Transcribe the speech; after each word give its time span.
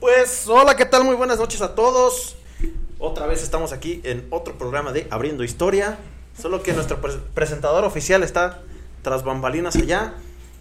Pues 0.00 0.46
hola, 0.48 0.76
¿qué 0.76 0.84
tal? 0.84 1.04
Muy 1.04 1.14
buenas 1.14 1.38
noches 1.38 1.60
a 1.62 1.74
todos. 1.74 2.36
Otra 2.98 3.26
vez 3.26 3.42
estamos 3.42 3.72
aquí 3.72 4.00
en 4.04 4.26
otro 4.30 4.56
programa 4.58 4.92
de 4.92 5.06
Abriendo 5.10 5.42
Historia. 5.44 5.98
Solo 6.40 6.62
que 6.62 6.72
nuestro 6.74 7.00
pre- 7.00 7.16
presentador 7.34 7.84
oficial 7.84 8.22
está 8.22 8.60
tras 9.02 9.24
bambalinas 9.24 9.76
allá. 9.76 10.14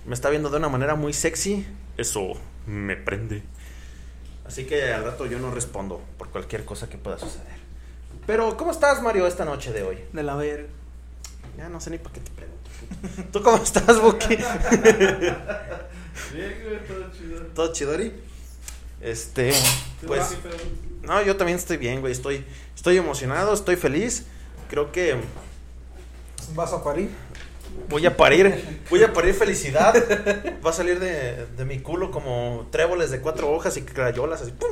Me 0.05 0.13
está 0.13 0.29
viendo 0.29 0.49
de 0.49 0.57
una 0.57 0.69
manera 0.69 0.95
muy 0.95 1.11
sexy. 1.13 1.65
Eso 1.97 2.33
me 2.65 2.95
prende. 2.95 3.43
Así 4.45 4.65
que 4.65 4.93
al 4.93 5.03
rato 5.03 5.25
yo 5.25 5.39
no 5.39 5.51
respondo 5.51 6.01
por 6.17 6.29
cualquier 6.29 6.63
cosa 6.65 6.87
que 6.89 6.97
pueda 6.97 7.17
suceder. 7.17 7.55
Pero, 8.25 8.55
¿cómo 8.57 8.71
estás, 8.71 9.01
Mario, 9.01 9.27
esta 9.27 9.45
noche 9.45 9.71
de 9.71 9.83
hoy? 9.83 9.97
De 10.13 10.23
la 10.23 10.35
verga. 10.35 10.67
Ya 11.57 11.69
no 11.69 11.79
sé 11.79 11.89
ni 11.89 11.97
para 11.97 12.13
qué 12.13 12.21
te 12.21 12.31
pregunto. 12.31 12.69
¿Tú 13.31 13.41
cómo 13.43 13.57
estás, 13.63 14.01
Buki? 14.01 14.35
Bien, 14.35 14.45
güey, 16.63 16.87
todo 16.87 17.11
chido. 17.11 17.41
¿Todo 17.53 17.73
chidori? 17.73 18.13
Este, 19.01 19.51
¿Tú 20.01 20.07
pues... 20.07 20.37
No, 21.03 21.21
yo 21.21 21.37
también 21.37 21.57
estoy 21.57 21.77
bien, 21.77 22.01
güey. 22.01 22.11
Estoy, 22.11 22.43
estoy 22.75 22.97
emocionado, 22.97 23.53
estoy 23.53 23.75
feliz. 23.75 24.25
Creo 24.69 24.91
que 24.91 25.15
¿Vas 26.53 26.73
a 26.73 26.83
parir? 26.83 27.09
voy 27.89 28.05
a 28.05 28.15
parir, 28.15 28.81
voy 28.89 29.03
a 29.03 29.13
parir 29.13 29.33
felicidad. 29.33 29.93
Va 30.65 30.69
a 30.69 30.73
salir 30.73 30.99
de, 30.99 31.45
de 31.45 31.65
mi 31.65 31.79
culo 31.79 32.11
como 32.11 32.67
tréboles 32.71 33.11
de 33.11 33.21
cuatro 33.21 33.51
hojas 33.51 33.77
y 33.77 33.81
crayolas, 33.81 34.41
así, 34.41 34.51
¡pum! 34.51 34.69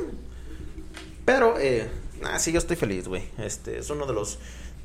Pero, 1.24 1.58
eh, 1.58 1.88
nah, 2.20 2.38
sí, 2.38 2.52
yo 2.52 2.58
estoy 2.58 2.76
feliz, 2.76 3.08
güey. 3.08 3.28
Este, 3.38 3.78
es 3.78 3.90
uno 3.90 4.06
de 4.06 4.12
los, 4.12 4.38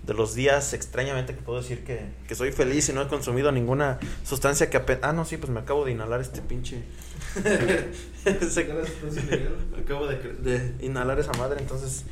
de 0.06 0.14
los 0.14 0.34
días, 0.34 0.74
extrañamente, 0.74 1.36
que 1.36 1.42
puedo 1.42 1.62
decir 1.62 1.84
que, 1.84 2.02
que 2.28 2.34
soy 2.36 2.52
feliz 2.52 2.90
y 2.90 2.94
no 2.94 3.02
he 3.02 3.08
consumido 3.08 3.52
ninguna 3.52 4.00
sustancia 4.26 4.70
que 4.70 4.78
apenas... 4.78 5.04
Ah, 5.04 5.14
no, 5.14 5.26
sí, 5.26 5.38
pues 5.38 5.52
me 5.52 5.60
acabo 5.60 5.86
de 5.86 5.92
inhalar 5.92 6.22
este 6.22 6.42
pinche... 6.42 6.84
Ese- 8.26 8.62
¿Era 8.72 8.86
sustancia 8.86 9.22
ilegal? 9.24 9.56
Acabo 9.80 10.08
de, 10.08 10.74
inhalar 10.82 11.20
esa 11.20 11.34
madre, 11.34 11.60
entonces. 11.62 12.04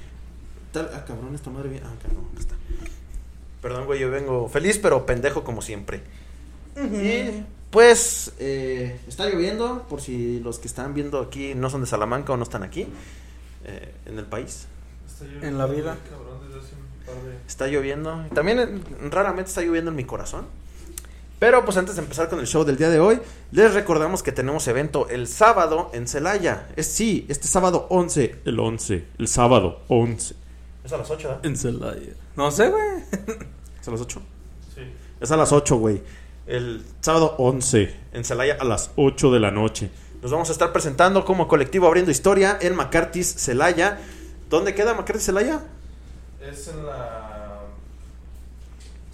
Tal, 0.71 0.89
ah, 0.93 1.05
cabrón, 1.05 1.33
esta 1.33 1.49
madre 1.49 1.69
bien. 1.69 1.83
Ah, 1.85 1.93
cabrón, 2.01 2.25
acá 2.31 2.39
está. 2.41 2.55
Perdón, 3.61 3.85
güey, 3.85 3.99
yo 3.99 4.11
vengo 4.11 4.47
feliz, 4.49 4.77
pero 4.77 5.05
pendejo 5.05 5.43
como 5.43 5.61
siempre. 5.61 6.01
Y 6.75 7.43
pues, 7.71 8.33
eh, 8.39 8.99
está 9.07 9.27
lloviendo, 9.27 9.87
por 9.89 10.01
si 10.01 10.39
los 10.41 10.59
que 10.59 10.67
están 10.67 10.93
viendo 10.93 11.19
aquí 11.19 11.55
no 11.55 11.69
son 11.69 11.81
de 11.81 11.87
Salamanca 11.87 12.33
o 12.33 12.37
no 12.37 12.43
están 12.43 12.63
aquí, 12.63 12.87
eh, 13.65 13.93
en 14.05 14.19
el 14.19 14.25
país. 14.25 14.67
Está 15.07 15.25
lloviendo, 15.25 15.47
En 15.47 15.57
la 15.57 15.65
vida. 15.65 15.97
Cabrón, 16.09 16.39
desde 16.47 16.59
hace 16.59 16.75
un 16.75 16.81
par 16.81 16.96
de... 16.96 16.96
Está 17.47 17.67
lloviendo. 17.67 18.25
También 18.33 18.59
eh, 18.59 18.81
raramente 19.09 19.49
está 19.49 19.61
lloviendo 19.61 19.91
en 19.91 19.97
mi 19.97 20.03
corazón. 20.03 20.45
Pero 21.39 21.63
pues 21.63 21.77
antes 21.77 21.95
de 21.95 22.01
empezar 22.01 22.29
con 22.29 22.39
el 22.39 22.47
show 22.47 22.63
del 22.63 22.77
día 22.77 22.89
de 22.89 22.99
hoy, 22.99 23.19
les 23.51 23.73
recordamos 23.73 24.23
que 24.23 24.31
tenemos 24.31 24.67
evento 24.67 25.07
el 25.09 25.27
sábado 25.27 25.91
en 25.93 26.07
Celaya. 26.07 26.67
Es 26.75 26.87
sí, 26.87 27.25
este 27.29 27.47
sábado 27.47 27.85
11. 27.89 28.41
El 28.45 28.59
11, 28.59 29.05
el 29.19 29.27
sábado 29.27 29.81
11. 29.87 30.35
Es 30.83 30.93
a 30.93 30.97
las 30.97 31.11
8, 31.11 31.27
¿verdad? 31.27 31.45
En 31.45 31.55
Celaya. 31.55 32.13
No 32.35 32.49
sé, 32.49 32.69
güey. 32.69 33.03
Es 33.81 33.87
a 33.87 33.91
las 33.91 34.01
8. 34.01 34.21
Sí. 34.75 34.81
Es 35.21 35.31
a 35.31 35.37
las 35.37 35.51
8, 35.53 35.77
güey. 35.77 36.01
El 36.47 36.83
sábado 37.01 37.35
11 37.37 37.95
en 38.13 38.25
Celaya 38.25 38.57
a 38.59 38.65
las 38.65 38.91
8 38.95 39.31
de 39.31 39.39
la 39.39 39.51
noche. 39.51 39.91
Nos 40.21 40.31
vamos 40.31 40.49
a 40.49 40.51
estar 40.51 40.73
presentando 40.73 41.23
como 41.23 41.47
colectivo 41.47 41.87
abriendo 41.87 42.09
historia 42.09 42.57
en 42.59 42.75
Macartis 42.75 43.35
Celaya. 43.37 43.99
¿Dónde 44.49 44.73
queda 44.73 44.93
Macartis 44.93 45.25
Celaya? 45.25 45.61
Es 46.49 46.67
en 46.69 46.85
la... 46.85 47.59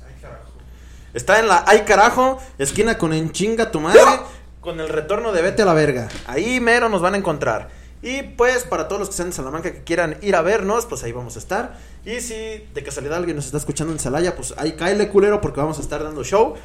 Ay, 0.06 0.16
carajo. 0.22 0.52
Está 1.14 1.40
en 1.40 1.48
la 1.48 1.64
Ay 1.66 1.82
carajo, 1.82 2.40
esquina 2.60 2.98
con 2.98 3.12
Enchinga 3.12 3.72
tu 3.72 3.80
madre, 3.80 4.02
con 4.62 4.80
el 4.80 4.88
retorno 4.88 5.32
de 5.32 5.42
Vete 5.42 5.64
a 5.64 5.66
la 5.66 5.74
verga. 5.74 6.10
Ahí 6.28 6.60
mero 6.60 6.90
nos 6.90 7.02
van 7.02 7.16
a 7.16 7.18
encontrar. 7.18 7.70
Y 8.04 8.22
pues 8.22 8.66
para 8.66 8.88
todos 8.88 9.00
los 9.00 9.10
que 9.10 9.14
estén 9.14 9.28
en 9.28 9.34
Salamanca 9.34 9.72
que 9.72 9.84
quieran 9.84 10.18
ir 10.22 10.36
a 10.36 10.42
vernos, 10.42 10.86
pues 10.86 11.04
ahí 11.04 11.12
vamos 11.12 11.36
a 11.36 11.40
estar. 11.40 11.80
Y 12.06 12.20
si 12.20 12.68
de 12.74 12.84
casualidad 12.84 13.18
alguien 13.18 13.36
nos 13.36 13.46
está 13.46 13.58
escuchando 13.58 13.94
en 13.94 14.00
Celaya, 14.00 14.36
pues 14.36 14.54
ahí 14.58 14.74
cáele 14.74 15.10
culero 15.10 15.42
porque 15.42 15.60
vamos 15.60 15.80
a 15.80 15.82
estar 15.82 16.04
dando 16.04 16.24
show. 16.24 16.56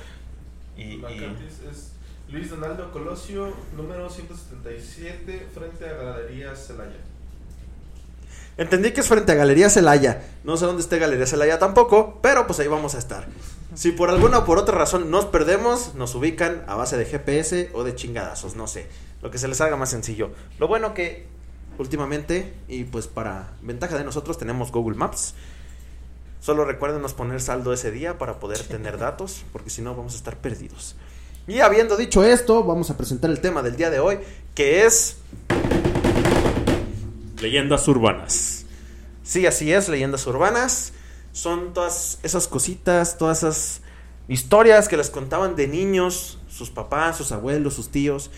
Y, 0.76 1.02
es 1.02 1.92
Luis 2.28 2.50
Donaldo 2.50 2.92
Colosio, 2.92 3.54
número 3.74 4.10
177, 4.10 5.46
frente 5.54 5.88
a 5.88 5.94
Galerías 5.94 6.66
Celaya. 6.66 7.07
Entendí 8.58 8.92
que 8.92 9.00
es 9.00 9.08
frente 9.08 9.32
a 9.32 9.36
Galería 9.36 9.70
Celaya. 9.70 10.22
No 10.44 10.58
sé 10.58 10.66
dónde 10.66 10.82
esté 10.82 10.98
Galería 10.98 11.26
Celaya 11.26 11.58
tampoco, 11.58 12.18
pero 12.20 12.46
pues 12.46 12.60
ahí 12.60 12.68
vamos 12.68 12.94
a 12.94 12.98
estar. 12.98 13.26
Si 13.74 13.92
por 13.92 14.10
alguna 14.10 14.38
o 14.38 14.44
por 14.44 14.58
otra 14.58 14.76
razón 14.76 15.10
nos 15.10 15.24
perdemos, 15.24 15.94
nos 15.94 16.14
ubican 16.14 16.64
a 16.66 16.74
base 16.74 16.96
de 16.96 17.06
GPS 17.06 17.70
o 17.72 17.84
de 17.84 17.94
chingadazos, 17.94 18.56
no 18.56 18.66
sé. 18.66 18.86
Lo 19.22 19.30
que 19.30 19.38
se 19.38 19.48
les 19.48 19.60
haga 19.60 19.76
más 19.76 19.90
sencillo. 19.90 20.30
Lo 20.58 20.68
bueno 20.68 20.92
que 20.92 21.26
últimamente, 21.78 22.54
y 22.68 22.84
pues 22.84 23.06
para 23.06 23.52
ventaja 23.62 23.96
de 23.96 24.04
nosotros, 24.04 24.36
tenemos 24.36 24.72
Google 24.72 24.96
Maps. 24.96 25.34
Solo 26.40 26.64
recuérdenos 26.64 27.14
poner 27.14 27.40
saldo 27.40 27.72
ese 27.72 27.90
día 27.90 28.18
para 28.18 28.38
poder 28.38 28.58
tener 28.62 28.98
datos, 28.98 29.44
porque 29.52 29.70
si 29.70 29.82
no 29.82 29.94
vamos 29.94 30.14
a 30.14 30.16
estar 30.16 30.36
perdidos. 30.36 30.96
Y 31.46 31.60
habiendo 31.60 31.96
dicho 31.96 32.24
esto, 32.24 32.62
vamos 32.62 32.90
a 32.90 32.96
presentar 32.96 33.30
el 33.30 33.40
tema 33.40 33.62
del 33.62 33.76
día 33.76 33.90
de 33.90 34.00
hoy, 34.00 34.18
que 34.54 34.84
es 34.84 35.16
Leyendas 37.40 37.86
urbanas. 37.86 38.66
Sí, 39.22 39.46
así 39.46 39.72
es, 39.72 39.88
leyendas 39.88 40.26
urbanas. 40.26 40.92
Son 41.32 41.72
todas 41.72 42.18
esas 42.22 42.48
cositas, 42.48 43.16
todas 43.16 43.38
esas 43.38 43.82
historias 44.26 44.88
que 44.88 44.96
les 44.96 45.10
contaban 45.10 45.54
de 45.54 45.68
niños, 45.68 46.38
sus 46.48 46.70
papás, 46.70 47.16
sus 47.16 47.30
abuelos, 47.30 47.74
sus 47.74 47.90
tíos, 47.90 48.30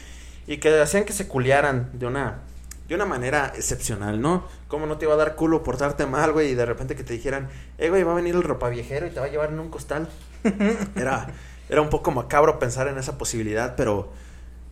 y 0.46 0.58
que 0.58 0.80
hacían 0.80 1.04
que 1.04 1.12
se 1.12 1.28
culiaran 1.28 1.90
de 1.94 2.06
una, 2.06 2.40
de 2.88 2.94
una 2.94 3.06
manera 3.06 3.52
excepcional, 3.56 4.20
¿no? 4.20 4.44
Como 4.68 4.86
no 4.86 4.98
te 4.98 5.06
iba 5.06 5.14
a 5.14 5.16
dar 5.16 5.34
culo 5.34 5.62
portarte 5.62 6.04
mal, 6.04 6.32
güey, 6.32 6.50
y 6.50 6.54
de 6.54 6.66
repente 6.66 6.94
que 6.94 7.04
te 7.04 7.14
dijeran, 7.14 7.48
eh, 7.78 7.88
güey, 7.88 8.02
va 8.02 8.12
a 8.12 8.16
venir 8.16 8.34
el 8.34 8.42
ropaviejero 8.42 9.06
y 9.06 9.10
te 9.10 9.20
va 9.20 9.26
a 9.26 9.30
llevar 9.30 9.50
en 9.50 9.60
un 9.60 9.70
costal. 9.70 10.08
Era, 10.94 11.28
era 11.68 11.82
un 11.82 11.88
poco 11.88 12.10
macabro 12.10 12.58
pensar 12.58 12.88
en 12.88 12.98
esa 12.98 13.16
posibilidad, 13.16 13.76
pero, 13.76 14.12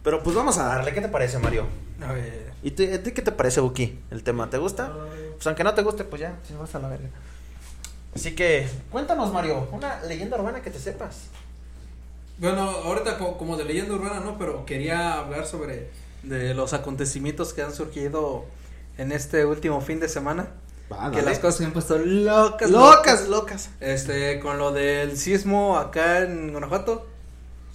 pero 0.03 0.23
pues 0.23 0.35
vamos 0.35 0.59
a 0.59 0.65
darle. 0.65 0.93
¿Qué 0.93 1.01
te 1.01 1.09
parece, 1.09 1.39
Mario? 1.39 1.67
A 2.05 2.13
ver. 2.13 2.48
¿Y 2.63 2.73
te- 2.73 2.95
a 2.95 3.03
ti 3.03 3.13
qué 3.13 3.23
te 3.23 3.33
parece, 3.33 3.61
Buki? 3.61 3.99
¿El 4.11 4.23
tema 4.23 4.51
te 4.51 4.59
gusta? 4.59 4.93
Pues 5.35 5.47
aunque 5.47 5.63
no 5.65 5.75
te 5.75 5.83
guste, 5.83 6.05
pues 6.05 6.21
ya, 6.21 6.37
si 6.47 6.55
vas 6.55 6.75
a 6.75 6.79
la 6.81 6.89
verga. 6.89 7.09
Así 8.15 8.35
que, 8.35 8.67
cuéntanos, 8.91 9.33
Mario, 9.33 9.69
una 9.71 10.03
leyenda 10.03 10.37
urbana 10.39 10.61
que 10.63 10.71
te 10.71 10.79
sepas. 10.79 11.17
Bueno, 12.39 12.63
ahorita 12.63 13.19
co- 13.19 13.37
como 13.39 13.57
de 13.57 13.65
leyenda 13.65 13.95
urbana, 13.95 14.21
¿no? 14.21 14.39
Pero 14.39 14.65
quería 14.65 15.19
hablar 15.19 15.47
sobre 15.47 15.91
de 16.23 16.55
los 16.55 16.73
acontecimientos 16.73 17.53
que 17.53 17.63
han 17.63 17.73
surgido 17.75 18.45
en 18.97 19.13
este 19.13 19.45
último 19.45 19.81
fin 19.81 20.01
de 20.01 20.09
semana. 20.09 20.49
que 21.13 21.21
las 21.23 21.39
cosas 21.39 21.57
se 21.59 21.65
han 21.67 21.73
puesto 21.73 21.99
locas. 21.99 22.71
Locas, 22.71 23.29
locas. 23.29 23.71
Este, 23.81 24.41
con 24.41 24.59
lo 24.59 24.73
del 24.73 25.17
sismo 25.19 25.77
acá 25.79 26.21
en 26.23 26.51
Guanajuato. 26.53 27.07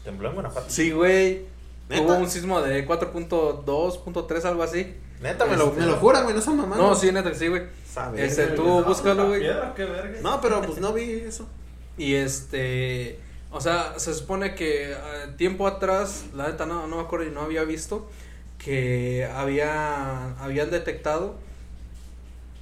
Tembló 0.04 0.30
en 0.30 0.34
Guanajuato. 0.34 0.68
Sí, 0.70 0.92
güey. 0.92 1.46
¿Neta? 1.90 2.02
Hubo 2.04 2.16
un 2.16 2.30
sismo 2.30 2.62
de 2.62 2.88
4.2.3, 2.88 4.46
algo 4.46 4.64
así. 4.64 4.96
Neta, 5.22 5.46
me 5.46 5.56
lo, 5.56 5.68
Este- 5.70 5.80
me 5.82 5.86
lo 5.86 5.98
jura, 5.98 6.22
güey, 6.22 6.36
no 6.36 6.42
son 6.42 6.58
mamando. 6.58 6.84
No, 6.90 6.96
sí, 6.96 7.12
neta 7.12 7.30
que 7.32 7.38
sí, 7.38 7.48
güey. 7.48 7.64
Sabe. 7.90 8.26
Este, 8.26 8.48
tú 8.48 8.84
búscalo, 8.84 9.28
¿una 9.28 9.38
güey. 9.38 10.22
No, 10.22 10.42
pero 10.42 10.62
pues 10.62 10.80
no 10.80 10.94
vi 10.94 11.12
eso. 11.12 11.48
Y 11.96 12.16
este, 12.16 13.20
o 13.52 13.62
sea, 13.62 13.94
se 14.00 14.16
supone 14.16 14.56
que 14.56 14.94
eh, 14.94 14.96
tiempo 15.38 15.68
atrás, 15.68 16.26
la 16.34 16.48
neta 16.48 16.66
no, 16.66 16.88
no 16.88 16.96
me 16.96 17.02
acuerdo 17.04 17.28
y 17.28 17.30
no 17.30 17.42
había 17.42 17.64
visto 17.66 18.10
que 18.58 19.30
había, 19.32 20.32
habían 20.40 20.72
detectado 20.72 21.36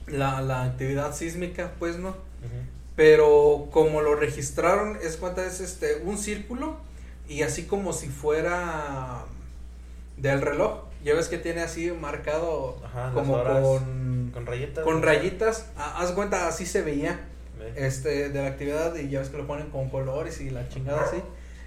la, 0.08 0.42
la 0.42 0.64
actividad 0.64 1.16
sísmica, 1.16 1.72
pues 1.80 1.98
no. 1.98 2.16
Pero 2.98 3.70
como 3.72 4.02
lo 4.02 4.16
registraron, 4.16 4.98
es 5.02 5.16
cuenta 5.16 5.46
es 5.46 5.62
este 5.62 6.02
un 6.04 6.18
círculo 6.18 6.76
y 7.32 7.44
así 7.44 7.64
como 7.66 7.94
si 7.94 8.08
fuera 8.08 9.26
del 10.18 10.42
reloj. 10.42 10.82
Ya 11.04 11.16
ves 11.16 11.30
que 11.30 11.38
tiene 11.40 11.62
así 11.62 11.92
marcado 11.92 12.78
Ajá, 12.86 13.12
como 13.14 13.34
horas. 13.34 13.60
con 13.66 14.30
Con 14.34 14.46
rayitas. 14.46 14.84
con 14.84 15.02
rayitas. 15.02 15.66
Ah, 15.76 15.96
Haz 16.00 16.12
cuenta, 16.12 16.48
así 16.48 16.66
se 16.68 16.84
veía 16.84 17.20
Ve. 17.58 17.74
este 17.88 18.30
de 18.30 18.42
la 18.42 18.48
actividad 18.50 18.96
y 18.96 19.10
ya 19.10 19.20
ves 19.20 19.30
que 19.30 19.38
lo 19.38 19.48
ponen 19.48 19.70
con 19.72 19.90
colores 19.90 20.40
y 20.42 20.50
la 20.52 20.70
chingada 20.70 21.02
así 21.04 21.18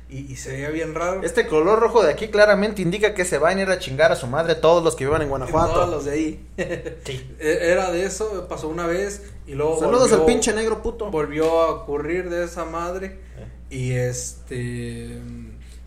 y, 0.09 0.31
y 0.33 0.37
se 0.37 0.53
veía 0.53 0.69
bien 0.71 0.95
raro 0.95 1.23
Este 1.25 1.47
color 1.49 1.81
rojo 1.81 2.03
de 2.05 2.13
aquí 2.13 2.29
claramente 2.29 2.81
indica 2.83 3.15
que 3.15 3.25
se 3.25 3.39
van 3.39 3.59
a 3.59 3.63
ir 3.63 3.71
a 3.71 3.79
chingar 3.81 4.13
a 4.13 4.17
su 4.17 4.27
madre 4.29 4.55
todos 4.55 4.85
los 4.85 4.95
que 4.97 5.05
vivan 5.05 5.23
en 5.23 5.29
Guanajuato. 5.31 5.73
todos 5.73 5.91
los 5.91 6.05
de 6.05 6.13
ahí 6.13 6.47
Sí. 7.05 7.35
E- 7.41 7.59
era 7.73 7.91
de 7.91 8.05
eso 8.05 8.47
pasó 8.49 8.69
una 8.69 8.87
vez 8.87 9.23
y 9.49 9.55
luego 9.55 9.81
Saludos 9.81 10.11
volvió, 10.11 10.17
al 10.21 10.27
pinche 10.27 10.53
negro 10.53 10.81
puto. 10.83 11.11
volvió 11.11 11.61
a 11.63 11.71
ocurrir 11.73 12.31
de 12.31 12.45
esa 12.45 12.65
madre 12.65 13.19
Eh. 13.37 13.75
y 13.77 13.93
este 13.93 15.19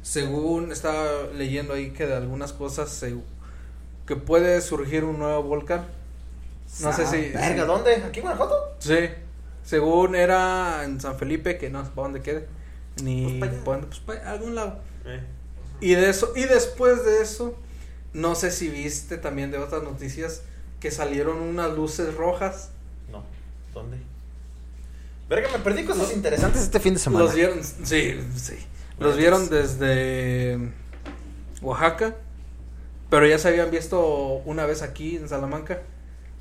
según 0.07 0.71
estaba 0.71 1.24
leyendo 1.36 1.74
ahí 1.74 1.89
que 1.92 2.07
de 2.07 2.15
algunas 2.15 2.54
cosas 2.54 2.89
se, 2.89 3.13
que 4.06 4.15
puede 4.15 4.62
surgir 4.62 5.04
un 5.04 5.19
nuevo 5.19 5.44
volcán 5.44 5.86
no 6.80 6.94
sé 6.94 7.04
Ah, 7.04 7.12
si 7.12 7.18
Verga, 7.31 7.62
si- 7.63 7.68
¿dónde? 7.68 7.95
¿Aquí 7.95 8.19
en 8.19 8.24
Guanajuato? 8.25 8.56
Sí, 8.80 8.98
según 9.65 10.15
era 10.15 10.83
en 10.86 11.00
San 11.01 11.18
Felipe, 11.18 11.57
que 11.57 11.69
no 11.69 11.83
sé 11.83 11.92
para 11.92 12.04
dónde 12.04 12.21
quede, 12.21 12.48
ni 13.04 13.24
Pues 13.25 13.39
pa' 13.39 13.45
allá. 13.48 13.63
pa' 13.65 13.71
dónde, 13.71 13.88
pues 13.88 14.00
para 14.00 14.31
algún 14.31 14.56
lado. 14.56 14.80
Eh. 15.06 15.21
Y 15.81 15.95
de 15.95 16.09
eso, 16.09 16.31
y 16.36 16.44
después 16.44 17.04
de 17.06 17.21
eso, 17.21 17.56
no 18.13 18.36
sé 18.36 18.51
si 18.51 18.69
viste 18.69 19.18
también 19.18 19.51
de 19.51 19.57
otras 19.57 19.83
noticias 19.83 20.42
que 20.80 20.92
salieron 20.92 21.38
unas 21.42 21.74
luces 21.75 22.13
rojas. 22.15 22.69
No, 23.12 23.24
¿dónde? 23.74 23.98
Verga, 25.30 25.50
me 25.51 25.59
perdí 25.59 25.83
cosas 25.86 26.13
interesantes 26.13 26.62
este 26.63 26.80
fin 26.80 26.94
de 26.94 27.00
semana. 27.00 27.25
Los 27.25 27.33
vieron, 27.36 27.62
sí, 27.63 28.19
sí. 28.36 28.56
Los 29.00 29.16
vieron 29.18 29.50
desde 29.50 30.58
Oaxaca, 31.62 32.16
pero 33.10 33.26
ya 33.28 33.38
se 33.38 33.48
habían 33.50 33.72
visto 33.72 34.02
una 34.46 34.66
vez 34.66 34.82
aquí 34.82 35.18
en 35.18 35.30
Salamanca. 35.30 35.82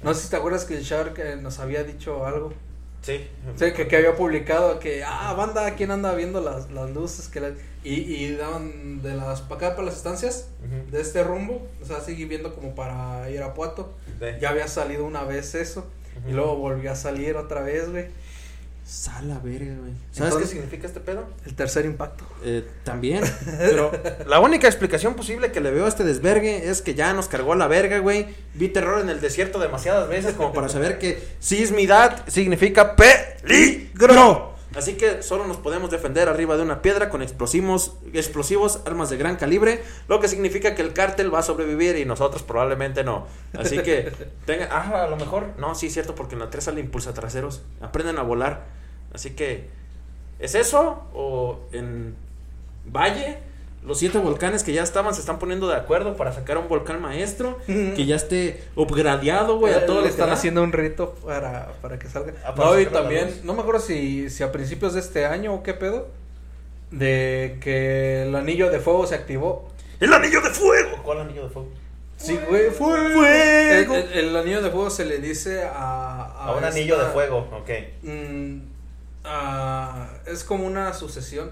No 0.02 0.14
sé 0.14 0.22
si 0.24 0.30
te 0.30 0.36
acuerdas 0.36 0.64
que 0.64 0.76
el 0.76 0.82
Shark 0.82 1.18
eh, 1.18 1.36
nos 1.36 1.58
había 1.58 1.84
dicho 1.84 2.26
algo. 2.26 2.52
Sí. 3.02 3.26
Sí, 3.56 3.72
que, 3.72 3.86
que 3.86 3.96
había 3.96 4.16
publicado 4.16 4.78
que, 4.80 5.04
ah, 5.04 5.32
banda, 5.34 5.74
¿quién 5.76 5.90
anda 5.90 6.14
viendo 6.14 6.40
las, 6.40 6.70
las 6.72 6.90
luces? 6.90 7.28
que 7.28 7.40
la- 7.40 7.52
y, 7.84 7.94
y 7.94 8.34
daban 8.34 9.00
de 9.00 9.14
las, 9.14 9.42
para 9.42 9.68
acá, 9.68 9.76
para 9.76 9.86
las 9.86 9.96
estancias, 9.96 10.48
de 10.90 11.00
este 11.00 11.22
rumbo, 11.22 11.68
o 11.80 11.84
sea, 11.84 12.00
sigue 12.00 12.24
viendo 12.24 12.52
como 12.54 12.74
para 12.74 13.30
Irapuato. 13.30 13.94
De- 14.18 14.40
Ya 14.40 14.48
había 14.50 14.66
salido 14.66 15.04
una 15.04 15.22
vez 15.22 15.54
eso, 15.54 15.86
y 16.28 16.32
luego 16.32 16.56
volvió 16.56 16.90
a 16.90 16.96
salir 16.96 17.36
otra 17.36 17.60
vez, 17.62 17.88
güey. 17.90 18.06
Sala 18.86 19.40
verga, 19.42 19.74
güey. 19.80 19.92
¿Sabes 20.12 20.32
Entonces- 20.34 20.48
qué 20.48 20.54
significa 20.54 20.86
este 20.86 21.00
pedo? 21.00 21.28
El 21.44 21.54
tercer 21.56 21.84
impacto. 21.86 22.24
Eh, 22.44 22.64
también. 22.84 23.24
Pero 23.58 23.90
la 24.26 24.38
única 24.38 24.68
explicación 24.68 25.14
posible 25.14 25.50
que 25.50 25.60
le 25.60 25.72
veo 25.72 25.86
a 25.86 25.88
este 25.88 26.04
desvergue 26.04 26.68
es 26.70 26.82
que 26.82 26.94
ya 26.94 27.12
nos 27.12 27.26
cargó 27.26 27.56
la 27.56 27.66
verga, 27.66 27.98
güey. 27.98 28.26
Vi 28.54 28.68
terror 28.68 29.00
en 29.00 29.08
el 29.08 29.20
desierto 29.20 29.58
demasiadas 29.58 30.08
veces 30.08 30.34
como 30.34 30.52
para 30.52 30.68
saber 30.68 30.98
que 30.98 31.20
sismidad 31.40 32.22
significa 32.28 32.94
peligro. 32.96 34.55
Así 34.74 34.94
que 34.94 35.22
solo 35.22 35.46
nos 35.46 35.56
podemos 35.58 35.90
defender 35.90 36.28
arriba 36.28 36.56
de 36.56 36.62
una 36.62 36.82
piedra 36.82 37.08
con 37.08 37.22
explosivos, 37.22 37.94
explosivos, 38.12 38.80
armas 38.84 39.08
de 39.10 39.16
gran 39.16 39.36
calibre, 39.36 39.82
lo 40.08 40.20
que 40.20 40.28
significa 40.28 40.74
que 40.74 40.82
el 40.82 40.92
cártel 40.92 41.32
va 41.32 41.38
a 41.38 41.42
sobrevivir 41.42 41.96
y 41.96 42.04
nosotros 42.04 42.42
probablemente 42.42 43.04
no. 43.04 43.26
Así 43.56 43.78
que 43.78 44.12
tenga, 44.44 44.68
ah, 44.70 45.04
a 45.04 45.08
lo 45.08 45.16
mejor, 45.16 45.50
no, 45.58 45.74
sí 45.74 45.86
es 45.86 45.92
cierto 45.92 46.14
porque 46.14 46.34
en 46.34 46.40
la 46.40 46.50
3 46.50 46.64
sale 46.64 46.80
impulsa 46.80 47.14
traseros, 47.14 47.62
aprenden 47.80 48.18
a 48.18 48.22
volar. 48.22 48.64
Así 49.12 49.30
que 49.30 49.76
¿Es 50.38 50.54
eso? 50.54 51.04
¿O 51.14 51.60
en 51.72 52.14
Valle? 52.86 53.38
Los 53.86 53.98
siete 54.00 54.18
volcanes 54.18 54.64
que 54.64 54.72
ya 54.72 54.82
estaban 54.82 55.14
se 55.14 55.20
están 55.20 55.38
poniendo 55.38 55.68
de 55.68 55.76
acuerdo 55.76 56.16
para 56.16 56.32
sacar 56.32 56.58
un 56.58 56.68
volcán 56.68 57.00
maestro 57.00 57.58
que 57.66 58.04
ya 58.04 58.16
esté 58.16 58.64
upgradeado, 58.74 59.58
güey, 59.58 59.74
a 59.74 59.86
todo 59.86 59.96
Le 59.96 60.00
lo 60.00 60.06
que 60.08 60.10
están 60.10 60.26
da. 60.28 60.32
haciendo 60.34 60.62
un 60.62 60.72
rito 60.72 61.14
para, 61.24 61.72
para 61.80 61.96
que 61.98 62.08
salga. 62.08 62.32
Ah, 62.44 62.54
para 62.54 62.70
no, 62.70 62.80
y 62.80 62.86
también, 62.86 63.40
no 63.44 63.54
me 63.54 63.60
acuerdo 63.60 63.80
si, 63.80 64.28
si 64.28 64.42
a 64.42 64.50
principios 64.50 64.94
de 64.94 65.00
este 65.00 65.24
año 65.24 65.54
o 65.54 65.62
qué 65.62 65.72
pedo, 65.72 66.08
de 66.90 67.58
que 67.60 68.24
el 68.24 68.34
anillo 68.34 68.70
de 68.70 68.80
fuego 68.80 69.06
se 69.06 69.14
activó. 69.14 69.68
¡El 70.00 70.12
anillo 70.12 70.40
de 70.40 70.50
fuego! 70.50 71.02
¿Cuál 71.04 71.20
anillo 71.20 71.44
de 71.44 71.48
fuego? 71.50 71.68
Sí, 72.16 72.38
güey, 72.48 72.70
¡Fuego! 72.70 73.24
El, 73.24 73.92
el- 73.92 74.12
el 74.30 74.36
anillo 74.36 74.62
de 74.62 74.70
fuego 74.70 74.90
se 74.90 75.04
le 75.04 75.18
dice 75.18 75.64
a... 75.64 76.24
A 76.46 76.54
un 76.56 76.64
anillo 76.64 76.98
de 76.98 77.06
fuego, 77.12 77.46
ok. 77.52 77.70
mm, 78.02 78.58
a- 79.24 80.08
es 80.26 80.44
como 80.44 80.66
una 80.66 80.92
sucesión, 80.94 81.50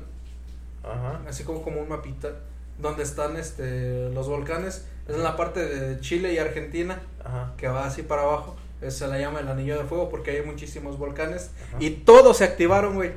Ajá. 0.84 1.22
así 1.28 1.44
como, 1.44 1.62
como 1.62 1.80
un 1.80 1.88
mapita, 1.88 2.32
donde 2.78 3.02
están 3.02 3.36
este 3.36 4.10
los 4.10 4.28
volcanes. 4.28 4.86
Es 5.08 5.14
en 5.14 5.22
la 5.22 5.36
parte 5.36 5.64
de 5.64 6.00
Chile 6.00 6.32
y 6.32 6.38
Argentina. 6.38 7.00
Ajá. 7.24 7.54
que 7.56 7.68
va 7.68 7.86
así 7.86 8.02
para 8.02 8.22
abajo. 8.22 8.56
Se 8.88 9.06
la 9.06 9.18
llama 9.18 9.40
el 9.40 9.48
anillo 9.48 9.78
de 9.78 9.84
fuego 9.84 10.10
porque 10.10 10.32
hay 10.32 10.42
muchísimos 10.42 10.98
volcanes. 10.98 11.50
Ajá. 11.68 11.78
Y 11.80 11.90
todos 11.90 12.38
se 12.38 12.44
activaron, 12.44 12.94
güey. 12.94 13.12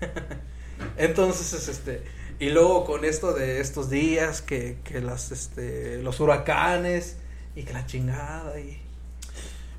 Entonces, 0.96 1.52
es 1.52 1.68
este. 1.68 2.02
Y 2.38 2.50
luego 2.50 2.84
con 2.84 3.04
esto 3.04 3.32
de 3.32 3.60
estos 3.60 3.90
días, 3.90 4.40
que, 4.40 4.78
que 4.84 5.00
las, 5.00 5.30
este, 5.30 5.98
los 5.98 6.20
huracanes 6.20 7.16
y 7.54 7.64
que 7.64 7.72
la 7.72 7.86
chingada 7.86 8.58
y... 8.58 8.80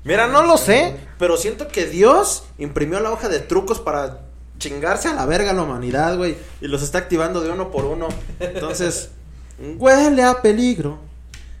Mira, 0.04 0.26
no 0.26 0.42
lo 0.42 0.56
sé, 0.56 0.96
pero 1.18 1.36
siento 1.36 1.68
que 1.68 1.86
Dios 1.86 2.44
imprimió 2.58 2.98
la 2.98 3.12
hoja 3.12 3.28
de 3.28 3.38
trucos 3.38 3.78
para 3.78 4.20
chingarse 4.62 5.08
a 5.08 5.14
la 5.14 5.26
verga 5.26 5.52
la 5.52 5.62
humanidad, 5.64 6.16
güey. 6.16 6.36
Y 6.60 6.68
los 6.68 6.82
está 6.82 6.98
activando 6.98 7.40
de 7.40 7.50
uno 7.50 7.70
por 7.70 7.84
uno. 7.84 8.08
Entonces, 8.40 9.10
huele 9.78 10.22
a 10.22 10.40
peligro. 10.40 10.98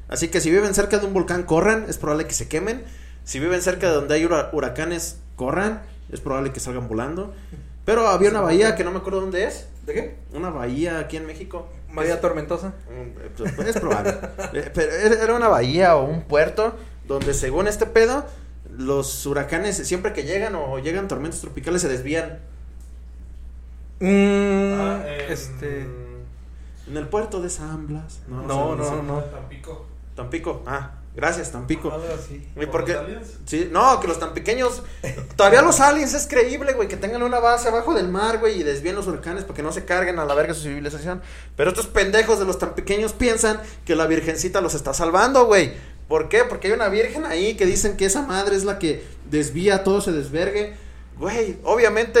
Así 0.08 0.28
que 0.28 0.40
si 0.40 0.50
viven 0.50 0.74
cerca 0.74 0.98
de 0.98 1.06
un 1.06 1.12
volcán, 1.14 1.42
corran. 1.42 1.86
Es 1.88 1.98
probable 1.98 2.26
que 2.26 2.34
se 2.34 2.48
quemen. 2.48 2.84
Si 3.24 3.40
viven 3.40 3.60
cerca 3.62 3.88
de 3.88 3.94
donde 3.94 4.14
hay 4.14 4.24
hura- 4.24 4.50
huracanes, 4.52 5.16
corran. 5.36 5.82
Es 6.12 6.20
probable 6.20 6.52
que 6.52 6.60
salgan 6.60 6.88
volando. 6.88 7.34
Pero 7.84 8.06
había 8.06 8.30
una 8.30 8.40
bahía 8.40 8.76
que 8.76 8.84
no 8.84 8.90
me 8.92 8.98
acuerdo 8.98 9.20
dónde 9.20 9.44
es. 9.44 9.66
¿De 9.86 9.94
qué? 9.94 10.16
Una 10.32 10.50
bahía 10.50 10.98
aquí 11.00 11.16
en 11.16 11.26
México. 11.26 11.68
María 11.88 12.20
Tormentosa. 12.20 12.68
Mm, 12.88 13.40
pues, 13.56 13.68
Es 13.68 13.80
probable. 13.80 14.14
Eh, 14.52 14.70
Pero 14.74 14.92
era 14.92 15.24
era 15.24 15.34
una 15.34 15.48
bahía 15.48 15.96
o 15.96 16.04
un 16.04 16.22
puerto 16.22 16.76
donde 17.08 17.34
según 17.34 17.66
este 17.66 17.86
pedo, 17.86 18.24
los 18.76 19.26
huracanes 19.26 19.76
siempre 19.76 20.12
que 20.12 20.22
llegan 20.22 20.54
o 20.54 20.78
llegan 20.78 21.08
tormentas 21.08 21.40
tropicales 21.40 21.82
se 21.82 21.88
desvían. 21.88 22.38
Mm, 24.02 24.80
Ah, 24.80 25.02
en- 25.06 25.32
este... 25.32 25.86
En 26.88 26.96
el 26.96 27.08
puerto 27.08 27.40
de 27.40 27.48
San 27.48 27.86
Blas. 27.86 28.20
No, 28.28 28.74
no, 28.76 28.84
sea. 28.84 29.02
no. 29.02 29.20
Tampico. 29.22 29.86
Tampico. 30.16 30.62
Ah, 30.66 30.90
gracias, 31.14 31.52
Tampico. 31.52 31.90
Algo 31.92 32.06
así. 32.12 32.46
¿Y 32.60 32.66
por. 32.66 32.84
Sí, 33.46 33.68
no, 33.72 33.98
que 34.00 34.08
los 34.08 34.18
tan 34.18 34.34
pequeños. 34.34 34.82
Todavía 35.36 35.62
los 35.62 35.80
aliens 35.80 36.12
es 36.12 36.26
creíble, 36.26 36.72
güey, 36.74 36.88
que 36.88 36.96
tengan 36.96 37.22
una 37.22 37.38
base 37.38 37.68
abajo 37.68 37.94
del 37.94 38.08
mar, 38.08 38.38
güey, 38.40 38.60
y 38.60 38.62
desvíen 38.64 38.96
los 38.96 39.06
huracanes 39.06 39.44
para 39.44 39.54
que 39.54 39.62
no 39.62 39.72
se 39.72 39.84
carguen 39.86 40.18
a 40.18 40.24
la 40.26 40.34
verga 40.34 40.52
su 40.54 40.62
civilización. 40.64 41.22
Pero 41.56 41.70
estos 41.70 41.86
pendejos 41.86 42.38
de 42.40 42.44
los 42.44 42.58
tan 42.58 42.74
pequeños 42.74 43.12
piensan 43.12 43.60
que 43.86 43.94
la 43.96 44.06
virgencita 44.06 44.60
los 44.60 44.74
está 44.74 44.92
salvando, 44.92 45.46
güey. 45.46 45.72
¿Por 46.08 46.28
qué? 46.28 46.42
Porque 46.44 46.66
hay 46.66 46.74
una 46.74 46.88
virgen 46.88 47.24
ahí 47.24 47.56
que 47.56 47.64
dicen 47.64 47.96
que 47.96 48.04
esa 48.06 48.22
madre 48.22 48.56
es 48.56 48.64
la 48.64 48.78
que 48.78 49.02
desvía 49.30 49.82
todo 49.84 50.00
ese 50.00 50.12
desvergue. 50.12 50.74
Güey, 51.16 51.58
obviamente. 51.62 52.20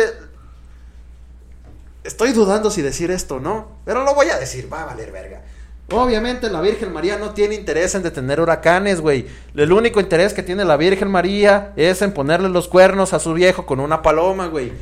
Estoy 2.04 2.32
dudando 2.32 2.70
si 2.70 2.82
decir 2.82 3.10
esto 3.10 3.36
o 3.36 3.40
no, 3.40 3.68
pero 3.84 4.02
lo 4.04 4.14
voy 4.14 4.28
a 4.30 4.38
decir, 4.38 4.72
va 4.72 4.82
a 4.82 4.86
valer 4.86 5.12
verga. 5.12 5.42
Obviamente 5.90 6.48
la 6.50 6.60
Virgen 6.60 6.92
María 6.92 7.16
no 7.18 7.30
tiene 7.30 7.54
interés 7.54 7.94
en 7.94 8.02
detener 8.02 8.40
huracanes, 8.40 9.00
güey. 9.00 9.26
El 9.54 9.72
único 9.72 10.00
interés 10.00 10.32
que 10.32 10.42
tiene 10.42 10.64
la 10.64 10.76
Virgen 10.76 11.10
María 11.10 11.72
es 11.76 12.00
en 12.02 12.12
ponerle 12.12 12.48
los 12.48 12.66
cuernos 12.66 13.12
a 13.12 13.18
su 13.20 13.34
viejo 13.34 13.66
con 13.66 13.78
una 13.78 14.00
paloma, 14.02 14.46
güey. 14.46 14.72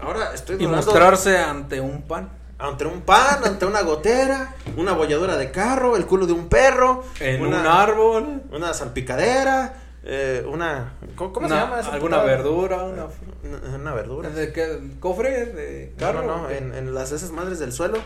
Ahora 0.00 0.32
estoy 0.34 0.56
Y 0.56 0.58
dudando 0.60 0.76
mostrarse 0.78 1.38
ante 1.38 1.80
un 1.80 2.02
pan. 2.02 2.30
ante 2.58 2.86
un 2.86 3.02
pan, 3.02 3.40
ante 3.44 3.66
una 3.66 3.82
gotera, 3.82 4.54
una 4.76 4.92
bolladura 4.92 5.36
de 5.36 5.50
carro, 5.50 5.96
el 5.96 6.06
culo 6.06 6.26
de 6.26 6.32
un 6.32 6.48
perro, 6.48 7.04
En 7.20 7.42
una, 7.42 7.60
un 7.60 7.66
árbol. 7.66 8.42
una 8.52 8.72
salpicadera, 8.74 9.74
eh, 10.06 10.44
una 10.48 10.94
¿cómo, 11.16 11.32
cómo 11.32 11.48
se 11.48 11.54
llama? 11.54 11.80
esa 11.80 11.94
Alguna 11.94 12.16
putada? 12.20 12.36
verdura, 12.36 12.82
una... 12.84 13.06
Una, 13.42 13.76
una 13.76 13.94
verdura. 13.94 14.28
¿De 14.30 14.52
qué? 14.52 14.78
¿Cofre? 15.00 15.46
¿De 15.46 15.94
carro? 15.98 16.22
no, 16.22 16.42
no, 16.42 16.50
en, 16.50 16.74
en 16.74 16.94
las 16.94 17.12
esas 17.12 17.30
madres 17.30 17.58
del 17.58 17.72
suelo. 17.72 17.98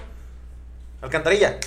Alcantarilla. 1.00 1.58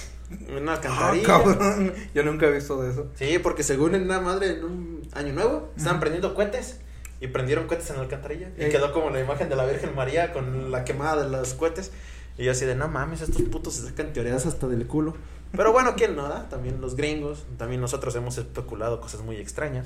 Una 0.58 0.74
Ah, 0.74 0.76
alcantarilla. 0.76 1.28
cabrón. 1.28 1.94
Yo 2.14 2.24
nunca 2.24 2.48
he 2.48 2.52
visto 2.52 2.82
de 2.82 2.92
eso. 2.92 3.08
Sí, 3.16 3.40
porque 3.40 3.64
según 3.64 3.96
en 3.96 4.04
una 4.04 4.20
madre 4.22 4.52
en 4.58 4.64
un 4.64 5.10
año 5.14 5.34
nuevo, 5.34 5.70
estaban 5.76 6.00
prendiendo 6.00 6.34
cohetes 6.34 6.80
y 7.20 7.28
prendieron 7.28 7.68
cohetes 7.68 7.90
en 7.90 7.98
la 7.98 8.04
alcantarilla. 8.04 8.50
Y 8.58 8.64
Eh. 8.64 8.70
quedó 8.70 8.92
como 8.94 9.10
la 9.10 9.20
imagen 9.20 9.50
de 9.50 9.56
la 9.56 9.66
Virgen 9.66 9.94
María 9.96 10.32
con 10.34 10.72
la 10.72 10.84
quemada 10.86 11.24
de 11.24 11.30
los 11.30 11.54
cohetes. 11.54 11.92
Y 12.38 12.46
yo 12.46 12.52
así 12.54 12.66
de, 12.66 12.76
no 12.76 12.88
mames, 12.88 13.22
estos 13.22 13.42
putos 13.44 13.74
se 13.76 13.86
sacan 13.86 14.14
teorías 14.14 14.46
hasta 14.46 14.68
del 14.68 14.88
culo. 14.88 15.14
Pero 15.56 15.74
bueno, 15.74 15.96
¿quién 15.98 16.16
no 16.16 16.30
da? 16.30 16.48
También 16.48 16.80
los 16.80 16.96
gringos, 16.96 17.46
también 17.58 17.82
nosotros 17.82 18.16
hemos 18.16 18.38
especulado 18.38 19.02
cosas 19.02 19.22
muy 19.22 19.36
extrañas. 19.36 19.86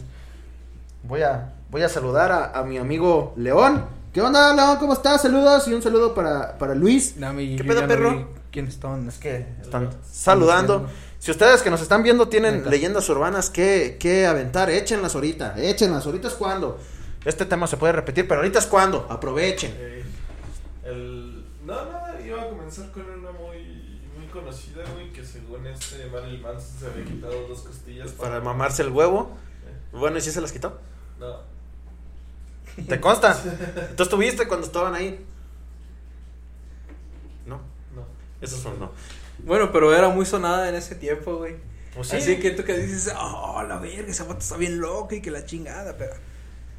Voy 1.08 1.22
a, 1.22 1.54
voy 1.70 1.84
a 1.84 1.90
saludar 1.90 2.32
a, 2.32 2.52
a 2.52 2.64
mi 2.64 2.78
amigo 2.78 3.34
León. 3.38 3.86
¿Qué 4.14 4.22
onda, 4.22 4.54
León? 4.54 4.78
¿Cómo 4.80 4.94
estás? 4.94 5.22
Saludos 5.22 5.68
y 5.68 5.74
un 5.74 5.82
saludo 5.82 6.16
para, 6.16 6.58
para 6.58 6.74
Luis. 6.74 7.16
¿Qué 7.16 7.64
pedo, 7.64 7.82
no 7.82 7.88
perro? 7.88 8.12
vi 8.12 8.26
¿Quién 8.52 8.68
estaban? 8.68 9.08
Es 9.08 9.18
que 9.18 9.46
están 9.62 9.90
saludando. 10.10 10.88
Si 11.20 11.32
ustedes 11.32 11.62
que 11.62 11.70
nos 11.70 11.82
están 11.82 12.04
viendo 12.04 12.28
tienen 12.30 12.70
leyendas 12.70 13.10
urbanas 13.10 13.50
que, 13.50 13.98
que 14.00 14.26
aventar, 14.26 14.70
échenlas 14.70 15.16
ahorita, 15.16 15.56
échenlas, 15.58 16.06
ahorita 16.06 16.30
es 16.30 16.34
cuando. 16.36 16.80
Este 17.26 17.46
tema 17.46 17.68
se 17.68 17.78
puede 17.78 17.94
repetir, 17.94 18.28
pero 18.28 18.40
ahorita 18.42 18.60
es 18.60 18.68
cuando, 18.68 19.08
aprovechen. 19.10 19.74
Eh, 19.76 20.04
el... 20.86 21.46
No, 21.66 21.74
nada, 21.74 22.16
iba 22.24 22.42
a 22.44 22.48
comenzar 22.50 22.92
con 22.92 23.02
una 23.04 23.32
muy, 23.32 24.00
muy 24.16 24.28
conocida, 24.32 24.84
güey, 24.94 25.12
que 25.12 25.26
según 25.26 25.66
este 25.66 26.06
Marilyn 26.06 26.42
Manson 26.44 26.80
se 26.80 26.86
había 26.86 27.04
quitado 27.04 27.48
dos 27.48 27.62
costillas 27.62 28.12
Para 28.12 28.40
mamarse 28.40 28.84
el 28.84 28.90
huevo. 28.90 29.32
Eh, 29.66 29.98
Bueno, 29.98 30.20
¿y 30.20 30.22
si 30.22 30.32
se 30.32 30.40
las 30.40 30.52
quitó? 30.52 30.78
No. 31.20 31.40
¿Te 32.88 33.00
consta? 33.00 33.38
¿Tú 33.96 34.04
estuviste 34.04 34.48
cuando 34.48 34.68
estaban 34.68 34.96
ahí? 34.96 35.26
No, 37.46 37.62
No. 37.96 38.06
eso 38.42 38.58
son 38.58 38.80
no. 38.80 38.92
Bueno, 39.40 39.72
pero 39.72 39.94
era 39.96 40.10
muy 40.10 40.26
sonada 40.26 40.70
en 40.70 40.76
ese 40.76 40.96
tiempo, 40.96 41.38
güey. 41.38 41.56
Pues 41.94 42.10
sí. 42.10 42.18
Así 42.18 42.40
que 42.40 42.52
tú 42.52 42.64
que 42.64 42.78
dices, 42.78 43.14
oh, 43.18 43.64
la 43.68 43.78
verga, 43.78 44.10
esa 44.10 44.24
vato 44.26 44.40
está 44.40 44.58
bien 44.58 44.80
loca 44.80 45.16
y 45.16 45.22
que 45.22 45.32
la 45.32 45.46
chingada, 45.46 45.96
pero... 45.98 46.14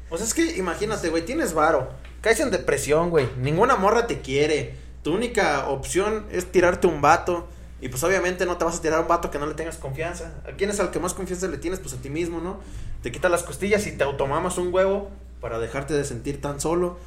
O 0.09 0.17
sea, 0.17 0.25
es 0.25 0.33
que 0.33 0.57
imagínate, 0.57 1.09
güey, 1.09 1.25
tienes 1.25 1.53
varo, 1.53 1.89
caes 2.21 2.39
en 2.39 2.51
depresión, 2.51 3.09
güey, 3.09 3.27
ninguna 3.37 3.75
morra 3.75 4.07
te 4.07 4.21
quiere, 4.21 4.75
tu 5.03 5.13
única 5.13 5.67
opción 5.67 6.25
es 6.31 6.51
tirarte 6.51 6.87
un 6.87 7.01
vato 7.01 7.47
Y 7.79 7.89
pues 7.89 8.03
obviamente 8.03 8.45
no 8.45 8.57
te 8.57 8.65
vas 8.65 8.77
a 8.77 8.81
tirar 8.81 8.99
a 8.99 9.01
un 9.01 9.07
vato 9.07 9.29
que 9.29 9.37
no 9.37 9.45
le 9.45 9.53
tengas 9.53 9.77
confianza. 9.77 10.33
¿A 10.47 10.53
quién 10.53 10.69
es 10.69 10.79
al 10.79 10.89
que 10.89 10.99
más 10.99 11.13
confianza 11.13 11.47
le 11.47 11.57
tienes? 11.57 11.79
Pues 11.79 11.93
a 11.93 11.97
ti 11.97 12.09
mismo, 12.09 12.39
¿no? 12.41 12.59
Te 13.03 13.11
quitas 13.11 13.29
las 13.29 13.43
costillas 13.43 13.85
y 13.85 13.91
te 13.91 14.03
automamas 14.03 14.57
un 14.57 14.73
huevo 14.73 15.09
para 15.41 15.59
dejarte 15.59 15.93
de 15.93 16.03
sentir 16.03 16.41
tan 16.41 16.59
solo. 16.59 16.97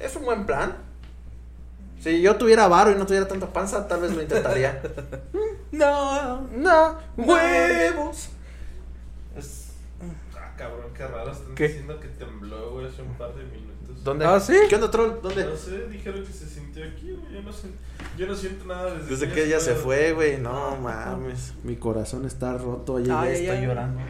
Es 0.00 0.16
un 0.16 0.24
buen 0.24 0.46
plan. 0.46 0.76
Si 2.02 2.22
yo 2.22 2.36
tuviera 2.36 2.66
varo 2.68 2.92
y 2.92 2.94
no 2.94 3.06
tuviera 3.06 3.28
tanta 3.28 3.52
panza, 3.52 3.86
tal 3.88 4.00
vez 4.00 4.14
lo 4.14 4.22
intentaría. 4.22 4.80
No. 5.72 6.42
no, 6.52 6.98
huevos. 7.18 8.30
Es... 9.36 9.72
Ah, 10.34 10.54
cabrón, 10.56 10.94
qué 10.94 11.06
raro. 11.06 11.32
Están 11.32 11.54
¿Qué? 11.54 11.68
diciendo 11.68 12.00
que 12.00 12.08
tembló, 12.08 12.70
güey, 12.70 12.86
hace 12.86 13.02
un 13.02 13.12
par 13.14 13.34
de 13.34 13.44
minutos. 13.44 13.65
¿Dónde? 14.06 14.24
¿Ah, 14.24 14.38
sí? 14.38 14.54
¿Qué 14.68 14.76
onda, 14.76 14.90
troll? 14.90 15.20
¿Dónde? 15.20 15.44
No 15.44 15.56
sé, 15.56 15.88
dijeron 15.88 16.24
que 16.24 16.32
se 16.32 16.48
sintió 16.48 16.84
aquí, 16.84 17.10
güey. 17.10 17.34
Yo 17.34 17.42
no, 17.42 17.52
sé, 17.52 17.68
yo 18.16 18.26
no 18.28 18.34
siento 18.36 18.64
nada 18.64 18.94
desde, 18.94 19.10
Desde 19.10 19.32
que 19.32 19.44
ella 19.44 19.58
se 19.58 19.74
fue, 19.74 20.12
güey. 20.12 20.38
No 20.38 20.76
mames. 20.76 21.54
Mi 21.64 21.74
corazón 21.74 22.24
está 22.24 22.56
roto. 22.56 23.00
Ya 23.00 23.22
Ay, 23.22 23.34
estoy 23.34 23.66
llorando. 23.66 24.00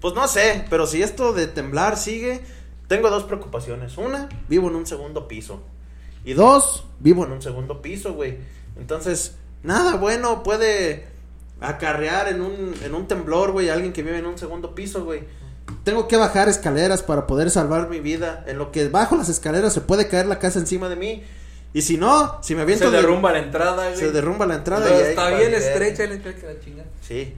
Pues 0.00 0.14
no 0.14 0.28
sé, 0.28 0.66
pero 0.68 0.86
si 0.86 1.02
esto 1.02 1.32
de 1.32 1.46
temblar 1.46 1.96
sigue, 1.96 2.42
tengo 2.86 3.08
dos 3.08 3.24
preocupaciones. 3.24 3.96
Una, 3.96 4.28
vivo 4.48 4.68
en 4.68 4.76
un 4.76 4.86
segundo 4.86 5.26
piso. 5.26 5.62
Y 6.26 6.34
dos, 6.34 6.84
vivo 7.00 7.24
en 7.24 7.32
un 7.32 7.40
segundo 7.40 7.80
piso, 7.80 8.12
güey. 8.12 8.36
Entonces, 8.78 9.36
nada 9.62 9.96
bueno 9.96 10.42
puede 10.42 11.06
acarrear 11.60 12.28
en 12.28 12.42
un, 12.42 12.74
en 12.84 12.94
un 12.94 13.08
temblor, 13.08 13.52
güey, 13.52 13.70
a 13.70 13.72
alguien 13.72 13.94
que 13.94 14.02
vive 14.02 14.18
en 14.18 14.26
un 14.26 14.36
segundo 14.36 14.74
piso, 14.74 15.02
güey. 15.04 15.22
Tengo 15.84 16.08
que 16.08 16.16
bajar 16.16 16.48
escaleras 16.48 17.02
para 17.02 17.26
poder 17.26 17.50
salvar 17.50 17.88
mi 17.88 18.00
vida. 18.00 18.42
En 18.46 18.58
lo 18.58 18.72
que 18.72 18.88
bajo 18.88 19.16
las 19.16 19.28
escaleras 19.28 19.72
se 19.72 19.80
puede 19.82 20.08
caer 20.08 20.26
la 20.26 20.38
casa 20.38 20.58
encima 20.58 20.88
de 20.88 20.96
mí. 20.96 21.22
Y 21.72 21.82
si 21.82 21.96
no, 21.98 22.38
si 22.42 22.54
me 22.54 22.62
aviento 22.62 22.86
Se 22.86 22.90
de- 22.90 22.96
derrumba 22.98 23.32
la 23.32 23.40
entrada, 23.40 23.88
güey. 23.88 23.96
se 23.96 24.10
derrumba 24.12 24.46
la 24.46 24.54
entrada. 24.56 24.88
Y 24.88 25.02
está 25.02 25.28
bien 25.30 25.50
ver. 25.50 25.54
estrecha 25.60 26.06
la 26.06 26.14
entrada 26.14 26.36
que 26.38 26.46
la 26.46 26.60
chinga. 26.60 26.84
Sí. 27.02 27.34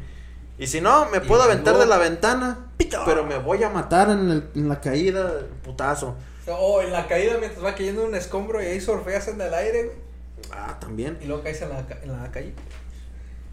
Y 0.59 0.67
si 0.69 0.81
no, 0.81 1.07
me 1.11 1.19
Y 1.19 1.21
puedo 1.21 1.43
aventar 1.43 1.75
luego- 1.75 1.81
de 1.81 1.87
la 1.87 1.99
ventana. 1.99 2.59
Pero 3.05 3.25
me 3.25 3.39
voy 3.39 3.63
a 3.63 3.69
matar 3.71 4.11
en, 4.11 4.31
el- 4.31 4.45
en 4.55 4.69
la 4.69 4.81
caída, 4.81 5.33
putazo. 5.65 6.15
O 6.49 6.81
en 6.83 6.93
la 6.93 7.09
caída 7.09 7.37
mientras 7.41 7.65
va 7.65 7.75
cayendo 7.75 8.05
un 8.05 8.15
escombro 8.15 8.63
y 8.63 8.67
ahí 8.67 8.81
surfeas 8.81 9.27
en 9.29 9.41
el 9.41 9.53
aire, 9.53 9.85
güey. 9.85 9.97
Ah, 10.53 10.79
también. 10.79 11.19
Y 11.21 11.27
luego 11.27 11.43
caes 11.43 11.61
en 11.63 11.71
la, 11.71 11.85
en 12.03 12.23
la 12.23 12.31
calle. 12.31 12.55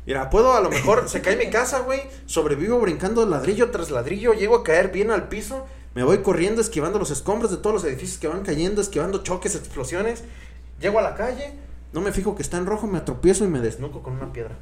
Mira, 0.06 0.30
puedo 0.30 0.54
a 0.54 0.62
lo 0.62 0.70
mejor, 0.70 1.08
se 1.08 1.22
cae 1.22 1.38
mi 1.38 1.50
casa, 1.50 1.80
güey. 1.80 2.02
Sobrevivo 2.26 2.80
brincando 2.80 3.26
ladrillo 3.26 3.72
tras 3.72 3.90
ladrillo. 3.90 4.34
Llego 4.34 4.58
a 4.58 4.64
caer 4.64 4.92
bien 4.92 5.12
al 5.12 5.30
piso. 5.30 5.66
Me 5.96 6.04
voy 6.04 6.20
corriendo, 6.20 6.62
esquivando 6.62 7.00
los 7.00 7.12
escombros 7.12 7.52
de 7.52 7.58
todos 7.58 7.74
los 7.74 7.84
edificios 7.86 8.18
que 8.18 8.28
van 8.28 8.44
cayendo, 8.44 8.82
esquivando 8.82 9.24
choques, 9.24 9.56
explosiones. 9.56 10.24
Llego 10.80 11.00
a 11.00 11.04
la 11.04 11.16
calle. 11.16 11.54
No 11.94 12.02
me 12.02 12.12
fijo 12.12 12.36
que 12.36 12.42
está 12.42 12.58
en 12.58 12.66
rojo, 12.66 12.88
me 12.88 12.98
atropiezo 12.98 13.46
y 13.46 13.48
me 13.48 13.60
desnuco 13.60 14.02
con 14.02 14.14
una 14.14 14.34
piedra. 14.34 14.56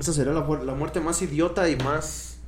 Esa 0.00 0.12
sería 0.14 0.32
la, 0.32 0.40
muerte 0.40 1.00
más 1.00 1.20
idiota 1.20 1.68
y 1.68 1.76
más 1.76 2.38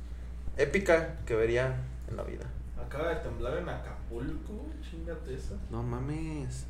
épica 0.57 1.19
que 1.25 1.35
vería 1.35 1.83
en 2.09 2.17
la 2.17 2.23
vida. 2.23 2.45
Acaba 2.83 3.09
de 3.09 3.17
temblar 3.17 3.59
en 3.59 3.69
Acapulco, 3.69 4.65
chingate 4.89 5.35
esa. 5.35 5.53
No 5.69 5.83
mames. 5.83 6.65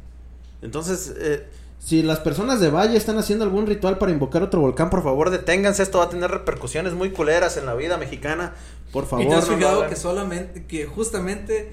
Entonces, 0.62 1.16
eh, 1.18 1.48
si 1.84 2.04
las 2.04 2.20
personas 2.20 2.60
de 2.60 2.70
Valle 2.70 2.96
están 2.96 3.18
haciendo 3.18 3.44
algún 3.44 3.66
ritual 3.66 3.98
para 3.98 4.12
invocar 4.12 4.44
otro 4.44 4.62
volcán, 4.62 4.90
por 4.92 5.02
favor, 5.04 5.32
deténganse. 5.32 5.82
Esto 5.82 5.98
va 5.98 6.06
a 6.06 6.10
tener 6.10 6.30
repercusiones 6.30 6.94
muy 6.94 7.10
culeras 7.10 7.58
en 7.58 7.66
la 7.66 7.74
vida 7.74 7.98
mexicana. 7.98 8.54
Por 8.92 9.08
favor, 9.08 9.26
y 9.26 9.30
te 9.30 9.36
has 9.36 9.50
no 9.50 9.58
fijado 9.58 9.88
que 9.88 9.96
solamente, 9.96 10.66
que 10.66 10.86
justamente 10.86 11.72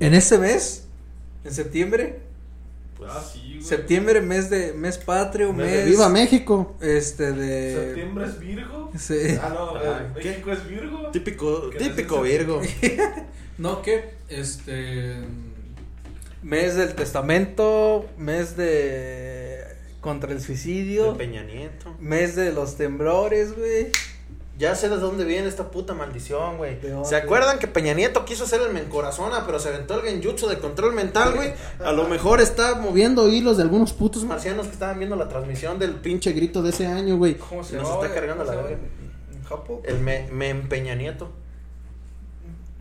en 0.00 0.14
ese 0.14 0.38
mes, 0.38 0.86
en 1.44 1.52
septiembre, 1.52 2.20
Ah, 3.04 3.20
sí, 3.32 3.54
güey. 3.56 3.62
septiembre, 3.62 4.20
mes 4.20 4.48
de, 4.48 4.72
mes 4.74 4.96
patrio, 4.96 5.52
Me- 5.52 5.64
mes. 5.64 5.86
¡Viva 5.86 6.08
México! 6.08 6.76
Este 6.80 7.32
de. 7.32 7.74
¿Septiembre 7.74 8.24
es 8.26 8.38
Virgo? 8.38 8.90
Sí. 8.96 9.38
Ah, 9.42 9.48
no, 9.52 9.76
Ah, 9.76 9.82
eh, 10.16 10.20
¿qué? 10.22 10.28
México 10.30 10.52
es 10.52 10.68
Virgo. 10.68 11.10
Típico, 11.10 11.70
Que 11.70 11.78
típico 11.78 12.22
Virgo. 12.22 12.60
No, 13.58 13.82
¿qué? 13.82 14.14
Este. 14.28 15.16
Mes 16.42 16.74
del 16.76 16.94
testamento, 16.94 18.06
mes 18.18 18.56
de. 18.56 19.64
contra 20.00 20.32
el 20.32 20.38
De 20.38 20.44
suicidio, 20.44 21.16
Peña 21.16 21.42
Nieto. 21.44 21.94
mes 22.00 22.34
de 22.36 22.52
los 22.52 22.76
temblores, 22.76 23.56
güey. 23.56 23.92
Ya 24.58 24.74
sé 24.74 24.88
de 24.88 24.96
dónde 24.96 25.24
viene 25.24 25.48
esta 25.48 25.70
puta 25.70 25.94
maldición, 25.94 26.58
güey. 26.58 26.78
¿Se 27.04 27.16
acuerdan 27.16 27.58
que 27.58 27.66
Peña 27.68 27.94
Nieto 27.94 28.24
quiso 28.24 28.44
hacer 28.44 28.60
el 28.60 28.72
mencorazona, 28.72 29.44
pero 29.46 29.58
se 29.58 29.70
aventó 29.70 29.94
el 29.98 30.02
genjutsu 30.02 30.46
de 30.46 30.58
control 30.58 30.94
mental, 30.94 31.34
güey? 31.34 31.54
A 31.84 31.90
lo 31.92 32.06
mejor 32.06 32.40
está 32.40 32.74
moviendo 32.76 33.28
hilos 33.28 33.56
de 33.56 33.62
algunos 33.62 33.92
putos 33.92 34.24
marcianos 34.24 34.66
que 34.66 34.74
estaban 34.74 34.98
viendo 34.98 35.16
la 35.16 35.28
transmisión 35.28 35.78
del 35.78 35.94
pinche 35.94 36.32
grito 36.32 36.62
de 36.62 36.70
ese 36.70 36.86
año, 36.86 37.16
güey. 37.16 37.36
¿Cómo 37.38 37.64
se 37.64 37.76
Nos 37.76 37.88
está 37.88 38.14
cargando 38.14 38.44
la. 38.44 38.54
El 39.84 39.98
me, 40.00 40.28
me 40.30 40.54
Peña 40.54 40.94
Nieto. 40.94 41.30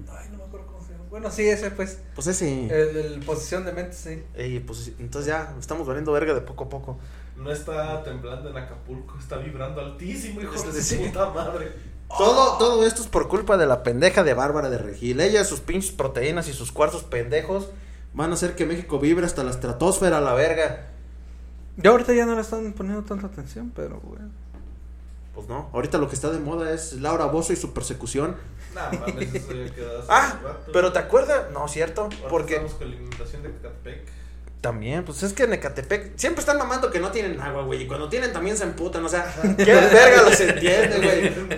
Ay, 0.09 0.27
no 0.31 0.37
me 0.37 0.43
acuerdo 0.43 0.67
cómo 0.67 0.79
se 0.81 0.91
llama. 0.93 0.99
Bueno, 1.11 1.29
sí, 1.29 1.47
ese 1.47 1.69
pues. 1.71 1.99
Pues 2.15 2.25
ese. 2.27 2.65
El, 2.65 2.95
el 2.97 3.19
posición 3.19 3.65
de 3.65 3.73
mente, 3.73 3.93
sí. 3.93 4.23
Ey, 4.33 4.59
pues 4.61 4.91
entonces 4.97 5.27
ya 5.27 5.53
estamos 5.59 5.85
valiendo 5.85 6.11
verga 6.13 6.33
de 6.33 6.41
poco 6.41 6.63
a 6.63 6.69
poco. 6.69 6.97
No 7.37 7.51
está 7.51 8.01
temblando 8.03 8.49
en 8.49 8.57
Acapulco, 8.57 9.19
está 9.19 9.37
vibrando 9.37 9.81
altísimo, 9.81 10.41
hijo 10.41 10.53
de 10.71 10.81
Sí. 10.81 10.95
su 10.97 11.03
puta 11.03 11.29
madre. 11.29 11.73
Todo, 12.17 12.57
todo 12.57 12.85
esto 12.85 13.01
es 13.01 13.07
por 13.07 13.27
culpa 13.27 13.57
de 13.57 13.65
la 13.65 13.83
pendeja 13.83 14.23
de 14.23 14.33
Bárbara 14.33 14.69
de 14.69 14.77
Regil. 14.77 15.19
Ella, 15.21 15.43
sus 15.43 15.59
pinches 15.59 15.91
proteínas 15.91 16.47
y 16.47 16.53
sus 16.53 16.71
cuarzos 16.71 17.03
pendejos 17.03 17.69
van 18.13 18.31
a 18.31 18.33
hacer 18.33 18.55
que 18.55 18.65
México 18.65 18.99
vibre 18.99 19.25
hasta 19.25 19.43
la 19.43 19.51
estratosfera, 19.51 20.17
a 20.17 20.21
la 20.21 20.33
verga. 20.33 20.87
Ya 21.77 21.89
ahorita 21.91 22.13
ya 22.13 22.25
no 22.25 22.35
le 22.35 22.41
están 22.41 22.73
poniendo 22.73 23.03
tanta 23.03 23.27
atención, 23.27 23.71
pero 23.75 23.99
bueno. 24.01 24.29
Pues 25.33 25.47
no, 25.47 25.69
ahorita 25.73 25.97
lo 25.97 26.09
que 26.09 26.15
está 26.15 26.29
de 26.29 26.39
moda 26.39 26.73
es 26.73 26.93
Laura 26.93 27.25
Bozo 27.25 27.53
y 27.53 27.55
su 27.55 27.73
persecución. 27.73 28.35
Nah, 28.75 28.91
mames, 28.99 29.33
eso 29.33 29.53
ya 29.53 29.73
quedó 29.73 29.99
hace 29.99 30.07
Ah, 30.09 30.39
rato. 30.43 30.71
pero 30.73 30.91
¿te 30.93 30.99
acuerdas? 30.99 31.51
No, 31.51 31.67
cierto, 31.67 32.09
porque 32.29 32.55
Estamos 32.55 32.73
con 32.75 32.89
la 32.89 32.95
inundación 32.95 33.43
de 33.43 33.49
Catepec. 33.51 34.01
también, 34.61 35.03
pues 35.05 35.23
es 35.23 35.33
que 35.33 35.43
en 35.43 35.53
Ecatepec 35.53 36.17
siempre 36.17 36.41
están 36.41 36.57
mamando 36.57 36.91
que 36.91 36.99
no 36.99 37.11
tienen 37.11 37.39
agua, 37.41 37.63
güey, 37.63 37.83
y 37.83 37.87
cuando 37.87 38.07
tienen 38.09 38.31
también 38.31 38.55
se 38.55 38.63
emputan, 38.63 39.03
o 39.03 39.09
sea, 39.09 39.25
qué 39.57 39.73
verga 39.73 40.21
los 40.23 40.39
entiende, 40.39 40.99
güey. 41.01 41.51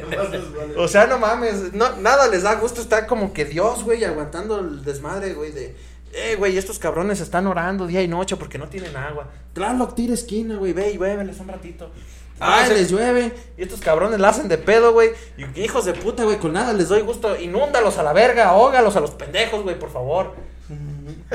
O 0.78 0.88
sea, 0.88 1.06
no 1.08 1.18
mames, 1.20 1.74
no, 1.74 1.98
nada 1.98 2.28
les 2.28 2.44
da 2.44 2.56
gusto 2.56 2.82
estar 2.82 3.06
como 3.06 3.34
que 3.34 3.46
Dios, 3.46 3.84
güey, 3.84 4.04
aguantando 4.06 4.60
el 4.60 4.84
desmadre, 4.84 5.34
güey, 5.34 5.52
de... 5.52 5.76
Eh, 6.14 6.36
güey, 6.38 6.58
estos 6.58 6.78
cabrones 6.80 7.20
están 7.20 7.48
orando 7.48 7.86
día 7.88 8.02
y 8.04 8.08
noche 8.08 8.38
porque 8.38 8.58
no 8.60 8.68
tienen 8.70 8.96
agua. 8.96 9.30
Tlaloc 9.54 9.96
tira 9.96 10.14
esquina, 10.14 10.56
güey, 10.58 10.72
ve 10.74 10.92
y 10.92 10.94
lluéveles 10.98 11.40
un 11.40 11.48
ratito. 11.48 11.92
Ah, 12.40 12.62
Ay, 12.64 12.68
sí. 12.70 12.74
les 12.74 12.92
llueve. 12.92 13.32
Y 13.58 13.62
estos 13.64 13.80
cabrones 13.80 14.20
la 14.20 14.30
hacen 14.30 14.48
de 14.48 14.58
pedo, 14.58 14.94
güey. 14.94 15.12
Y 15.38 15.62
hijos 15.62 15.86
de 15.86 15.94
puta, 15.94 16.24
güey, 16.24 16.38
con 16.40 16.54
nada 16.54 16.74
les 16.74 16.90
doy 16.90 17.02
gusto. 17.02 17.40
Inúndalos 17.40 17.98
a 17.98 18.04
la 18.04 18.14
verga, 18.14 18.50
ahógalos 18.50 18.96
a 18.96 19.00
los 19.00 19.12
pendejos, 19.12 19.64
güey, 19.64 19.78
por 19.78 19.92
favor. 19.92 20.34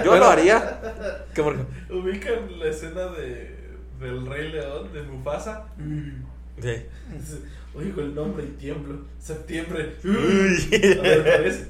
Yo 0.05 0.17
lo 0.17 0.26
haría. 0.26 0.81
¿Qué 1.35 1.43
por 1.43 1.57
Ubican 1.90 2.59
la 2.59 2.67
escena 2.67 3.07
de 3.07 3.59
del 4.00 4.26
Rey 4.26 4.52
León, 4.52 4.93
de 4.93 5.02
Mufasa. 5.02 5.64
Sí. 5.76 6.62
Dice, 6.62 7.38
Oigo 7.75 8.00
el 8.00 8.14
nombre 8.14 8.45
y 8.45 8.49
tiemblo. 8.59 9.00
Septiembre. 9.21 9.97
A 10.05 10.09
Uy. 10.09 10.69
ver, 10.71 11.19
otra 11.21 11.38
vez. 11.38 11.69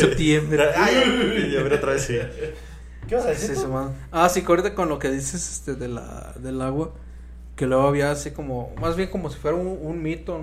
Septiembre. 0.00 0.64
Ay, 0.74 1.50
ya 1.52 1.62
veré 1.62 1.76
otra 1.76 1.92
vez, 1.92 2.02
sí. 2.02 2.18
¿Qué 3.08 3.14
vas 3.14 3.26
a 3.26 3.30
decir? 3.30 3.56
Sí, 3.56 3.66
madre. 3.66 3.94
Ah, 4.12 4.28
sí, 4.28 4.42
que 4.42 4.46
ahorita 4.48 4.74
con 4.74 4.88
lo 4.88 4.98
que 4.98 5.10
dices 5.10 5.50
este, 5.50 5.74
de 5.74 5.88
la, 5.88 6.32
del 6.36 6.60
agua, 6.62 6.92
que 7.56 7.66
luego 7.66 7.88
había 7.88 8.10
así 8.10 8.30
como, 8.30 8.72
más 8.80 8.96
bien 8.96 9.08
como 9.08 9.30
si 9.30 9.38
fuera 9.38 9.56
un, 9.56 9.78
un 9.80 10.02
mito, 10.02 10.40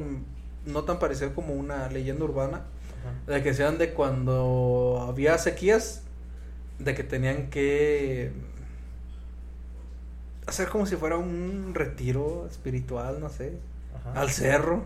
no 0.65 0.83
tan 0.83 0.99
parecido 0.99 1.33
como 1.33 1.53
una 1.53 1.87
leyenda 1.89 2.25
urbana, 2.25 2.63
de 3.27 3.43
que 3.43 3.53
sean 3.53 3.77
de 3.77 3.93
cuando 3.93 5.05
había 5.07 5.37
sequías, 5.37 6.01
de 6.79 6.95
que 6.95 7.03
tenían 7.03 7.49
que 7.49 8.31
hacer 10.47 10.69
como 10.69 10.85
si 10.85 10.95
fuera 10.95 11.17
un 11.17 11.73
retiro 11.73 12.47
espiritual, 12.49 13.19
no 13.19 13.29
sé, 13.29 13.53
al 14.15 14.29
cerro, 14.31 14.83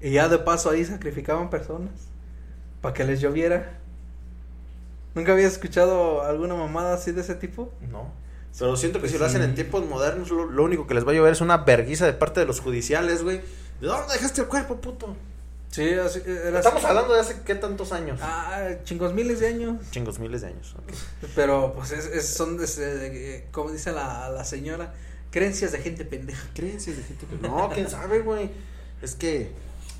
y 0.00 0.12
ya 0.12 0.28
de 0.28 0.38
paso 0.38 0.70
ahí 0.70 0.84
sacrificaban 0.84 1.50
personas 1.50 1.92
para 2.80 2.94
que 2.94 3.04
les 3.04 3.20
lloviera. 3.20 3.78
¿Nunca 5.14 5.32
habías 5.32 5.52
escuchado 5.52 6.22
alguna 6.22 6.54
mamada 6.56 6.94
así 6.94 7.12
de 7.12 7.20
ese 7.20 7.36
tipo? 7.36 7.72
No. 7.90 8.23
Pero 8.58 8.76
siento 8.76 9.00
que 9.00 9.08
si 9.08 9.18
lo 9.18 9.24
hacen 9.26 9.42
en 9.42 9.54
tiempos 9.54 9.84
modernos, 9.86 10.30
lo, 10.30 10.44
lo 10.46 10.62
único 10.64 10.86
que 10.86 10.94
les 10.94 11.06
va 11.06 11.10
a 11.10 11.14
llover 11.14 11.32
es 11.32 11.40
una 11.40 11.58
verguiza 11.58 12.06
de 12.06 12.12
parte 12.12 12.40
de 12.40 12.46
los 12.46 12.60
judiciales, 12.60 13.22
güey. 13.22 13.40
¿De 13.80 13.86
dónde 13.88 14.12
dejaste 14.14 14.42
el 14.42 14.46
cuerpo, 14.46 14.76
puto? 14.76 15.16
Sí, 15.70 15.92
así, 15.94 16.20
era 16.24 16.58
Estamos 16.60 16.78
así. 16.84 16.86
hablando 16.86 17.14
de 17.14 17.20
hace 17.20 17.40
qué 17.44 17.56
tantos 17.56 17.90
años. 17.92 18.20
Ah, 18.22 18.62
chingos 18.84 19.12
miles 19.12 19.40
de 19.40 19.48
años. 19.48 19.78
Chingos 19.90 20.20
miles 20.20 20.42
de 20.42 20.46
años. 20.48 20.76
Pero, 21.34 21.74
pues, 21.74 21.90
es, 21.90 22.06
es- 22.06 22.28
son, 22.28 22.56
de 22.56 22.66
ese- 22.66 22.94
de- 22.96 23.46
como 23.50 23.72
dice 23.72 23.90
la, 23.90 24.28
la 24.30 24.44
señora, 24.44 24.94
creencias 25.32 25.72
de 25.72 25.78
gente 25.80 26.04
pendeja. 26.04 26.46
Creencias 26.54 26.96
de 26.96 27.02
gente 27.02 27.26
que... 27.26 27.36
No, 27.48 27.68
quién 27.74 27.90
sabe, 27.90 28.20
güey. 28.20 28.50
Es 29.02 29.16
que... 29.16 29.50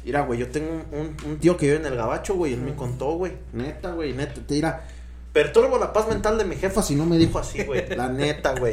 Mira, 0.04 0.20
güey, 0.20 0.38
yo 0.38 0.48
tengo 0.48 0.70
un, 0.92 0.98
un- 1.00 1.16
un 1.26 1.38
tío 1.40 1.56
que 1.56 1.66
vive 1.66 1.78
en 1.78 1.86
el 1.86 1.96
gabacho, 1.96 2.34
güey. 2.34 2.52
Él 2.52 2.60
me 2.60 2.76
contó, 2.76 3.16
güey. 3.16 3.32
Neta, 3.52 3.90
güey, 3.94 4.12
neta. 4.12 4.34
Te 4.46 4.54
dirá... 4.54 4.86
Perturbo 5.34 5.76
la 5.78 5.92
paz 5.92 6.08
mental 6.08 6.38
de 6.38 6.44
mi 6.46 6.56
jefa 6.56 6.82
si 6.82 6.94
no 6.94 7.04
me 7.04 7.18
dijo 7.18 7.38
así, 7.38 7.62
güey. 7.64 7.86
La 7.96 8.08
neta, 8.08 8.54
güey. 8.58 8.72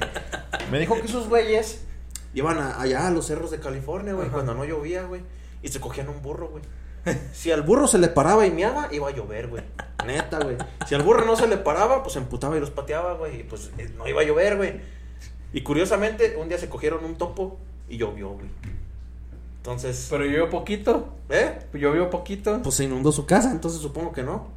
Me 0.72 0.80
dijo 0.80 0.96
que 0.96 1.08
esos 1.08 1.28
güeyes 1.28 1.82
iban 2.34 2.58
a- 2.60 2.80
allá 2.80 3.08
a 3.08 3.12
los 3.12 3.26
cerros 3.28 3.52
de 3.52 3.60
California, 3.60 4.14
güey, 4.14 4.30
cuando 4.30 4.54
no 4.54 4.64
llovía, 4.64 5.04
güey. 5.04 5.22
Y 5.64 5.68
se 5.68 5.82
cogían 5.82 6.08
un 6.08 6.22
burro, 6.22 6.48
güey. 6.50 6.64
Si 7.34 7.52
al 7.52 7.64
burro 7.64 7.88
se 7.88 7.98
le 7.98 8.08
paraba 8.08 8.46
y 8.46 8.52
meaba, 8.52 8.88
iba 8.94 9.08
a 9.10 9.12
llover, 9.12 9.48
güey. 9.48 9.64
Neta, 10.06 10.40
güey. 10.40 10.56
Si 10.88 10.94
al 10.96 11.02
burro 11.04 11.26
no 11.26 11.36
se 11.36 11.48
le 11.48 11.58
paraba, 11.58 12.04
pues 12.04 12.14
se 12.14 12.20
emputaba 12.20 12.56
y 12.56 12.60
los 12.60 12.70
pateaba, 12.70 13.16
güey. 13.16 13.42
Y 13.42 13.44
pues 13.44 13.72
eh, 13.80 13.90
no 13.98 14.08
iba 14.08 14.22
a 14.22 14.24
llover, 14.24 14.56
güey. 14.58 14.80
Y 15.54 15.62
curiosamente, 15.64 16.38
un 16.40 16.48
día 16.48 16.58
se 16.60 16.70
cogieron 16.70 17.04
un 17.04 17.16
topo 17.16 17.58
y 17.90 17.98
llovió, 17.98 18.30
güey. 18.30 18.46
Entonces, 19.58 20.08
Pero 20.10 20.26
llovió 20.26 20.50
poquito. 20.50 21.10
¿eh? 21.30 21.60
Llovió 21.74 22.10
poquito. 22.10 22.62
Pues 22.64 22.76
se 22.76 22.84
inundó 22.86 23.12
su 23.12 23.26
casa, 23.26 23.52
entonces 23.52 23.82
supongo 23.82 24.12
que 24.14 24.24
no. 24.24 24.48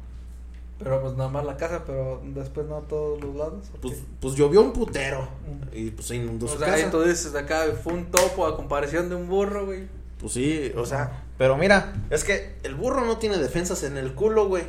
Pero 0.77 1.01
pues 1.01 1.15
nada 1.15 1.29
más 1.29 1.45
la 1.45 1.55
casa, 1.55 1.83
pero 1.85 2.21
después 2.23 2.67
no 2.67 2.79
todos 2.81 3.21
los 3.23 3.35
lados. 3.35 3.63
¿o 3.73 3.81
Pues, 3.81 4.03
pues 4.19 4.35
llovió 4.35 4.61
un 4.61 4.73
putero. 4.73 5.27
Y 5.71 5.91
pues 5.91 6.07
se 6.07 6.15
inundó 6.17 6.47
o 6.47 6.49
su 6.49 6.57
sea, 6.57 6.67
casa. 6.67 6.83
entonces 6.83 7.33
acá 7.33 7.63
fue 7.81 7.93
un 7.93 8.05
topo 8.11 8.45
a 8.45 8.55
comparación 8.57 9.07
de 9.09 9.15
un 9.15 9.27
burro, 9.29 9.65
güey. 9.65 9.87
Pues 10.19 10.33
sí, 10.33 10.71
o 10.75 10.85
sea, 10.85 11.23
pero 11.37 11.57
mira, 11.57 11.93
es 12.09 12.23
que 12.23 12.55
el 12.63 12.75
burro 12.75 13.05
no 13.05 13.17
tiene 13.17 13.37
defensas 13.37 13.83
en 13.83 13.97
el 13.97 14.13
culo, 14.13 14.47
güey. 14.47 14.63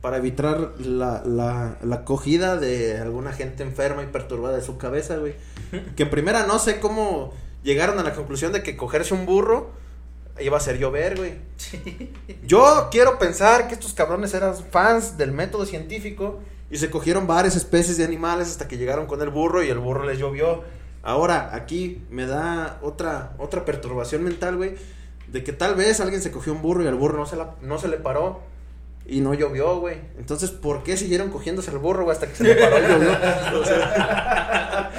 Para 0.00 0.16
evitar 0.16 0.72
la, 0.78 1.22
la, 1.26 1.76
la 1.82 1.96
acogida 1.96 2.56
de 2.56 2.98
alguna 2.98 3.32
gente 3.32 3.62
enferma 3.62 4.02
y 4.02 4.06
perturbada 4.06 4.56
de 4.56 4.62
su 4.62 4.78
cabeza, 4.78 5.18
güey. 5.18 5.34
Que 5.96 6.04
en 6.04 6.10
primera 6.10 6.46
no 6.46 6.58
sé 6.58 6.80
cómo 6.80 7.34
llegaron 7.62 7.98
a 7.98 8.02
la 8.02 8.14
conclusión 8.14 8.52
de 8.52 8.62
que 8.62 8.78
cogerse 8.78 9.12
un 9.12 9.26
burro 9.26 9.70
iba 10.42 10.56
a 10.56 10.60
hacer 10.60 10.78
llover, 10.78 11.16
güey. 11.16 11.34
Yo 12.46 12.88
quiero 12.90 13.18
pensar 13.18 13.68
que 13.68 13.74
estos 13.74 13.92
cabrones 13.94 14.32
eran 14.34 14.54
fans 14.56 15.16
del 15.18 15.32
método 15.32 15.66
científico 15.66 16.40
y 16.70 16.78
se 16.78 16.90
cogieron 16.90 17.26
varias 17.26 17.56
especies 17.56 17.96
de 17.96 18.04
animales 18.04 18.48
hasta 18.48 18.68
que 18.68 18.76
llegaron 18.78 19.06
con 19.06 19.20
el 19.22 19.30
burro 19.30 19.62
y 19.62 19.68
el 19.68 19.78
burro 19.78 20.04
les 20.04 20.18
llovió. 20.18 20.62
Ahora, 21.02 21.50
aquí 21.54 22.02
me 22.10 22.26
da 22.26 22.78
otra, 22.82 23.32
otra 23.38 23.64
perturbación 23.64 24.22
mental, 24.22 24.56
güey, 24.56 24.74
de 25.28 25.42
que 25.42 25.52
tal 25.52 25.74
vez 25.74 26.00
alguien 26.00 26.20
se 26.22 26.30
cogió 26.30 26.52
un 26.52 26.60
burro 26.62 26.82
y 26.84 26.86
al 26.86 26.94
burro 26.94 27.16
no 27.18 27.26
se, 27.26 27.36
la- 27.36 27.54
no 27.62 27.78
se 27.78 27.88
le 27.88 27.96
paró 27.96 28.40
y 29.06 29.20
no 29.20 29.32
llovió, 29.34 29.78
güey. 29.80 29.96
Entonces, 30.18 30.50
¿por 30.50 30.82
qué 30.82 30.96
siguieron 30.96 31.30
cogiéndose 31.30 31.70
al 31.70 31.78
burro, 31.78 32.04
güey, 32.04 32.14
hasta 32.14 32.28
que 32.28 32.34
se 32.36 32.44
le 32.44 32.54
paró 32.54 32.78
y 32.78 32.82
llovió? 32.88 33.10
O 33.60 33.64
sea, 33.64 34.90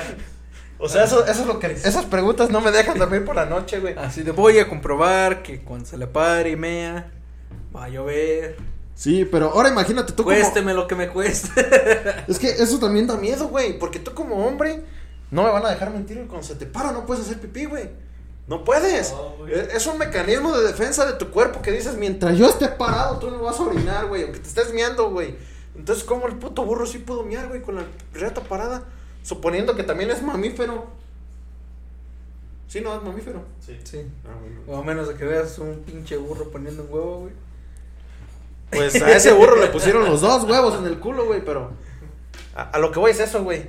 o 0.82 0.90
sea, 0.90 1.04
eso, 1.04 1.26
eso 1.26 1.42
es 1.42 1.48
lo 1.48 1.60
que... 1.60 1.68
Esas 1.68 2.06
preguntas 2.06 2.50
no 2.50 2.60
me 2.60 2.72
dejan 2.72 2.98
dormir 2.98 3.24
por 3.24 3.36
la 3.36 3.46
noche, 3.46 3.80
güey. 3.80 3.96
Así 3.98 4.24
de 4.24 4.32
voy 4.32 4.60
a 4.60 4.68
comprobar 4.68 5.44
que 5.44 5.62
cuando 5.62 5.86
se 5.86 5.98
le 5.98 6.08
pare 6.08 6.50
y 6.50 6.56
mea, 6.56 7.12
va 7.76 7.86
a 7.86 7.90
llover. 7.90 8.58
Sí, 8.96 9.26
pero 9.26 9.52
ahora 9.52 9.70
imagínate 9.70 10.14
tú 10.14 10.24
como... 10.24 10.36
Cuésteme 10.36 10.74
lo 10.74 10.88
que 10.88 10.96
me 10.96 11.10
cueste. 11.10 11.50
Es 12.28 12.40
que 12.40 12.50
eso 12.50 12.80
también 12.80 13.08
da 13.08 13.16
miedo, 13.16 13.48
güey. 13.48 13.78
Porque 13.78 14.00
tú 14.00 14.14
como 14.14 14.46
hombre, 14.46 14.84
no 15.30 15.44
me 15.44 15.52
van 15.52 15.66
a 15.66 15.70
dejar 15.70 15.92
mentir, 15.92 16.18
güey. 16.18 16.28
Cuando 16.28 16.48
se 16.48 16.56
te 16.56 16.66
para, 16.66 16.92
no 16.92 17.06
puedes 17.06 17.26
hacer 17.26 17.40
pipí, 17.40 17.66
güey. 17.66 17.90
No 18.48 18.64
puedes. 18.64 19.12
No, 19.12 19.38
güey. 19.38 19.54
es 19.54 19.74
es 19.74 19.88
un 19.88 19.98
mecanismo 19.98 20.56
de 20.58 20.68
defensa 20.68 21.06
de 21.06 21.14
tu 21.14 21.30
cuerpo 21.30 21.62
que 21.62 21.72
dices, 21.72 21.96
mientras 21.96 22.38
yo 22.38 22.48
esté 22.48 22.68
parado, 22.68 23.18
tú 23.18 23.30
no 23.30 23.42
vas 23.42 23.60
a 23.60 23.64
orinar, 23.64 24.08
güey. 24.08 24.24
Aunque 24.24 24.40
te 24.40 24.48
estés 24.48 24.74
miando, 24.74 25.10
güey. 25.10 25.36
Entonces, 25.76 26.04
¿cómo 26.04 26.28
el 26.28 26.36
puto 26.36 26.66
burro 26.66 26.86
sí 26.86 26.98
pudo 26.98 27.24
miar, 27.24 27.48
güey, 27.48 27.62
con 27.62 27.76
la 27.76 27.86
reata 28.14 28.42
parada? 28.42 28.84
Suponiendo 29.24 29.76
que 29.76 29.84
también 29.84 30.12
es 30.12 30.22
mamífero. 30.22 30.86
Sí, 32.68 32.82
no, 32.82 32.96
es 32.96 33.04
mamífero. 33.04 33.44
Sí. 33.60 33.78
Sí. 33.84 34.02
Ah, 34.26 34.36
bueno. 34.40 34.62
O 34.68 34.78
a 34.78 34.84
menos 34.84 35.08
de 35.08 35.16
que 35.16 35.26
veas 35.26 35.58
un 35.60 35.84
pinche 35.86 36.18
burro 36.18 36.50
poniendo 36.50 36.84
un 36.84 36.94
huevo, 36.94 37.20
güey. 37.22 37.34
Pues 38.72 39.02
a 39.02 39.12
ese 39.16 39.34
burro 39.34 39.58
le 39.58 39.68
pusieron 39.68 40.06
los 40.06 40.22
dos 40.22 40.46
huevos 40.46 40.80
en 40.80 40.86
el 40.86 40.98
culo, 41.00 41.26
güey, 41.26 41.44
pero... 41.44 41.72
A, 42.56 42.64
a 42.64 42.80
lo 42.80 42.92
que 42.92 43.00
voy 43.00 43.12
es 43.12 43.20
eso, 43.20 43.44
güey. 43.44 43.66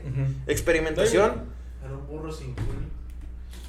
Experimentación. 0.47 1.43
Era 1.85 1.93
un 1.95 2.07
burro 2.07 2.31
sin 2.33 2.55
culo. 2.55 2.69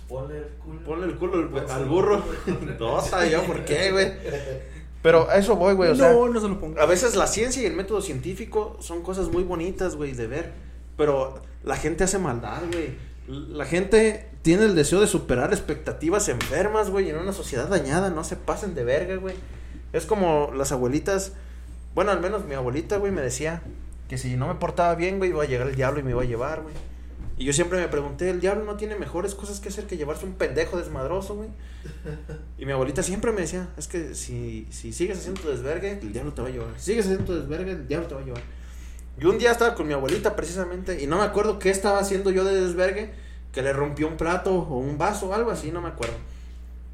Ponle 0.08 0.38
el 0.38 0.46
culo. 0.64 0.80
Ponle 0.86 1.06
el 1.08 1.16
culo 1.18 1.60
al, 1.60 1.72
al 1.72 1.86
burro. 1.86 2.24
No 2.80 3.02
sabía 3.02 3.32
yo 3.32 3.44
por 3.44 3.66
qué, 3.66 3.92
güey. 3.92 4.12
Pero 5.02 5.30
a 5.30 5.36
eso 5.38 5.56
voy, 5.56 5.74
güey. 5.74 5.90
O 5.90 5.96
sea, 5.96 6.14
no, 6.14 6.30
no 6.30 6.40
se 6.40 6.48
lo 6.48 6.60
pongo. 6.60 6.80
a 6.80 6.86
veces 6.86 7.16
la 7.16 7.26
ciencia 7.28 7.62
y 7.62 7.66
el 7.66 7.74
método 7.74 8.02
científico 8.02 8.78
son 8.80 9.02
cosas 9.02 9.30
muy 9.30 9.44
bonitas, 9.44 9.96
güey, 9.96 10.14
de 10.14 10.28
ver. 10.28 10.54
Pero 10.96 11.42
la 11.64 11.76
gente 11.76 12.04
hace 12.04 12.20
maldad, 12.20 12.62
güey. 12.72 12.96
La 13.28 13.66
gente 13.66 14.30
tiene 14.42 14.66
el 14.66 14.76
deseo 14.76 15.00
de 15.00 15.08
superar 15.08 15.54
expectativas 15.54 16.28
enfermas, 16.28 16.90
güey, 16.90 17.10
en 17.10 17.18
una 17.18 17.34
sociedad 17.34 17.68
dañada. 17.68 18.10
No 18.10 18.24
se 18.24 18.36
pasen 18.36 18.76
de 18.76 18.84
verga, 18.84 19.16
güey. 19.16 19.36
Es 19.94 20.06
como 20.06 20.52
las 20.56 20.72
abuelitas. 20.72 21.34
Bueno, 21.96 22.12
al 22.12 22.20
menos 22.20 22.46
mi 22.46 22.56
abuelita, 22.56 22.98
güey, 22.98 23.12
me 23.12 23.22
decía 23.22 23.62
que 24.10 24.18
si 24.18 24.36
no 24.36 24.48
me 24.48 24.56
portaba 24.56 24.96
bien, 24.96 25.18
güey, 25.20 25.30
iba 25.30 25.44
a 25.44 25.48
llegar 25.48 25.68
el 25.68 25.76
diablo 25.76 26.00
y 26.00 26.04
me 26.04 26.12
iba 26.12 26.22
a 26.22 26.26
llevar, 26.26 26.62
güey. 26.62 26.76
Y 27.38 27.46
yo 27.46 27.54
siempre 27.54 27.80
me 27.80 27.88
pregunté, 27.88 28.30
¿el 28.30 28.42
diablo 28.42 28.64
no 28.64 28.76
tiene 28.76 28.96
mejores 28.96 29.34
cosas 29.34 29.60
que 29.60 29.70
hacer 29.70 29.86
que 29.86 29.98
llevarse 29.98 30.26
un 30.26 30.34
pendejo 30.34 30.78
desmadroso, 30.78 31.36
güey? 31.36 31.50
Y 32.58 32.66
mi 32.66 32.72
abuelita 32.72 33.02
siempre 33.04 33.32
me 33.32 33.42
decía, 33.42 33.70
es 33.78 33.88
que 33.88 34.14
si, 34.14 34.68
si 34.70 34.94
sigues 34.94 35.18
haciendo 35.18 35.42
tu 35.42 35.50
desvergue, 35.50 36.00
el 36.00 36.14
diablo 36.14 36.34
te 36.34 36.42
va 36.42 36.48
a 36.48 36.52
llevar. 36.52 36.70
Si 36.78 36.92
sigues 36.92 37.06
haciendo 37.06 37.26
tu 37.26 37.34
desvergue, 37.34 37.72
el 37.72 37.88
diablo 37.88 38.08
te 38.08 38.16
va 38.16 38.22
a 38.22 38.24
llevar. 38.26 38.44
Y 39.20 39.26
un 39.26 39.38
día 39.38 39.52
estaba 39.52 39.76
con 39.76 39.88
mi 39.88 39.94
abuelita 39.94 40.36
precisamente, 40.36 41.02
y 41.02 41.08
no 41.08 41.18
me 41.18 41.24
acuerdo 41.24 41.60
qué 41.60 41.70
estaba 41.70 42.00
haciendo 42.00 42.32
yo 42.32 42.44
de 42.44 42.60
desvergue, 42.60 43.14
que 43.52 43.62
le 43.62 43.72
rompió 43.72 44.08
un 44.08 44.18
plato 44.18 44.52
o 44.54 44.78
un 44.78 44.98
vaso 44.98 45.30
o 45.30 45.34
algo 45.34 45.52
así, 45.52 45.72
no 45.72 45.82
me 45.82 45.90
acuerdo. 45.90 46.16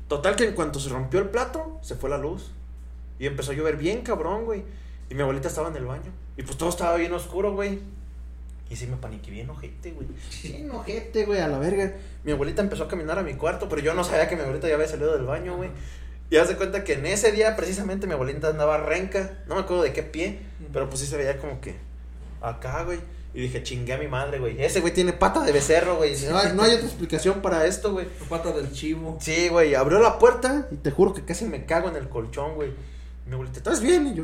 Total 0.09 0.35
que 0.35 0.43
en 0.43 0.53
cuanto 0.53 0.79
se 0.79 0.89
rompió 0.89 1.19
el 1.19 1.29
plato, 1.29 1.79
se 1.81 1.95
fue 1.95 2.09
la 2.09 2.17
luz. 2.17 2.51
Y 3.19 3.27
empezó 3.27 3.51
a 3.51 3.55
llover 3.55 3.77
bien 3.77 4.01
cabrón, 4.01 4.45
güey. 4.45 4.63
Y 5.09 5.15
mi 5.15 5.21
abuelita 5.21 5.47
estaba 5.47 5.69
en 5.69 5.75
el 5.75 5.85
baño. 5.85 6.11
Y 6.35 6.43
pues 6.43 6.57
todo 6.57 6.69
estaba 6.69 6.95
bien 6.95 7.13
oscuro, 7.13 7.53
güey. 7.53 7.79
Y 8.69 8.75
sí 8.75 8.87
me 8.87 8.97
paniqué 8.97 9.31
bien 9.31 9.49
ojete, 9.49 9.91
güey. 9.91 10.07
Bien 10.43 10.69
ojete, 10.71 11.25
güey, 11.25 11.39
a 11.39 11.47
la 11.47 11.59
verga. 11.59 11.93
Mi 12.23 12.31
abuelita 12.31 12.61
empezó 12.61 12.83
a 12.83 12.87
caminar 12.87 13.17
a 13.17 13.23
mi 13.23 13.35
cuarto, 13.35 13.67
pero 13.69 13.81
yo 13.81 13.93
no 13.93 14.03
sabía 14.03 14.27
que 14.27 14.35
mi 14.35 14.41
abuelita 14.41 14.67
ya 14.67 14.75
había 14.75 14.87
salido 14.87 15.13
del 15.13 15.25
baño, 15.25 15.57
güey. 15.57 15.69
Y 16.29 16.37
haz 16.37 16.49
de 16.49 16.55
cuenta 16.55 16.83
que 16.83 16.93
en 16.93 17.05
ese 17.05 17.31
día, 17.31 17.55
precisamente, 17.55 18.05
mi 18.05 18.13
abuelita 18.13 18.49
andaba 18.49 18.77
renca. 18.77 19.39
No 19.47 19.55
me 19.55 19.61
acuerdo 19.61 19.83
de 19.83 19.93
qué 19.93 20.03
pie, 20.03 20.39
pero 20.71 20.87
pues 20.87 21.01
sí 21.01 21.07
se 21.07 21.17
veía 21.17 21.37
como 21.39 21.59
que 21.61 21.75
acá, 22.41 22.83
güey. 22.83 22.99
Y 23.33 23.41
dije, 23.41 23.61
chingué 23.61 23.93
a 23.93 23.97
mi 23.97 24.07
madre, 24.07 24.39
güey. 24.39 24.61
Ese 24.61 24.79
güey 24.79 24.91
tiene 24.91 25.13
pata 25.13 25.43
de 25.43 25.51
becerro, 25.51 25.97
güey. 25.97 26.15
No 26.29 26.37
hay, 26.37 26.53
no 26.53 26.63
hay 26.63 26.73
otra 26.73 26.87
explicación 26.87 27.41
para 27.41 27.65
esto, 27.65 27.91
güey. 27.91 28.07
Pata 28.27 28.51
del 28.51 28.71
chivo. 28.71 29.17
Sí, 29.21 29.49
güey, 29.49 29.75
abrió 29.75 29.99
la 29.99 30.17
puerta 30.17 30.67
y 30.71 30.77
te 30.77 30.89
juro 30.89 31.13
que 31.13 31.23
casi 31.23 31.45
me 31.45 31.65
cago 31.65 31.89
en 31.89 31.95
el 31.95 32.09
colchón, 32.09 32.55
güey. 32.55 32.71
Mi 33.27 33.33
abuelita, 33.33 33.59
¿estás 33.59 33.81
bien? 33.81 34.07
Y 34.07 34.15
yo 34.15 34.23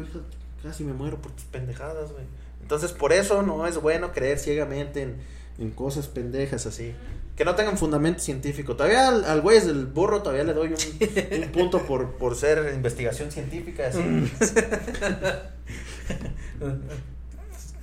casi 0.64 0.84
me 0.84 0.94
muero 0.94 1.22
por 1.22 1.32
tus 1.32 1.46
pendejadas, 1.46 2.12
güey. 2.12 2.24
Entonces, 2.62 2.94
por 2.94 3.14
eso 3.14 3.44
no 3.44 3.68
es 3.68 3.80
bueno 3.80 4.12
creer 4.12 4.40
ciegamente 4.40 5.04
en, 5.04 5.18
en 5.60 5.70
cosas 5.70 6.08
pendejas 6.08 6.66
así. 6.66 6.96
Que 7.36 7.46
no 7.46 7.54
tengan 7.54 7.78
fundamento 7.78 8.22
científico. 8.22 8.76
Todavía 8.76 9.10
al, 9.10 9.26
al 9.26 9.42
güey 9.42 9.60
del 9.60 9.86
burro 9.86 10.24
todavía 10.24 10.46
le 10.46 10.54
doy 10.54 10.70
un, 10.70 11.44
un 11.44 11.50
punto 11.52 11.84
por, 11.84 12.14
por 12.14 12.36
ser 12.36 12.74
investigación 12.74 13.32
científica, 13.32 13.88
así. 13.88 14.00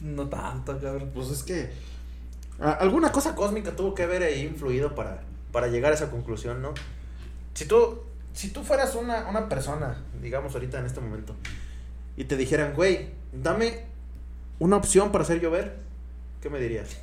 No 0.02 0.28
tanto, 0.28 0.78
cabrón. 0.78 1.10
Pues 1.14 1.30
es 1.30 1.42
que 1.42 1.70
alguna 2.60 3.10
cosa 3.12 3.34
cósmica 3.34 3.72
tuvo 3.72 3.94
que 3.94 4.02
haber 4.02 4.22
ahí 4.22 4.42
influido 4.42 4.94
para, 4.94 5.22
para 5.52 5.68
llegar 5.68 5.92
a 5.92 5.94
esa 5.94 6.10
conclusión, 6.10 6.60
¿no? 6.60 6.74
Si 7.54 7.66
tú, 7.66 8.02
si 8.32 8.50
tú 8.50 8.62
fueras 8.62 8.94
una, 8.94 9.28
una 9.28 9.48
persona, 9.48 10.02
digamos 10.20 10.54
ahorita 10.54 10.78
en 10.78 10.86
este 10.86 11.00
momento, 11.00 11.34
y 12.16 12.24
te 12.24 12.36
dijeran, 12.36 12.74
güey, 12.74 13.10
dame 13.32 13.86
una 14.58 14.76
opción 14.76 15.12
para 15.12 15.24
hacer 15.24 15.40
llover, 15.40 15.76
¿qué 16.40 16.50
me 16.50 16.58
dirías? 16.58 16.96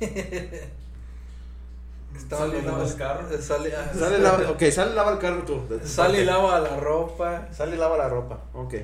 Estaba 2.16 2.46
Sale 2.46 2.58
y 2.58 2.62
lava 2.62 2.84
el 2.84 2.94
carro. 2.96 3.28
Sale, 3.40 3.72
ah, 3.74 3.92
Sale 3.96 4.18
lava, 4.18 4.50
ok, 4.50 4.62
sale 4.70 4.92
y 4.92 4.94
lava 4.94 5.12
el 5.12 5.18
carro 5.18 5.42
tú. 5.44 5.60
Sale 5.84 6.22
y 6.22 6.24
lava 6.24 6.58
la 6.60 6.76
ropa. 6.76 7.48
Sale 7.52 7.76
y 7.76 7.78
lava 7.78 7.96
la 7.96 8.08
ropa, 8.08 8.40
ok. 8.52 8.74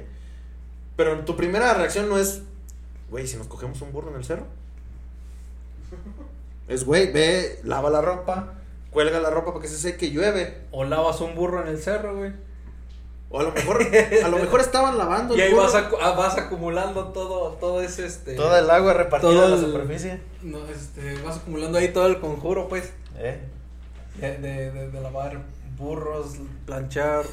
Pero 0.96 1.24
tu 1.24 1.37
primera 1.37 1.74
reacción 1.74 2.09
no 2.09 2.18
es, 2.18 2.42
güey, 3.11 3.27
si 3.27 3.37
nos 3.37 3.47
cogemos 3.47 3.81
un 3.83 3.92
burro 3.92 4.11
en 4.11 4.16
el 4.16 4.25
cerro. 4.25 4.47
Es, 6.69 6.85
güey, 6.85 7.12
ve, 7.12 7.61
lava 7.62 7.90
la 7.90 8.01
ropa, 8.01 8.55
cuelga 8.90 9.21
la 9.21 9.31
ropa 9.31 9.53
para 9.53 9.62
que 9.62 9.69
se 9.69 9.79
seque 9.79 10.07
y 10.07 10.11
llueve. 10.11 10.62
O 10.73 10.85
lavas 10.85 11.21
un 11.21 11.37
burro 11.37 11.62
en 11.62 11.69
el 11.69 11.79
cerro, 11.81 12.16
güey. 12.16 12.33
O 13.31 13.38
a 13.38 13.45
lo 13.45 13.53
mejor, 13.53 13.81
a 14.25 14.29
lo 14.29 14.38
mejor 14.38 14.61
estaban 14.61 14.99
lavando 14.99 15.35
el 15.35 15.40
Y 15.40 15.42
ahí 15.45 15.53
burro. 15.53 15.62
vas, 15.64 15.75
acu- 15.75 15.99
ah, 16.03 16.11
vas 16.12 16.37
acumulando 16.37 17.09
todo, 17.12 17.53
todo 17.61 17.81
ese, 17.83 18.07
este... 18.07 18.35
Toda 18.35 18.59
el 18.59 18.69
agua 18.71 18.95
repartida 18.95 19.31
todo 19.31 19.45
en 19.45 19.51
la 19.51 19.57
el- 19.57 19.64
superficie. 19.64 20.21
No, 20.42 20.59
este, 20.66 21.21
vas 21.23 21.37
acumulando 21.37 21.79
ahí 21.79 21.92
todo 21.92 22.07
el 22.09 22.19
conjuro, 22.21 22.69
pues. 22.69 22.92
¿Eh? 23.16 23.40
De, 24.21 24.38
de, 24.38 24.71
de- 24.73 24.90
de 24.90 25.01
lavar 25.01 25.42
burros, 25.79 26.35
planchar. 26.66 27.25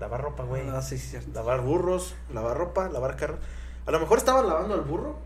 Lavar 0.00 0.22
ropa, 0.22 0.44
güey. 0.44 0.62
Ah, 0.70 0.80
sí, 0.80 0.96
sí, 0.96 1.08
cierto. 1.10 1.28
Lavar 1.34 1.60
burros, 1.60 2.14
lavar 2.32 2.56
ropa, 2.56 2.88
lavar 2.88 3.16
carros. 3.16 3.38
A 3.86 3.90
lo 3.90 4.00
mejor 4.00 4.18
estaban 4.18 4.46
lavando 4.46 4.74
al 4.74 4.82
burro 4.82 5.16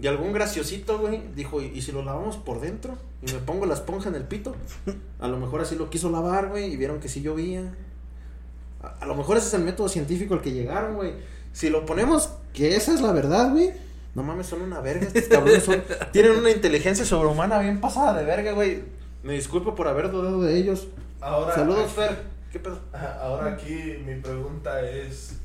y 0.00 0.06
algún 0.06 0.32
graciosito, 0.32 0.98
güey, 0.98 1.22
dijo, 1.34 1.60
¿y, 1.62 1.66
y 1.66 1.82
si 1.82 1.92
lo 1.92 2.02
lavamos 2.02 2.36
por 2.36 2.60
dentro? 2.60 2.94
Y 3.22 3.32
me 3.32 3.38
pongo 3.38 3.66
la 3.66 3.74
esponja 3.74 4.08
en 4.08 4.14
el 4.14 4.24
pito. 4.24 4.54
A 5.20 5.28
lo 5.28 5.38
mejor 5.38 5.60
así 5.62 5.74
lo 5.76 5.88
quiso 5.90 6.10
lavar, 6.10 6.48
güey, 6.48 6.72
y 6.72 6.76
vieron 6.76 7.00
que 7.00 7.08
sí 7.08 7.22
llovía. 7.22 7.74
A, 8.82 8.88
a 9.00 9.06
lo 9.06 9.14
mejor 9.14 9.36
ese 9.38 9.48
es 9.48 9.54
el 9.54 9.62
método 9.62 9.88
científico 9.88 10.34
al 10.34 10.42
que 10.42 10.52
llegaron, 10.52 10.96
güey. 10.96 11.14
Si 11.52 11.70
lo 11.70 11.86
ponemos 11.86 12.30
que 12.52 12.76
esa 12.76 12.92
es 12.94 13.00
la 13.00 13.12
verdad, 13.12 13.50
güey. 13.52 13.72
No 14.14 14.22
mames, 14.22 14.46
son 14.46 14.62
una 14.62 14.80
verga. 14.80 15.06
Estos 15.06 15.24
cabrones 15.24 15.62
son- 15.64 15.82
tienen 16.12 16.32
una 16.32 16.50
inteligencia 16.50 17.04
sobrehumana 17.04 17.58
bien 17.58 17.80
pasada 17.80 18.18
de 18.18 18.24
verga, 18.24 18.52
güey. 18.52 18.82
Me 19.22 19.32
disculpo 19.34 19.74
por 19.74 19.88
haber 19.88 20.10
dudado 20.10 20.42
de 20.42 20.56
ellos. 20.56 20.86
Ahora, 21.20 21.54
Saludos, 21.54 21.84
aquí- 21.84 21.92
Fer. 21.94 22.22
¿Qué 22.52 22.60
pedo? 22.60 22.78
Ahora 23.20 23.52
aquí 23.52 23.74
mi 24.06 24.14
pregunta 24.20 24.80
es. 24.88 25.36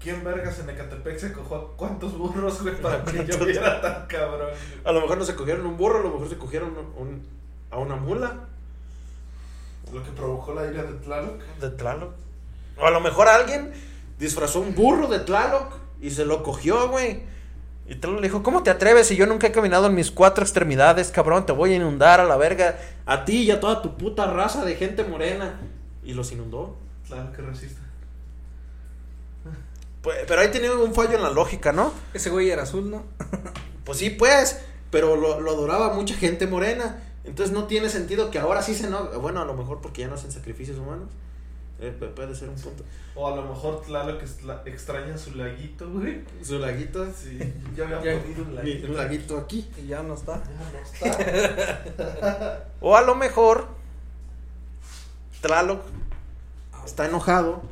¿Quién 0.00 0.24
vergas 0.24 0.58
en 0.60 0.70
Ecatepec 0.70 1.18
se 1.18 1.32
cogió 1.32 1.56
a 1.56 1.76
cuántos 1.76 2.16
burros, 2.16 2.62
güey, 2.62 2.74
para 2.80 3.04
que 3.04 3.24
yo 3.26 3.38
viera 3.44 3.80
tan 3.82 4.06
cabrón? 4.06 4.48
A 4.84 4.92
lo 4.92 5.02
mejor 5.02 5.18
no 5.18 5.24
se 5.24 5.34
cogieron 5.34 5.66
un 5.66 5.76
burro, 5.76 5.98
a 5.98 6.02
lo 6.02 6.10
mejor 6.12 6.28
se 6.28 6.38
cogieron 6.38 6.70
un- 6.70 7.06
un- 7.08 7.26
a 7.70 7.78
una 7.78 7.96
mula 7.96 8.34
Lo 9.92 10.02
que 10.02 10.10
provocó 10.12 10.54
la 10.54 10.66
ira 10.66 10.82
de 10.84 10.94
Tlaloc. 10.94 11.40
de 11.60 11.70
Tlaloc. 11.70 12.12
O 12.78 12.86
a 12.86 12.90
lo 12.90 13.00
mejor 13.00 13.28
alguien 13.28 13.72
disfrazó 14.18 14.60
un 14.60 14.74
burro 14.74 15.06
de 15.08 15.18
Tlaloc 15.20 15.74
y 16.00 16.10
se 16.10 16.24
lo 16.24 16.42
cogió, 16.42 16.88
güey. 16.88 17.22
Y 17.86 17.96
Tlaloc 17.96 18.20
le 18.20 18.28
dijo, 18.28 18.42
¿cómo 18.42 18.62
te 18.62 18.70
atreves 18.70 19.08
si 19.08 19.16
yo 19.16 19.26
nunca 19.26 19.48
he 19.48 19.52
caminado 19.52 19.86
en 19.88 19.94
mis 19.94 20.10
cuatro 20.10 20.44
extremidades, 20.44 21.10
cabrón? 21.10 21.44
Te 21.44 21.52
voy 21.52 21.72
a 21.72 21.76
inundar 21.76 22.20
a 22.20 22.24
la 22.24 22.36
verga. 22.36 22.78
A 23.04 23.24
ti 23.24 23.42
y 23.42 23.50
a 23.50 23.58
toda 23.60 23.82
tu 23.82 23.96
puta 23.96 24.26
raza 24.32 24.64
de 24.64 24.76
gente 24.76 25.02
morena. 25.04 25.60
Y 26.04 26.14
los 26.14 26.30
inundó. 26.32 26.76
Tlaloc 27.08 27.34
que 27.36 27.42
resista. 27.42 27.80
Pues, 30.02 30.18
pero 30.26 30.40
ahí 30.40 30.48
tenía 30.50 30.72
un 30.72 30.94
fallo 30.94 31.14
en 31.16 31.22
la 31.22 31.30
lógica, 31.30 31.72
¿no? 31.72 31.92
Ese 32.14 32.30
güey 32.30 32.50
era 32.50 32.62
azul, 32.62 32.90
¿no? 32.90 33.04
Pues 33.84 33.98
sí, 33.98 34.10
pues, 34.10 34.60
pero 34.90 35.16
lo, 35.16 35.40
lo 35.40 35.50
adoraba 35.50 35.94
mucha 35.94 36.14
gente 36.14 36.46
morena. 36.46 37.02
Entonces 37.24 37.52
no 37.52 37.64
tiene 37.64 37.88
sentido 37.88 38.30
que 38.30 38.38
ahora 38.38 38.62
sí 38.62 38.74
se 38.74 38.88
no. 38.88 39.04
Bueno, 39.20 39.40
a 39.40 39.44
lo 39.44 39.54
mejor 39.54 39.80
porque 39.80 40.02
ya 40.02 40.08
no 40.08 40.14
hacen 40.14 40.30
sacrificios 40.30 40.78
humanos. 40.78 41.08
Eh, 41.80 41.96
pu- 41.98 42.12
puede 42.14 42.34
ser 42.34 42.50
un 42.50 42.54
punto. 42.56 42.84
O 43.14 43.26
a 43.26 43.34
lo 43.34 43.42
mejor 43.42 43.82
Tlaloc 43.82 44.20
extra- 44.22 44.62
extraña 44.66 45.16
su 45.18 45.34
laguito, 45.34 45.90
güey. 45.90 46.22
Su 46.42 46.58
laguito. 46.58 47.06
Sí, 47.12 47.38
ya 47.74 47.84
había 47.84 48.02
Ya- 48.14 48.20
ponido 48.22 48.42
un 48.42 48.50
mi- 48.50 48.54
laguito. 48.56 48.86
Un 48.88 48.96
laguito 48.96 49.38
aquí. 49.38 49.68
Y 49.82 49.86
ya 49.88 50.02
no 50.02 50.14
está. 50.14 50.42
Ya 50.44 51.10
no 51.10 51.16
está. 51.18 52.64
O 52.80 52.96
a 52.96 53.02
lo 53.02 53.14
mejor 53.16 53.66
Tlaloc 55.40 55.80
está 56.84 57.06
enojado. 57.06 57.62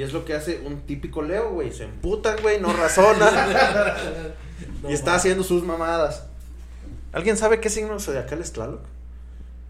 Y 0.00 0.02
es 0.02 0.14
lo 0.14 0.24
que 0.24 0.32
hace 0.32 0.62
un 0.64 0.80
típico 0.86 1.20
Leo, 1.20 1.50
güey. 1.52 1.74
Se 1.74 1.84
emputan, 1.84 2.38
güey, 2.40 2.58
no 2.58 2.72
razona. 2.72 3.28
y 4.88 4.94
está 4.94 5.14
haciendo 5.14 5.44
sus 5.44 5.62
mamadas. 5.62 6.24
¿Alguien 7.12 7.36
sabe 7.36 7.60
qué 7.60 7.68
signo 7.68 8.00
zodiacal 8.00 8.40
es 8.40 8.50
Tlaloc? 8.54 8.80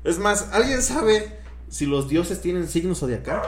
Es 0.05 0.21
más, 0.21 0.51
¿alguien 0.53 0.83
sabe 0.83 1.37
si 1.69 1.85
los 1.85 2.09
dioses 2.09 2.40
tienen 2.40 2.69
signo 2.69 2.95
zodiacal? 2.95 3.43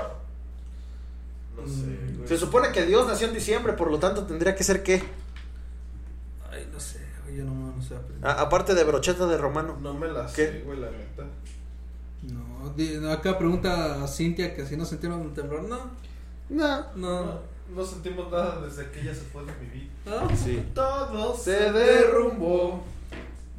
No 1.57 1.69
sé, 1.69 1.85
güey. 2.17 2.27
Se 2.27 2.37
supone 2.37 2.73
que 2.73 2.85
Dios 2.85 3.07
nació 3.07 3.29
en 3.29 3.35
diciembre, 3.35 3.75
por 3.75 3.89
lo 3.89 4.01
tanto 4.01 4.25
tendría 4.27 4.57
que 4.57 4.65
ser 4.65 4.83
qué? 4.83 5.05
Ay, 6.51 6.69
no 6.73 6.81
sé, 6.81 6.99
güey, 7.23 7.37
yo 7.37 7.45
no, 7.45 7.77
no 7.77 7.81
sé. 7.81 7.95
aprender. 7.95 8.27
A- 8.29 8.41
aparte 8.41 8.75
de 8.75 8.83
brocheta 8.83 9.27
de 9.29 9.37
romano. 9.39 9.79
No 9.81 9.95
me 9.95 10.09
la 10.09 10.27
¿Qué? 10.27 10.47
sé, 10.47 10.63
güey, 10.67 10.81
la 10.81 10.91
neta. 10.91 11.27
No, 12.23 13.13
acá 13.13 13.39
pregunta 13.39 14.03
a 14.03 14.09
Cintia 14.09 14.53
que 14.57 14.67
si 14.67 14.77
no 14.77 14.85
sintieron 14.85 15.33
temblor. 15.33 15.63
No, 15.63 15.79
No. 16.49 16.87
no. 16.97 17.41
No, 17.75 17.85
sentimos 17.85 18.31
nada 18.31 18.61
desde 18.61 18.91
que 18.91 19.01
ella 19.01 19.15
se 19.15 19.23
fue 19.23 19.45
de 19.45 19.53
mi 19.55 19.67
vida. 19.67 19.91
no. 20.05 20.37
Sí. 20.37 20.63
Todo 20.75 21.35
Se 21.37 21.73
derrumbó 21.73 22.85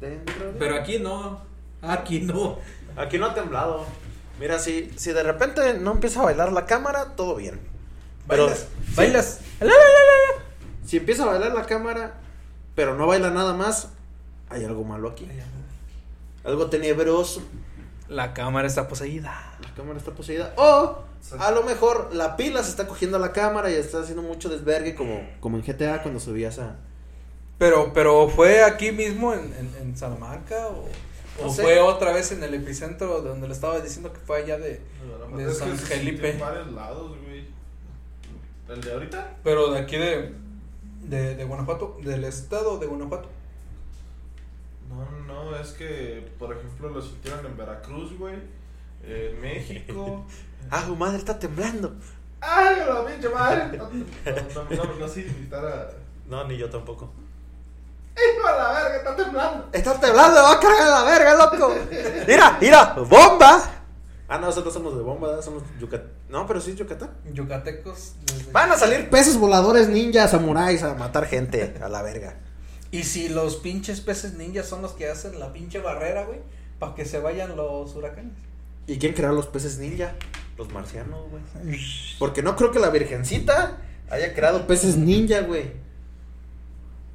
dentro 0.00 0.52
de- 0.52 0.58
Pero 0.58 0.76
aquí 0.76 0.98
no. 1.00 1.40
Aquí 1.82 2.20
no. 2.20 2.58
Aquí 2.96 3.18
no 3.18 3.26
ha 3.26 3.34
temblado. 3.34 3.84
Mira, 4.38 4.58
si, 4.58 4.90
si 4.96 5.12
de 5.12 5.22
repente 5.22 5.74
no 5.78 5.92
empieza 5.92 6.20
a 6.20 6.24
bailar 6.24 6.52
la 6.52 6.66
cámara, 6.66 7.14
todo 7.16 7.34
bien. 7.36 7.60
Pero 8.28 8.44
Bailas. 8.46 8.68
si- 8.88 8.94
Bailas. 8.96 9.40
La, 9.60 9.66
la, 9.66 9.72
la, 9.72 10.38
la, 10.38 10.44
Si 10.86 10.96
empieza 10.98 11.24
a 11.24 11.26
bailar 11.26 11.52
la 11.52 11.66
cámara, 11.66 12.14
pero 12.74 12.96
no 12.96 13.06
baila 13.06 13.30
nada 13.30 13.54
más, 13.54 13.88
hay 14.48 14.64
algo 14.64 14.84
malo 14.84 15.08
aquí. 15.10 15.28
Algo 16.44 16.66
tenebroso. 16.70 17.42
La 18.08 18.32
cámara 18.34 18.66
está 18.68 18.86
poseída. 18.86 19.56
La 19.60 19.74
cámara 19.74 19.98
está 19.98 20.12
poseída. 20.12 20.52
O 20.56 20.98
a 21.38 21.50
lo 21.50 21.62
mejor 21.62 22.14
la 22.14 22.36
pila 22.36 22.62
se 22.62 22.70
está 22.70 22.86
cogiendo 22.86 23.16
a 23.16 23.20
la 23.20 23.32
cámara 23.32 23.70
y 23.70 23.74
está 23.74 24.00
haciendo 24.00 24.22
mucho 24.22 24.48
desvergue 24.48 24.94
como, 24.94 25.20
como 25.40 25.56
en 25.56 25.62
GTA 25.64 26.02
cuando 26.02 26.20
subías 26.20 26.58
a... 26.58 26.76
Pero, 27.58 27.92
pero 27.94 28.28
fue 28.28 28.62
aquí 28.62 28.92
mismo 28.92 29.32
en, 29.32 29.40
en, 29.54 29.70
en 29.80 29.96
Salamanca 29.96 30.66
o, 30.68 30.88
No 31.40 31.48
o 31.48 31.54
sé. 31.54 31.62
fue 31.62 31.80
otra 31.80 32.12
vez 32.12 32.32
en 32.32 32.42
el 32.42 32.52
epicentro 32.54 33.22
donde 33.22 33.46
le 33.46 33.54
estaba 33.54 33.80
diciendo 33.80 34.12
que 34.12 34.18
fue 34.20 34.38
allá 34.38 34.58
de. 34.58 34.80
No, 35.30 35.36
De 35.36 35.50
es 35.50 35.58
San 35.58 35.76
Felipe. 35.78 36.30
en 36.32 36.40
varios 36.40 36.72
lados, 36.72 37.16
güey. 37.24 37.46
¿El 38.68 38.80
de 38.82 38.92
ahorita? 38.92 39.36
Pero 39.44 39.70
de 39.70 39.78
aquí 39.78 39.96
de, 39.96 40.34
de, 41.04 41.36
de 41.36 41.44
Guanajuato, 41.44 41.96
del 42.02 42.24
estado 42.24 42.78
de 42.78 42.86
Guanajuato. 42.86 43.28
No, 44.88 45.10
no, 45.26 45.56
es 45.56 45.68
que, 45.72 46.28
por 46.38 46.54
ejemplo, 46.56 46.88
lo 46.90 47.00
sintieron 47.00 47.46
en 47.46 47.56
Veracruz, 47.56 48.18
güey. 48.18 48.36
En 49.06 49.40
México. 49.40 50.24
Ah, 50.70 50.82
su 50.86 50.96
madre 50.96 51.18
está 51.18 51.38
temblando. 51.38 51.94
¡Ay, 52.40 52.76
la 52.88 53.04
pinche 53.04 53.28
madre! 53.28 53.76
No, 53.78 53.90
no, 53.90 54.76
no, 54.76 54.84
no, 54.84 54.94
no 55.00 55.08
sé 55.08 55.20
invitar 55.20 55.62
a. 55.64 55.90
No, 56.26 56.46
ni 56.48 56.56
yo 56.56 56.70
tampoco. 56.70 57.12
¡Hijo 58.16 58.46
la 58.46 58.72
verga, 58.72 58.96
está 58.96 59.14
temblando! 59.16 59.68
Está 59.72 60.00
temblando, 60.00 60.42
va 60.42 60.52
a 60.52 60.60
cargar 60.60 60.88
la 60.88 61.04
verga, 61.04 61.34
loco. 61.34 61.74
Mira, 62.26 62.56
mira, 62.60 62.94
bomba. 62.94 63.62
Ah, 64.26 64.38
no, 64.38 64.46
nosotros 64.46 64.72
somos 64.72 64.96
de 64.96 65.02
bomba, 65.02 65.28
¿verdad? 65.28 65.42
somos 65.44 65.62
Yucatán. 65.78 66.10
No, 66.30 66.46
pero 66.46 66.60
sí 66.62 66.70
es 66.70 66.76
Yucatán. 66.76 67.10
Yucatecos. 67.32 68.14
desde- 68.24 68.50
Van 68.52 68.72
a 68.72 68.76
salir 68.78 69.10
peces 69.10 69.36
voladores 69.36 69.88
ninjas, 69.90 70.30
samuráis 70.30 70.82
a 70.82 70.94
matar 70.94 71.26
gente 71.26 71.74
a 71.82 71.88
la 71.90 72.00
verga. 72.02 72.36
Y 72.90 73.02
si 73.02 73.28
los 73.28 73.56
pinches 73.56 74.00
peces 74.00 74.32
ninjas 74.34 74.66
son 74.66 74.80
los 74.80 74.92
que 74.92 75.10
hacen 75.10 75.38
la 75.38 75.52
pinche 75.52 75.78
barrera, 75.80 76.24
güey, 76.24 76.40
para 76.78 76.94
que 76.94 77.04
se 77.04 77.18
vayan 77.18 77.54
los 77.56 77.94
huracanes. 77.94 78.32
¿Y 78.86 78.98
quién 78.98 79.14
creó 79.14 79.32
los 79.32 79.46
peces 79.46 79.78
ninja? 79.78 80.14
Los 80.58 80.70
marcianos, 80.72 81.20
güey. 81.30 81.42
Porque 82.18 82.42
no 82.42 82.54
creo 82.56 82.70
que 82.70 82.78
la 82.78 82.90
virgencita 82.90 83.78
haya 84.10 84.34
creado 84.34 84.66
peces 84.66 84.96
ninja, 84.96 85.40
güey. 85.40 85.72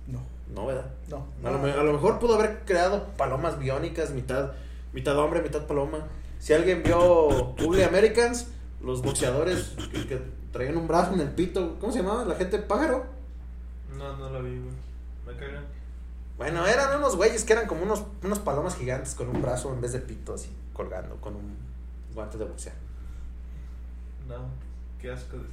No, 0.08 0.22
No, 0.54 0.66
¿verdad? 0.66 0.90
no. 1.10 1.26
A, 1.48 1.52
lo, 1.52 1.60
me- 1.60 1.72
a 1.72 1.84
lo 1.84 1.94
mejor 1.94 2.20
pudo 2.20 2.36
haber 2.36 2.60
creado 2.66 3.06
palomas 3.18 3.60
biónicas, 3.60 4.12
mitad, 4.12 4.52
mitad 4.94 5.18
hombre, 5.18 5.42
mitad 5.42 5.66
paloma. 5.68 6.08
Si 6.40 6.54
alguien 6.54 6.84
vio 6.84 7.54
Ugly 7.62 7.84
Americans, 7.84 8.48
los 8.82 9.02
boxeadores 9.02 9.74
que, 9.92 10.08
que 10.08 10.22
traían 10.52 10.78
un 10.78 10.88
brazo 10.88 11.14
en 11.14 11.20
el 11.22 11.30
pito, 11.30 11.78
¿cómo 11.80 11.92
se 11.94 12.00
llamaba? 12.00 12.26
¿La 12.26 12.36
gente 12.36 12.58
pájaro? 12.60 13.06
No, 13.98 14.18
no 14.18 14.30
la 14.30 14.40
vi, 14.40 14.58
güey. 14.58 14.72
Me 15.28 15.34
cagan. 15.36 15.66
Bueno, 16.38 16.66
eran 16.66 16.98
unos 16.98 17.16
güeyes 17.18 17.44
que 17.44 17.54
eran 17.54 17.68
como 17.68 17.84
unos, 17.84 18.04
unos 18.24 18.40
palomas 18.40 18.76
gigantes 18.78 19.14
con 19.16 19.28
un 19.30 19.42
brazo 19.42 19.74
en 19.74 19.82
vez 19.82 19.92
de 19.92 20.00
pito 20.00 20.34
así, 20.34 20.50
colgando, 20.80 21.18
con 21.18 21.36
un 21.36 21.58
guante 22.14 22.38
de 22.38 22.46
boxeo. 22.46 22.72
No, 24.30 24.38
qué 24.98 25.12
asco 25.12 25.36
de 25.36 25.44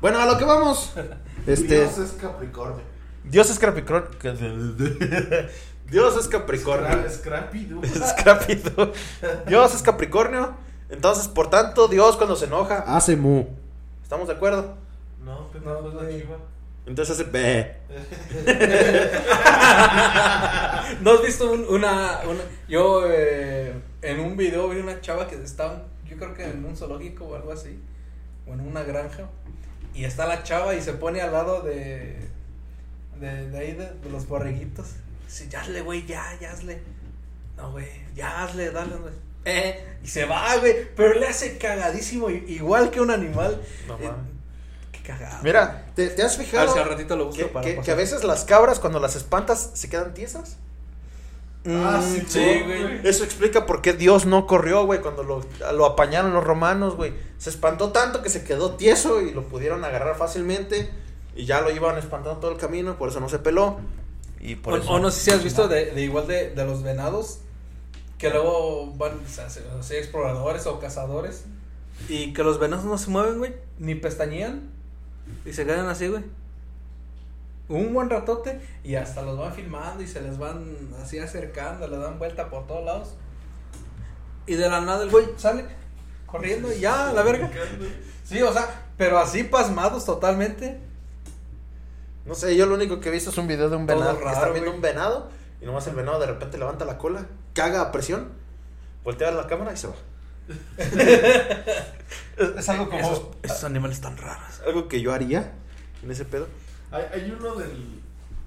Bueno, 0.00 0.18
a 0.18 0.26
lo 0.26 0.36
que 0.36 0.44
vamos. 0.44 0.92
Este, 1.46 1.76
Dios 1.82 1.96
es 1.98 2.10
Capricornio. 2.20 2.82
Dios 3.22 3.48
es 3.50 3.58
Capricornio. 3.60 4.10
Dios 5.88 6.16
es 6.16 6.26
Capricornio. 6.26 7.04
Es 7.04 7.24
rápido. 7.24 7.80
Dios 9.46 9.74
es 9.76 9.82
Capricornio. 9.82 10.54
Entonces, 10.88 11.28
por 11.28 11.48
tanto, 11.48 11.86
Dios 11.86 12.16
cuando 12.16 12.34
se 12.34 12.46
enoja 12.46 12.78
hace 12.88 13.14
mu. 13.14 13.44
¿Estamos 14.02 14.26
de 14.26 14.34
acuerdo? 14.34 14.74
No, 15.24 15.46
pero 15.52 15.64
No, 15.66 15.82
no, 15.82 15.88
es 15.88 15.94
la 15.94 16.08
chiva. 16.20 16.36
Entonces 16.84 17.14
hace 17.20 17.30
be. 17.30 17.76
¿No 21.02 21.12
has 21.12 21.22
visto 21.22 21.48
un- 21.52 21.64
una, 21.68 22.22
una- 22.28 22.42
Yo 22.68 23.04
eh, 23.08 23.72
en 24.02 24.20
un 24.20 24.36
video 24.36 24.68
vi 24.68 24.78
una 24.80 25.00
chava 25.00 25.26
que 25.28 25.36
estaba, 25.36 25.82
yo 26.08 26.16
creo 26.16 26.34
que 26.34 26.44
en 26.44 26.64
un 26.64 26.76
zoológico 26.76 27.24
o 27.26 27.34
algo 27.36 27.52
así, 27.52 27.78
o 28.48 28.52
en 28.52 28.60
una 28.60 28.82
granja, 28.82 29.24
y 29.94 30.04
está 30.04 30.26
la 30.26 30.42
chava 30.42 30.74
y 30.74 30.82
se 30.82 30.92
pone 30.94 31.20
al 31.20 31.32
lado 31.32 31.62
de, 31.62 32.16
de, 33.20 33.48
de 33.50 33.58
ahí, 33.58 33.72
de, 33.72 33.86
de 33.92 34.10
los 34.10 34.26
borreguitos. 34.26 34.88
Dice, 35.26 35.48
ya 35.48 35.60
hazle, 35.60 35.82
güey, 35.82 36.06
ya, 36.06 36.24
ya 36.40 36.52
hazle. 36.52 36.80
No, 37.56 37.72
güey, 37.72 37.86
ya 38.14 38.42
hazle, 38.44 38.70
dale, 38.70 38.96
güey. 38.96 39.12
Eh, 39.44 39.98
y 40.02 40.06
se 40.08 40.24
va, 40.24 40.56
güey, 40.58 40.94
pero 40.94 41.14
le 41.14 41.26
hace 41.26 41.56
cagadísimo, 41.58 42.30
i- 42.30 42.44
igual 42.48 42.90
que 42.90 43.00
un 43.00 43.10
animal. 43.10 43.60
No 43.86 43.94
Eh, 43.98 44.10
qué 44.92 45.00
cagado. 45.02 45.38
Mira, 45.42 45.86
¿te, 45.94 46.08
te 46.08 46.22
has 46.22 46.34
A 46.34 46.38
ver 46.38 46.46
fijado 46.46 46.72
si 46.72 46.78
al 46.78 46.88
ratito 46.88 47.16
lo 47.16 47.26
busco 47.26 47.42
que, 47.42 47.48
para 47.48 47.66
que- 47.66 47.80
que 47.80 47.90
a 47.90 47.94
veces 47.94 48.24
las 48.24 48.44
cabras 48.44 48.78
cuando 48.80 48.98
las 49.00 49.16
espantas 49.16 49.70
se 49.74 49.88
quedan 49.88 50.14
tiesas? 50.14 50.56
Ah, 51.66 52.00
Mm, 52.02 52.14
sí, 52.14 52.24
sí, 52.26 52.60
güey. 52.64 53.06
Eso 53.06 53.22
explica 53.24 53.66
por 53.66 53.82
qué 53.82 53.92
Dios 53.92 54.24
no 54.26 54.46
corrió, 54.46 54.86
güey, 54.86 55.00
cuando 55.00 55.22
lo, 55.22 55.44
lo 55.74 55.84
apañaron 55.86 56.32
los 56.32 56.42
romanos, 56.44 56.96
güey. 56.96 57.12
Se 57.38 57.50
espantó 57.50 57.90
tanto 57.92 58.22
que 58.22 58.30
se 58.30 58.44
quedó 58.44 58.76
tieso 58.76 59.20
y 59.20 59.32
lo 59.32 59.44
pudieron 59.46 59.84
agarrar 59.84 60.16
fácilmente. 60.16 60.90
Y 61.36 61.44
ya 61.44 61.60
lo 61.60 61.70
iban 61.70 61.96
espantando 61.98 62.40
todo 62.40 62.50
el 62.52 62.56
camino, 62.56 62.96
por 62.96 63.10
eso 63.10 63.20
no 63.20 63.28
se 63.28 63.38
peló. 63.38 63.78
Y 64.40 64.56
por 64.56 64.72
O, 64.72 64.76
eso. 64.78 64.90
o 64.90 64.98
no 64.98 65.10
sé 65.10 65.20
si 65.20 65.30
has 65.32 65.44
visto 65.44 65.68
de, 65.68 65.90
de 65.92 66.02
igual 66.02 66.26
de, 66.26 66.50
de 66.50 66.64
los 66.64 66.82
venados 66.82 67.40
que 68.16 68.30
luego 68.30 68.92
van 68.96 69.12
o 69.24 69.28
sea, 69.28 69.48
se- 69.50 69.62
o 69.78 69.82
sea, 69.82 69.98
exploradores 69.98 70.66
o 70.66 70.78
cazadores 70.78 71.44
y 72.08 72.32
que 72.32 72.42
los 72.42 72.58
venados 72.58 72.84
no 72.86 72.96
se 72.98 73.10
mueven, 73.10 73.38
güey, 73.38 73.54
ni 73.78 73.94
pestañean 73.94 74.70
y 75.46 75.52
se 75.52 75.64
quedan 75.66 75.88
así, 75.88 76.08
güey. 76.08 76.22
Un 77.70 77.94
buen 77.94 78.10
ratote 78.10 78.60
y 78.82 78.96
hasta 78.96 79.22
los 79.22 79.38
van 79.38 79.54
filmando 79.54 80.02
y 80.02 80.06
se 80.08 80.20
les 80.20 80.36
van 80.38 80.76
así 81.00 81.18
acercando, 81.20 81.86
le 81.86 81.96
dan 81.98 82.18
vuelta 82.18 82.50
por 82.50 82.66
todos 82.66 82.84
lados 82.84 83.14
Y 84.46 84.54
de 84.54 84.68
la 84.68 84.80
nada 84.80 85.04
el 85.04 85.10
güey 85.10 85.26
sale 85.36 85.64
corriendo 86.26 86.72
y 86.72 86.80
ya, 86.80 87.10
a 87.10 87.12
la 87.12 87.22
verga. 87.22 87.48
Sí, 88.24 88.42
o 88.42 88.52
sea, 88.52 88.88
pero 88.96 89.18
así 89.18 89.44
pasmados 89.44 90.04
totalmente. 90.04 90.80
No 92.26 92.34
sé, 92.34 92.56
yo 92.56 92.66
lo 92.66 92.74
único 92.74 93.00
que 93.00 93.08
he 93.08 93.12
visto 93.12 93.30
es 93.30 93.38
un 93.38 93.46
video 93.46 93.70
de 93.70 93.76
un 93.76 93.86
Todo 93.86 93.98
venado. 93.98 94.18
que 94.18 94.24
raro, 94.24 94.36
están 94.36 94.52
viendo 94.52 94.70
güey. 94.70 94.76
un 94.76 94.82
venado 94.82 95.30
y 95.60 95.64
nomás 95.66 95.86
el 95.86 95.94
venado 95.94 96.18
de 96.20 96.26
repente 96.26 96.58
levanta 96.58 96.84
la 96.84 96.98
cola, 96.98 97.26
caga 97.54 97.80
a 97.80 97.92
presión, 97.92 98.32
voltea 99.04 99.28
a 99.28 99.32
la 99.32 99.46
cámara 99.46 99.72
y 99.72 99.76
se 99.76 99.86
va. 99.86 99.94
es, 102.36 102.48
es 102.58 102.68
algo 102.68 102.88
como. 102.88 103.00
Esos, 103.00 103.22
esos 103.42 103.64
animales 103.64 104.00
tan 104.00 104.16
raros. 104.16 104.60
Algo 104.66 104.88
que 104.88 105.00
yo 105.00 105.12
haría 105.12 105.52
en 106.02 106.10
ese 106.10 106.24
pedo. 106.24 106.48
Hay, 106.90 107.04
hay 107.12 107.30
uno 107.38 107.54
del. 107.56 108.00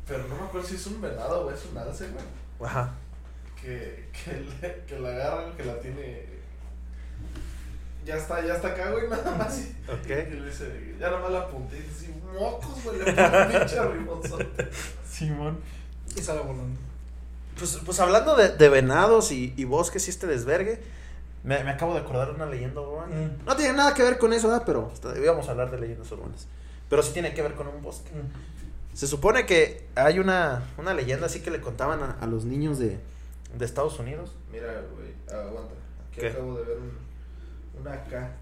Pero 0.08 0.28
no 0.28 0.36
me 0.36 0.44
acuerdo 0.44 0.68
si 0.68 0.76
es 0.76 0.86
un 0.88 1.00
venado 1.02 1.46
o 1.46 1.52
es 1.52 1.66
un 1.72 1.78
alce, 1.78 2.08
güey. 2.10 2.26
Ajá. 2.70 2.92
Que, 3.62 4.10
que, 4.12 4.32
le- 4.62 4.84
que 4.86 5.00
la 5.00 5.10
agarran, 5.10 5.54
que 5.56 5.64
la 5.66 5.80
tiene. 5.80 6.26
Ya 8.06 8.18
está, 8.18 8.46
ya 8.46 8.56
está 8.56 8.70
acá, 8.70 8.92
güey, 8.92 9.08
nada 9.08 9.34
más. 9.38 9.58
Y, 9.60 9.76
Ok. 9.90 10.08
y 10.08 10.34
le 10.36 10.46
dice, 10.48 10.96
ya 11.00 11.08
nada 11.10 11.22
más 11.22 11.32
la 11.32 11.40
apunté 11.42 11.78
y 11.78 11.82
dice, 11.84 12.08
sí, 12.08 12.14
mocos, 12.38 12.84
güey, 12.84 12.98
le 13.00 13.14
pone 13.14 13.44
un 13.46 13.52
pinche 13.52 13.82
rimonzote. 13.86 14.70
Simón. 15.10 15.60
Y 16.16 16.20
sale 16.22 16.42
volando. 16.42 16.78
Pues, 17.58 17.80
pues 17.86 18.00
hablando 18.02 18.36
de, 18.36 18.50
de 18.50 18.68
venados 18.70 19.32
y, 19.32 19.54
y 19.56 19.64
bosques 19.64 20.06
y 20.08 20.10
este 20.10 20.28
desvergue, 20.28 20.82
me, 21.46 21.64
me 21.64 21.70
acabo 21.70 21.94
de 21.94 22.02
acordar 22.02 22.28
de 22.28 22.34
una 22.34 22.46
leyenda 22.48 22.82
urbana. 22.82 23.16
Mm. 23.16 23.46
No 23.46 23.56
tiene 23.56 23.74
nada 23.78 23.94
que 23.94 24.04
ver 24.04 24.18
con 24.18 24.34
eso, 24.34 24.50
¿verdad? 24.50 24.64
Pero 24.66 24.90
hasta- 24.94 25.18
íbamos 25.18 25.48
a 25.48 25.52
hablar 25.52 25.72
de 25.72 25.80
leyendas 25.80 26.12
urbanas. 26.12 26.48
Pero 26.94 27.02
sí 27.02 27.12
tiene 27.12 27.34
que 27.34 27.42
ver 27.42 27.56
con 27.56 27.68
un 27.68 27.82
bosque. 27.82 28.12
Se 28.94 29.08
supone 29.08 29.48
que 29.48 29.88
hay 29.96 30.20
una, 30.20 30.70
una 30.78 30.94
leyenda 30.94 31.26
así 31.26 31.40
que 31.40 31.50
le 31.50 31.60
contaban 31.60 32.04
a, 32.04 32.12
a 32.22 32.28
los 32.28 32.46
niños 32.46 32.78
de, 32.78 33.00
de 33.58 33.66
Estados 33.66 33.98
Unidos. 33.98 34.36
Mira, 34.52 34.68
güey, 34.96 35.12
aguanta. 35.28 35.74
Aquí 36.08 36.20
¿Qué? 36.20 36.28
acabo 36.28 36.56
de 36.56 36.66
ver 36.66 36.78
un, 36.78 37.82
una 37.82 37.94
acá. 37.94 38.34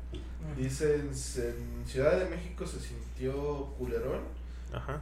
Dice, 0.57 0.95
en, 0.95 1.11
en 1.11 1.85
Ciudad 1.87 2.19
de 2.19 2.25
México 2.25 2.67
se 2.67 2.81
sintió 2.81 3.67
culerón. 3.77 4.19
Ajá. 4.73 4.99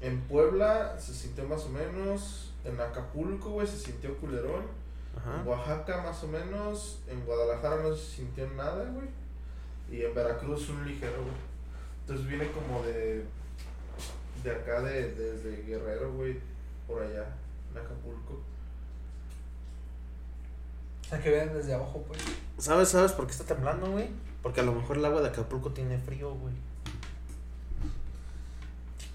En 0.00 0.20
Puebla 0.20 0.96
se 0.96 1.12
sintió 1.12 1.48
más 1.48 1.64
o 1.64 1.70
menos. 1.70 2.52
En 2.64 2.80
Acapulco, 2.80 3.50
güey, 3.50 3.66
se 3.66 3.78
sintió 3.78 4.16
culerón. 4.18 4.62
En 5.16 5.20
Ajá. 5.20 5.42
Oaxaca 5.44 6.02
más 6.04 6.22
o 6.22 6.28
menos. 6.28 7.00
En 7.08 7.24
Guadalajara 7.26 7.82
no 7.82 7.96
se 7.96 8.14
sintió 8.14 8.48
nada, 8.50 8.88
güey. 8.92 9.08
Y 9.90 10.04
en 10.04 10.14
Veracruz 10.14 10.68
un 10.68 10.86
ligero, 10.86 11.20
güey. 11.20 11.53
Entonces 12.04 12.26
viene 12.26 12.48
como 12.50 12.82
de... 12.82 13.24
De 14.42 14.50
acá, 14.50 14.82
de, 14.82 15.14
desde 15.14 15.62
Guerrero, 15.62 16.12
güey. 16.12 16.36
Por 16.86 17.02
allá, 17.02 17.26
en 17.72 17.78
Acapulco. 17.78 18.34
O 21.00 21.08
sea, 21.08 21.18
que 21.18 21.30
vean 21.30 21.54
desde 21.54 21.72
abajo, 21.72 22.04
pues. 22.06 22.20
¿Sabes, 22.58 22.90
¿Sabes 22.90 23.12
por 23.12 23.26
qué 23.26 23.32
está 23.32 23.44
temblando, 23.44 23.90
güey? 23.90 24.08
Porque 24.42 24.60
a 24.60 24.64
lo 24.64 24.74
mejor 24.74 24.98
el 24.98 25.04
agua 25.06 25.22
de 25.22 25.28
Acapulco 25.28 25.70
tiene 25.72 25.98
frío, 25.98 26.34
güey. 26.34 26.52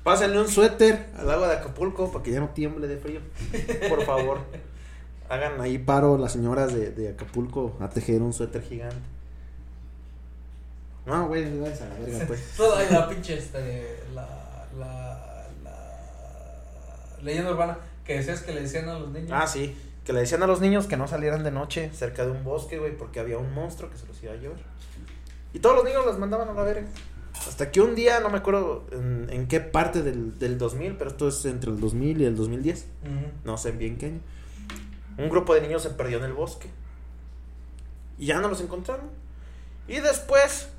Pásenle 0.03 0.39
un 0.39 0.47
suéter 0.47 1.09
al 1.15 1.29
agua 1.29 1.47
de 1.49 1.57
Acapulco 1.57 2.11
para 2.11 2.23
que 2.23 2.31
ya 2.31 2.39
no 2.39 2.49
tiemble 2.49 2.87
de 2.87 2.97
frío. 2.97 3.21
Por 3.87 4.03
favor. 4.03 4.39
Hagan 5.29 5.61
ahí 5.61 5.77
paro 5.77 6.17
las 6.17 6.31
señoras 6.31 6.73
de, 6.73 6.89
de 6.89 7.09
Acapulco 7.09 7.77
a 7.79 7.89
tejer 7.89 8.23
un 8.23 8.33
suéter 8.33 8.63
gigante. 8.63 9.18
No, 11.09 11.27
güey, 11.27 11.45
no 11.45 11.63
vayas 11.63 11.81
a 11.81 11.89
la 11.89 11.95
verga, 11.95 12.25
pues. 12.27 12.53
Toda 12.55 12.83
la 12.89 13.09
pinche, 13.09 13.37
este, 13.37 14.03
la, 14.13 14.65
la, 14.77 15.47
la 15.63 17.23
leyenda 17.23 17.51
urbana 17.51 17.77
que 18.05 18.17
decías 18.17 18.41
que 18.41 18.53
le 18.53 18.61
decían 18.61 18.87
a 18.89 18.97
los 18.99 19.09
niños. 19.11 19.31
Ah, 19.33 19.47
sí. 19.47 19.75
Que 20.05 20.13
le 20.13 20.21
decían 20.21 20.41
a 20.43 20.47
los 20.47 20.61
niños 20.61 20.87
que 20.87 20.97
no 20.97 21.07
salieran 21.07 21.43
de 21.43 21.51
noche 21.51 21.91
cerca 21.93 22.25
de 22.25 22.31
un 22.31 22.43
bosque, 22.43 22.79
güey, 22.79 22.97
porque 22.97 23.19
había 23.19 23.37
un 23.37 23.53
monstruo 23.53 23.89
que 23.89 23.97
se 23.97 24.05
los 24.07 24.21
iba 24.23 24.33
a 24.33 24.35
llevar. 24.37 24.57
Y 25.53 25.59
todos 25.59 25.75
los 25.75 25.85
niños 25.85 26.05
los 26.05 26.17
mandaban 26.17 26.49
a 26.49 26.53
la 26.53 26.63
verga. 26.63 26.87
Hasta 27.47 27.71
que 27.71 27.81
un 27.81 27.95
día, 27.95 28.19
no 28.19 28.29
me 28.29 28.37
acuerdo 28.39 28.85
en, 28.91 29.27
en 29.29 29.47
qué 29.47 29.59
parte 29.59 30.01
del, 30.01 30.37
del 30.39 30.57
2000, 30.57 30.95
pero 30.97 31.09
esto 31.11 31.27
es 31.27 31.45
entre 31.45 31.71
el 31.71 31.79
2000 31.79 32.21
y 32.21 32.25
el 32.25 32.35
2010. 32.35 32.85
Ujú. 33.03 33.11
No 33.45 33.57
sé 33.57 33.71
bien 33.71 33.97
qué 33.97 34.07
año. 34.07 34.19
Un 35.17 35.29
grupo 35.29 35.53
de 35.53 35.61
niños 35.61 35.83
se 35.83 35.89
perdió 35.91 36.17
en 36.17 36.23
el 36.25 36.33
bosque. 36.33 36.69
Y 38.17 38.25
ya 38.27 38.39
no 38.39 38.47
los 38.49 38.61
encontraron. 38.61 39.07
Y 39.87 39.99
después, 39.99 40.69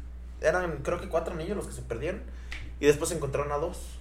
eran 0.41 0.79
creo 0.83 1.01
que 1.01 1.09
cuatro 1.09 1.35
niños 1.35 1.57
los 1.57 1.67
que 1.67 1.73
se 1.73 1.83
perdieron. 1.83 2.23
Y 2.81 2.87
después 2.87 3.11
encontraron 3.13 3.53
a 3.53 3.57
dos. 3.57 3.99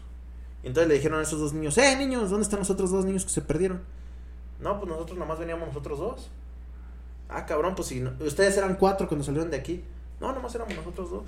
Y 0.64 0.68
entonces 0.68 0.88
le 0.88 0.96
dijeron 0.96 1.20
a 1.20 1.24
esos 1.24 1.40
dos 1.40 1.54
niños, 1.54 1.78
¡eh, 1.78 1.96
niños! 1.98 2.30
¿Dónde 2.30 2.44
están 2.44 2.60
los 2.60 2.70
otros 2.70 2.92
dos 2.92 3.06
niños 3.06 3.24
que 3.24 3.32
se 3.32 3.42
perdieron? 3.42 3.82
No, 4.60 4.78
pues 4.80 4.90
nosotros 4.90 5.18
nomás 5.18 5.40
veníamos 5.40 5.68
nosotros 5.68 6.00
dos. 6.00 6.30
Ah, 7.30 7.46
cabrón, 7.46 7.76
pues 7.76 7.90
si 7.90 8.04
ustedes 8.04 8.58
eran 8.58 8.76
cuatro 8.76 9.08
cuando 9.08 9.24
salieron 9.24 9.52
de 9.52 9.58
aquí. 9.58 9.84
No, 10.20 10.34
nomás 10.34 10.54
éramos 10.56 10.76
nosotros 10.76 11.12
dos. 11.12 11.24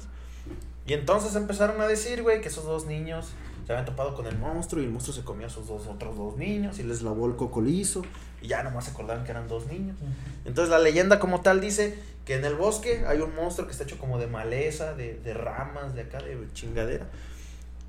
Y 0.85 0.93
entonces 0.93 1.35
empezaron 1.35 1.79
a 1.79 1.87
decir, 1.87 2.23
güey, 2.23 2.41
que 2.41 2.47
esos 2.47 2.65
dos 2.65 2.85
niños 2.85 3.29
se 3.65 3.71
habían 3.71 3.85
topado 3.85 4.15
con 4.15 4.25
el 4.25 4.37
monstruo 4.37 4.81
y 4.81 4.85
el 4.85 4.91
monstruo 4.91 5.15
se 5.15 5.23
comía 5.23 5.45
a 5.45 5.49
esos 5.49 5.67
dos 5.67 5.87
otros 5.87 6.17
dos 6.17 6.37
niños 6.37 6.79
y 6.79 6.83
les 6.83 7.01
lavó 7.03 7.27
el 7.27 7.35
cocolizo 7.35 8.01
y 8.41 8.47
ya 8.47 8.63
nomás 8.63 8.85
se 8.85 8.91
acordaron 8.91 9.23
que 9.23 9.31
eran 9.31 9.47
dos 9.47 9.67
niños. 9.67 9.97
Entonces 10.45 10.69
la 10.69 10.79
leyenda 10.79 11.19
como 11.19 11.41
tal 11.41 11.61
dice 11.61 11.97
que 12.25 12.35
en 12.35 12.45
el 12.45 12.55
bosque 12.55 13.05
hay 13.07 13.19
un 13.21 13.35
monstruo 13.35 13.67
que 13.67 13.71
está 13.71 13.83
hecho 13.83 13.97
como 13.97 14.17
de 14.17 14.27
maleza, 14.27 14.93
de, 14.93 15.15
de 15.15 15.33
ramas, 15.33 15.93
de 15.93 16.01
acá, 16.01 16.21
de 16.21 16.37
chingadera. 16.53 17.07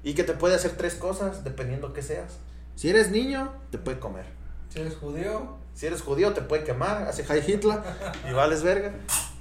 Y 0.03 0.15
que 0.15 0.25
te 0.25 0.35
puede 0.35 0.55
hacer 0.55 0.73
tres 0.73 0.95
cosas 0.95 1.45
dependiendo 1.45 1.93
que 1.93 2.03
seas. 2.03 2.39
Si 2.77 2.91
eres 2.91 3.11
niño, 3.11 3.53
te 3.71 3.79
puede 3.79 3.99
comer. 3.99 4.27
Si 4.69 4.81
eres 4.81 4.97
judío, 4.97 5.59
Si 5.75 5.87
eres 5.87 6.03
judío, 6.03 6.35
te 6.35 6.43
puede 6.43 6.65
quemar, 6.65 7.05
hace 7.05 7.25
High 7.25 7.51
Hitler 7.51 7.79
y 8.31 8.33
vales 8.33 8.63
verga. 8.63 8.93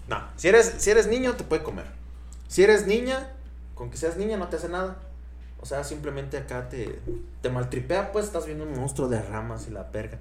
No, 0.08 0.24
si 0.38 0.48
eres, 0.48 0.76
si 0.78 0.90
eres 0.90 1.08
niño, 1.08 1.34
te 1.34 1.44
puede 1.44 1.64
comer. 1.64 1.86
Si 2.48 2.64
eres 2.64 2.88
niña, 2.88 3.32
con 3.76 3.90
que 3.90 3.98
seas 3.98 4.18
niña 4.18 4.38
no 4.38 4.48
te 4.48 4.58
hace 4.58 4.70
nada. 4.70 4.98
O 5.62 5.66
sea, 5.66 5.84
simplemente 5.84 6.38
acá 6.38 6.70
te, 6.70 7.00
te 7.42 7.50
maltripea, 7.50 8.12
pues 8.12 8.26
estás 8.26 8.46
viendo 8.46 8.64
un 8.64 8.76
monstruo 8.76 9.08
de 9.08 9.22
ramas 9.22 9.68
y 9.68 9.72
la 9.72 9.84
verga. 9.84 10.18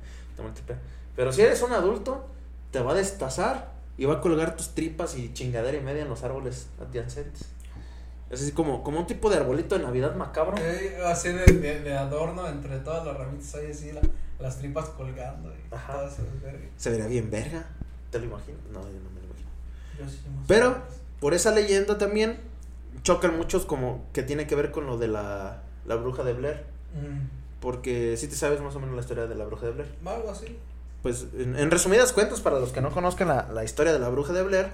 Pero 1.16 1.32
si 1.32 1.42
eres 1.42 1.62
un 1.62 1.72
adulto, 1.72 2.26
te 2.70 2.80
va 2.80 2.92
a 2.92 2.94
destazar 2.94 3.72
y 3.98 4.04
va 4.06 4.14
a 4.14 4.20
colgar 4.20 4.56
tus 4.56 4.70
tripas 4.70 5.16
y 5.16 5.32
chingadera 5.32 5.76
y 5.76 5.80
media 5.80 6.02
en 6.02 6.08
los 6.08 6.22
árboles 6.24 6.68
adyacentes. 6.80 7.42
Es 8.30 8.42
así 8.42 8.52
como, 8.52 8.82
como 8.84 9.00
un 9.00 9.06
tipo 9.06 9.28
de 9.28 9.36
arbolito 9.36 9.76
de 9.76 9.82
Navidad 9.84 10.14
macabro. 10.14 10.56
eh, 10.58 10.98
así 11.04 11.30
de, 11.30 11.44
de, 11.46 11.80
de 11.80 11.96
adorno 11.98 12.46
entre 12.48 12.78
todas 12.78 13.04
las 13.04 13.16
ramitas 13.16 13.54
hay 13.56 13.72
así 13.72 13.92
la- 13.92 14.00
las 14.38 14.56
tripas 14.58 14.88
colgando 14.90 15.50
y 15.50 15.74
Ajá. 15.74 16.08
Se 16.78 16.90
vería 16.90 17.06
bien 17.08 17.30
verga. 17.30 17.64
¿Te 18.10 18.18
lo 18.20 18.24
imaginas? 18.26 18.60
No, 18.72 18.80
yo 18.80 18.98
no 19.00 19.10
me 19.10 19.20
lo 19.20 19.26
imagino. 19.26 19.48
Yo 19.98 20.08
sí 20.08 20.20
Pero 20.46 20.76
por 21.20 21.34
esa 21.34 21.50
leyenda 21.50 21.98
también 21.98 22.38
chocan 23.02 23.36
muchos 23.36 23.66
como 23.66 24.04
que 24.14 24.22
tiene 24.22 24.46
que 24.46 24.54
ver 24.54 24.70
con 24.70 24.86
lo 24.86 24.96
de 24.96 25.08
la, 25.08 25.62
la 25.86 25.96
bruja 25.96 26.22
de 26.22 26.32
Blair. 26.32 26.64
Mm, 26.94 27.39
Porque 27.60 28.16
si 28.16 28.26
te 28.28 28.36
sabes 28.36 28.60
más 28.60 28.74
o 28.74 28.80
menos 28.80 28.94
la 28.94 29.02
historia 29.02 29.26
de 29.26 29.34
la 29.34 29.44
bruja 29.44 29.66
de 29.66 29.72
Blair. 29.72 29.94
algo 30.06 30.30
así. 30.30 30.58
Pues 31.02 31.26
en, 31.38 31.58
en 31.58 31.70
resumidas 31.70 32.12
cuentas, 32.12 32.40
para 32.40 32.58
los 32.58 32.72
que 32.72 32.80
no 32.80 32.90
conozcan 32.90 33.28
la, 33.28 33.48
la 33.52 33.64
historia 33.64 33.92
de 33.92 33.98
la 33.98 34.08
bruja 34.08 34.32
de 34.32 34.42
Blair, 34.42 34.68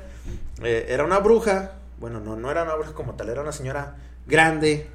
eh, 0.62 0.86
era 0.88 1.04
una 1.04 1.18
bruja, 1.18 1.72
bueno, 1.98 2.20
no, 2.20 2.36
no 2.36 2.50
era 2.50 2.64
una 2.64 2.74
bruja 2.74 2.92
como 2.94 3.14
tal, 3.14 3.28
era 3.28 3.42
una 3.42 3.52
señora 3.52 3.96
grande. 4.26 4.88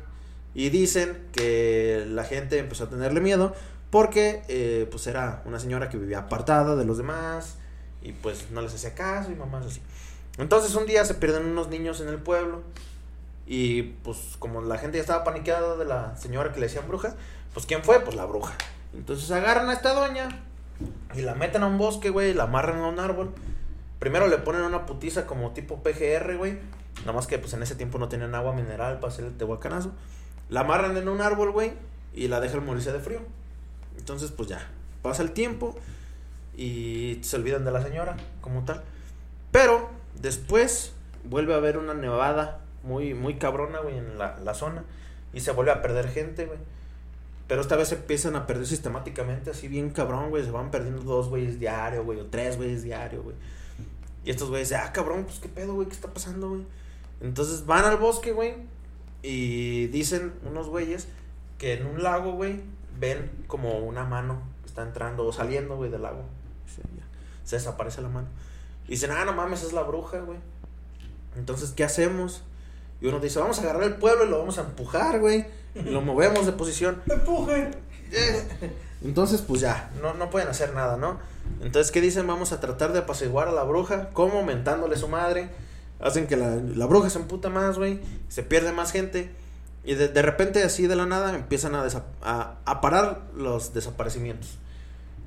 Y 0.53 0.69
dicen 0.69 1.27
que 1.31 2.05
la 2.09 2.25
gente 2.25 2.57
empezó 2.59 2.85
a 2.85 2.89
tenerle 2.89 3.21
miedo 3.21 3.53
porque 3.89 4.41
eh, 4.47 4.87
pues 4.89 5.05
era 5.05 5.43
una 5.45 5.59
señora 5.59 5.89
que 5.89 5.97
vivía 5.97 6.19
apartada 6.19 6.75
de 6.75 6.85
los 6.85 6.97
demás 6.97 7.57
y 8.01 8.13
pues 8.13 8.49
no 8.51 8.61
les 8.61 8.73
hacía 8.73 8.95
caso 8.95 9.31
y 9.31 9.35
mamás 9.35 9.65
así. 9.65 9.81
Entonces 10.37 10.73
un 10.75 10.85
día 10.87 11.05
se 11.05 11.13
pierden 11.13 11.45
unos 11.45 11.67
niños 11.67 11.99
en 12.01 12.07
el 12.07 12.17
pueblo 12.17 12.63
y 13.45 13.83
pues 14.03 14.17
como 14.39 14.61
la 14.61 14.77
gente 14.77 14.97
ya 14.97 15.01
estaba 15.01 15.23
paniqueada 15.23 15.75
de 15.75 15.85
la 15.85 16.15
señora 16.15 16.53
que 16.53 16.59
le 16.61 16.67
decían 16.67 16.87
bruja, 16.87 17.15
pues 17.53 17.65
¿quién 17.65 17.83
fue? 17.83 17.99
Pues 17.99 18.15
la 18.15 18.25
bruja. 18.25 18.53
Entonces 18.93 19.29
agarran 19.31 19.69
a 19.69 19.73
esta 19.73 19.93
doña 19.93 20.29
y 21.13 21.21
la 21.21 21.35
meten 21.35 21.63
a 21.63 21.67
un 21.67 21.77
bosque, 21.77 22.09
güey, 22.09 22.33
la 22.33 22.43
amarran 22.43 22.79
a 22.79 22.87
un 22.87 22.99
árbol. 22.99 23.33
Primero 23.99 24.27
le 24.27 24.37
ponen 24.37 24.61
una 24.61 24.85
putiza 24.85 25.27
como 25.27 25.51
tipo 25.51 25.83
PGR, 25.83 26.37
güey. 26.37 26.57
Nada 27.01 27.13
más 27.13 27.27
que 27.27 27.37
pues 27.37 27.53
en 27.53 27.63
ese 27.63 27.75
tiempo 27.75 27.97
no 27.99 28.09
tenían 28.09 28.33
agua 28.35 28.53
mineral 28.53 28.99
para 28.99 29.13
hacer 29.13 29.25
el 29.25 29.37
tehuacanazo. 29.37 29.91
La 30.49 30.61
amarran 30.61 30.97
en 30.97 31.07
un 31.07 31.21
árbol, 31.21 31.51
güey, 31.51 31.73
y 32.13 32.27
la 32.27 32.39
dejan 32.39 32.65
morirse 32.65 32.91
de 32.91 32.99
frío. 32.99 33.19
Entonces, 33.97 34.31
pues 34.31 34.49
ya, 34.49 34.67
pasa 35.01 35.23
el 35.23 35.31
tiempo 35.31 35.75
y 36.57 37.19
se 37.21 37.37
olvidan 37.37 37.63
de 37.63 37.71
la 37.71 37.81
señora 37.81 38.17
como 38.41 38.65
tal. 38.65 38.83
Pero 39.51 39.89
después 40.19 40.93
vuelve 41.23 41.53
a 41.53 41.57
haber 41.57 41.77
una 41.77 41.93
nevada 41.93 42.59
muy, 42.83 43.13
muy 43.13 43.35
cabrona, 43.35 43.79
güey, 43.79 43.97
en 43.97 44.17
la, 44.17 44.37
la 44.43 44.53
zona. 44.53 44.83
Y 45.33 45.39
se 45.41 45.51
vuelve 45.51 45.71
a 45.71 45.81
perder 45.81 46.09
gente, 46.09 46.45
güey. 46.45 46.59
Pero 47.51 47.63
esta 47.63 47.75
vez 47.75 47.89
se 47.89 47.95
empiezan 47.95 48.37
a 48.37 48.47
perder 48.47 48.65
sistemáticamente, 48.65 49.49
así 49.49 49.67
bien 49.67 49.89
cabrón, 49.89 50.29
güey. 50.29 50.45
Se 50.45 50.51
van 50.51 50.71
perdiendo 50.71 51.01
dos 51.01 51.27
güeyes 51.27 51.59
diario, 51.59 52.05
güey, 52.05 52.17
o 52.21 52.27
tres 52.27 52.55
güeyes 52.55 52.81
diario, 52.81 53.23
güey. 53.23 53.35
Y 54.23 54.31
estos 54.31 54.47
güeyes, 54.47 54.71
ah, 54.71 54.93
cabrón, 54.93 55.25
pues 55.25 55.39
qué 55.39 55.49
pedo, 55.49 55.73
güey, 55.73 55.89
qué 55.89 55.93
está 55.93 56.07
pasando, 56.13 56.47
güey. 56.47 56.65
Entonces 57.19 57.65
van 57.65 57.83
al 57.83 57.97
bosque, 57.97 58.31
güey. 58.31 58.53
Y 59.21 59.87
dicen 59.87 60.31
unos 60.49 60.69
güeyes 60.69 61.09
que 61.57 61.73
en 61.73 61.87
un 61.87 62.01
lago, 62.01 62.31
güey, 62.31 62.61
ven 62.97 63.29
como 63.47 63.79
una 63.79 64.05
mano 64.05 64.41
está 64.65 64.83
entrando 64.83 65.25
o 65.25 65.33
saliendo, 65.33 65.75
güey, 65.75 65.91
del 65.91 66.03
lago. 66.03 66.23
Se, 66.73 66.83
se 67.43 67.57
desaparece 67.57 68.01
la 68.01 68.07
mano. 68.07 68.29
Y 68.87 68.91
dicen, 68.91 69.11
ah, 69.11 69.25
no 69.25 69.33
mames, 69.33 69.63
es 69.63 69.73
la 69.73 69.83
bruja, 69.83 70.21
güey. 70.21 70.39
Entonces, 71.35 71.71
¿qué 71.71 71.83
hacemos? 71.83 72.45
Y 73.01 73.07
uno 73.07 73.19
dice, 73.19 73.39
vamos 73.39 73.59
a 73.59 73.63
agarrar 73.63 73.83
el 73.83 73.95
pueblo 73.95 74.23
y 74.23 74.29
lo 74.29 74.39
vamos 74.39 74.57
a 74.57 74.61
empujar, 74.61 75.19
güey. 75.19 75.45
Lo 75.75 76.01
movemos 76.01 76.45
de 76.45 76.51
posición. 76.51 77.01
¡Empujen! 77.07 77.75
Entonces, 79.03 79.41
pues 79.41 79.61
ya, 79.61 79.89
no, 80.01 80.13
no 80.13 80.29
pueden 80.29 80.47
hacer 80.49 80.73
nada, 80.75 80.97
¿no? 80.97 81.17
Entonces, 81.61 81.91
¿qué 81.91 82.01
dicen? 82.01 82.27
Vamos 82.27 82.51
a 82.51 82.59
tratar 82.59 82.93
de 82.93 82.99
apaciguar 82.99 83.47
a 83.47 83.51
la 83.51 83.63
bruja. 83.63 84.09
¿Cómo? 84.13 84.43
Mentándole 84.43 84.95
su 84.97 85.07
madre. 85.07 85.49
Hacen 85.99 86.27
que 86.27 86.35
la, 86.37 86.55
la 86.55 86.85
bruja 86.85 87.09
se 87.09 87.19
emputa 87.19 87.49
más, 87.49 87.77
güey. 87.77 87.99
Se 88.29 88.43
pierde 88.43 88.71
más 88.71 88.91
gente. 88.91 89.31
Y 89.83 89.95
de, 89.95 90.07
de 90.09 90.21
repente, 90.21 90.63
así 90.63 90.85
de 90.87 90.95
la 90.95 91.05
nada, 91.07 91.33
empiezan 91.35 91.73
a, 91.73 91.85
a, 92.21 92.55
a 92.65 92.81
parar 92.81 93.21
los 93.35 93.73
desaparecimientos. 93.73 94.57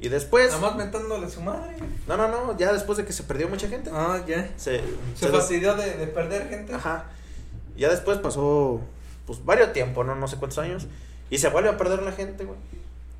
Y 0.01 0.09
después... 0.09 0.51
Nada 0.51 0.61
más 0.61 0.77
mentándole 0.77 1.27
a 1.27 1.31
su 1.31 1.41
madre. 1.41 1.77
No, 2.07 2.17
no, 2.17 2.29
no, 2.29 2.57
ya 2.59 2.73
después 2.73 2.99
de 2.99 3.05
que 3.05 3.13
se 3.13 3.23
perdió 3.25 3.49
mucha 3.49 3.69
gente. 3.69 3.91
Ah, 3.93 4.23
ya. 4.27 4.51
Se, 4.57 4.79
Se 4.79 4.83
se- 5.17 5.29
fastidió 5.29 5.75
de, 5.75 5.97
de 5.97 6.07
perder 6.07 6.49
gente. 6.49 6.75
Ajá. 6.75 7.07
Ya 7.77 7.89
después 7.89 8.19
pasó, 8.19 8.81
pues, 9.27 9.45
varios 9.45 9.73
tiempo, 9.73 10.05
¿no? 10.05 10.15
No 10.15 10.29
sé 10.29 10.37
cuántos 10.37 10.59
años. 10.59 10.87
Y 11.31 11.39
se 11.39 11.49
vuelve 11.49 11.71
a 11.71 11.77
perder 11.77 12.03
la 12.03 12.13
gente, 12.13 12.45
güey. 12.45 12.59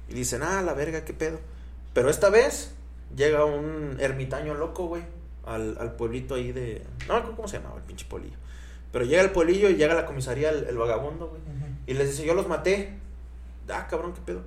Y 0.09 0.15
dicen, 0.15 0.43
ah, 0.43 0.63
la 0.63 0.75
verga, 0.75 1.05
qué 1.05 1.13
pedo. 1.13 1.39
Pero 1.93 2.11
esta 2.11 2.29
vez 2.31 2.75
llega 3.17 3.45
un 3.45 3.97
ermitaño 4.01 4.55
loco, 4.55 4.87
güey. 4.87 5.03
Al, 5.47 5.77
al 5.79 5.93
pueblito 5.93 6.35
ahí 6.35 6.53
de... 6.53 6.83
No 7.07 7.15
me 7.15 7.19
acuerdo 7.21 7.37
cómo 7.37 7.49
se 7.49 7.59
llamaba 7.59 7.77
el 7.77 7.83
pinche 7.83 8.07
pueblillo. 8.07 8.37
Pero 8.93 9.05
llega 9.05 9.23
el 9.23 9.31
pueblillo 9.31 9.69
y 9.69 9.75
llega 9.77 9.93
a 9.93 9.97
la 9.97 10.07
comisaría 10.07 10.51
el, 10.51 10.65
el 10.65 10.77
vagabundo, 10.77 11.29
güey. 11.29 11.41
Y 11.87 11.95
les 11.95 12.11
dice, 12.11 12.25
yo 12.25 12.35
los 12.35 12.49
maté. 12.49 12.95
Ah, 13.69 13.87
cabrón, 13.89 14.13
qué 14.15 14.21
pedo. 14.25 14.43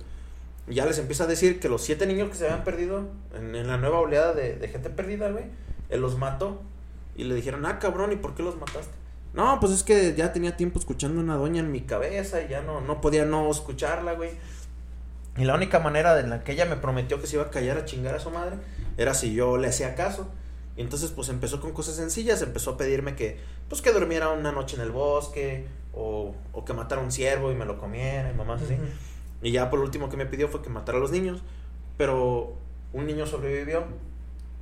Y 0.68 0.74
ya 0.74 0.86
les 0.86 0.98
empieza 0.98 1.24
a 1.24 1.26
decir 1.26 1.60
que 1.60 1.68
los 1.68 1.82
siete 1.82 2.06
niños 2.06 2.28
que 2.28 2.34
se 2.34 2.46
habían 2.46 2.64
perdido 2.64 3.08
en, 3.34 3.54
en 3.54 3.66
la 3.66 3.76
nueva 3.76 4.00
oleada 4.00 4.34
de, 4.34 4.56
de 4.56 4.68
gente 4.68 4.90
perdida, 4.90 5.30
güey, 5.30 5.44
él 5.88 6.00
los 6.00 6.18
mató. 6.18 6.60
Y 7.16 7.24
le 7.24 7.34
dijeron, 7.34 7.64
ah, 7.66 7.78
cabrón, 7.78 8.12
¿y 8.12 8.16
por 8.16 8.34
qué 8.34 8.42
los 8.42 8.56
mataste? 8.56 8.92
No, 9.34 9.60
pues 9.60 9.72
es 9.72 9.82
que 9.82 10.14
ya 10.14 10.32
tenía 10.32 10.56
tiempo 10.56 10.78
escuchando 10.78 11.20
una 11.20 11.36
doña 11.36 11.60
en 11.60 11.70
mi 11.70 11.82
cabeza 11.82 12.42
y 12.42 12.48
ya 12.48 12.62
no, 12.62 12.80
no 12.80 13.00
podía 13.00 13.24
no 13.24 13.50
escucharla, 13.50 14.14
güey. 14.14 14.30
Y 15.36 15.44
la 15.44 15.54
única 15.54 15.78
manera 15.78 16.18
en 16.18 16.30
la 16.30 16.42
que 16.42 16.52
ella 16.52 16.64
me 16.64 16.76
prometió 16.76 17.20
que 17.20 17.26
se 17.26 17.36
iba 17.36 17.44
a 17.44 17.50
callar 17.50 17.78
a 17.78 17.84
chingar 17.84 18.14
a 18.14 18.20
su 18.20 18.30
madre 18.30 18.56
era 18.96 19.14
si 19.14 19.32
yo 19.34 19.56
le 19.56 19.68
hacía 19.68 19.94
caso. 19.94 20.28
Y 20.76 20.80
entonces 20.80 21.10
pues 21.10 21.28
empezó 21.28 21.60
con 21.60 21.72
cosas 21.72 21.96
sencillas, 21.96 22.42
empezó 22.42 22.72
a 22.72 22.76
pedirme 22.76 23.14
que 23.14 23.38
pues 23.68 23.82
que 23.82 23.92
durmiera 23.92 24.30
una 24.30 24.52
noche 24.52 24.76
en 24.76 24.82
el 24.82 24.90
bosque 24.90 25.66
o, 25.92 26.34
o 26.52 26.64
que 26.64 26.72
matara 26.72 27.00
un 27.00 27.12
ciervo 27.12 27.52
y 27.52 27.54
me 27.54 27.64
lo 27.64 27.78
comiera 27.78 28.30
y 28.30 28.34
mamás 28.34 28.62
así. 28.62 28.76
Y 29.42 29.52
ya 29.52 29.70
por 29.70 29.78
lo 29.78 29.84
último 29.84 30.08
que 30.08 30.16
me 30.16 30.26
pidió 30.26 30.48
fue 30.48 30.62
que 30.62 30.70
matara 30.70 30.98
a 30.98 31.00
los 31.00 31.10
niños. 31.10 31.42
Pero 31.96 32.56
un 32.92 33.06
niño 33.06 33.26
sobrevivió. 33.26 33.84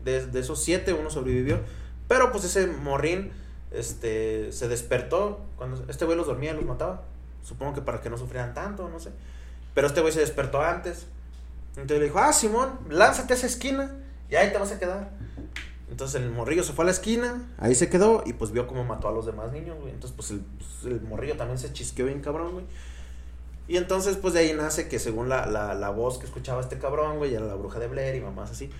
De, 0.04 0.26
de 0.26 0.40
esos 0.40 0.62
siete, 0.62 0.92
uno 0.92 1.10
sobrevivió. 1.10 1.60
Pero 2.08 2.30
pues 2.32 2.44
ese 2.44 2.66
morrín 2.66 3.32
este, 3.78 4.52
se 4.52 4.68
despertó. 4.68 5.40
Cuando 5.56 5.84
este 5.88 6.04
güey 6.04 6.16
los 6.16 6.26
dormía 6.26 6.52
y 6.52 6.54
los 6.54 6.64
mataba. 6.64 7.02
Supongo 7.42 7.74
que 7.74 7.82
para 7.82 8.00
que 8.00 8.10
no 8.10 8.18
sufrieran 8.18 8.54
tanto, 8.54 8.88
no 8.88 8.98
sé. 8.98 9.10
Pero 9.74 9.86
este 9.86 10.00
güey 10.00 10.12
se 10.12 10.20
despertó 10.20 10.60
antes. 10.60 11.06
Entonces 11.70 11.98
le 11.98 12.04
dijo, 12.06 12.18
ah, 12.18 12.32
Simón, 12.32 12.78
lánzate 12.88 13.34
a 13.34 13.36
esa 13.36 13.46
esquina 13.46 13.94
y 14.30 14.34
ahí 14.34 14.50
te 14.50 14.58
vas 14.58 14.72
a 14.72 14.78
quedar. 14.78 15.10
Entonces 15.90 16.20
el 16.20 16.30
morrillo 16.30 16.64
se 16.64 16.72
fue 16.72 16.84
a 16.84 16.86
la 16.86 16.92
esquina, 16.92 17.48
ahí 17.58 17.74
se 17.74 17.88
quedó 17.88 18.24
y 18.26 18.32
pues 18.32 18.50
vio 18.50 18.66
cómo 18.66 18.84
mató 18.84 19.08
a 19.08 19.12
los 19.12 19.26
demás 19.26 19.52
niños, 19.52 19.78
güey. 19.78 19.92
Entonces 19.92 20.16
pues 20.16 20.30
el, 20.30 20.40
pues, 20.40 20.92
el 20.92 21.00
morrillo 21.02 21.36
también 21.36 21.58
se 21.58 21.72
chisqueó 21.72 22.06
bien 22.06 22.20
cabrón, 22.20 22.52
güey. 22.52 22.64
Y 23.68 23.76
entonces 23.76 24.16
pues 24.16 24.34
de 24.34 24.40
ahí 24.40 24.52
nace 24.52 24.88
que 24.88 24.98
según 24.98 25.28
la, 25.28 25.46
la, 25.46 25.74
la 25.74 25.90
voz 25.90 26.18
que 26.18 26.26
escuchaba 26.26 26.60
este 26.60 26.78
cabrón, 26.78 27.18
güey, 27.18 27.34
era 27.34 27.46
la 27.46 27.54
bruja 27.54 27.78
de 27.78 27.86
Blair 27.86 28.16
y 28.16 28.20
mamás 28.20 28.50
así. 28.50 28.70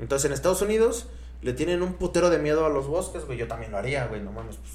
Entonces 0.00 0.26
en 0.26 0.32
Estados 0.32 0.62
Unidos 0.62 1.08
le 1.44 1.52
tienen 1.52 1.82
un 1.82 1.92
putero 1.92 2.30
de 2.30 2.38
miedo 2.38 2.64
a 2.64 2.70
los 2.70 2.86
bosques, 2.88 3.26
güey. 3.26 3.36
Yo 3.36 3.46
también 3.46 3.70
lo 3.70 3.76
haría, 3.76 4.06
güey, 4.06 4.22
no 4.22 4.32
mames, 4.32 4.56
pues 4.56 4.72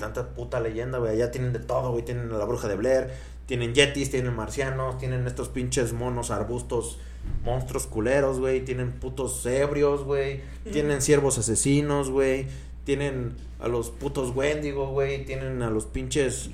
tanta 0.00 0.30
puta 0.30 0.60
leyenda, 0.60 0.98
güey. 0.98 1.12
Allá 1.12 1.30
tienen 1.30 1.52
de 1.52 1.58
todo, 1.58 1.92
güey. 1.92 2.04
Tienen 2.04 2.32
a 2.32 2.38
la 2.38 2.46
bruja 2.46 2.68
de 2.68 2.76
Blair, 2.76 3.10
tienen 3.44 3.74
yetis, 3.74 4.10
tienen 4.10 4.34
marcianos, 4.34 4.96
tienen 4.96 5.26
estos 5.26 5.50
pinches 5.50 5.92
monos, 5.92 6.30
arbustos, 6.30 6.98
monstruos 7.44 7.86
culeros, 7.86 8.40
güey. 8.40 8.64
Tienen 8.64 8.92
putos 8.92 9.44
ebrios, 9.44 10.04
güey. 10.04 10.40
Tienen 10.72 11.02
ciervos 11.02 11.36
asesinos, 11.36 12.10
güey. 12.10 12.46
Tienen 12.84 13.36
a 13.60 13.68
los 13.68 13.90
putos 13.90 14.34
Wendigo, 14.34 14.88
güey. 14.88 15.26
Tienen 15.26 15.62
a 15.62 15.68
los 15.68 15.84
pinches. 15.84 16.48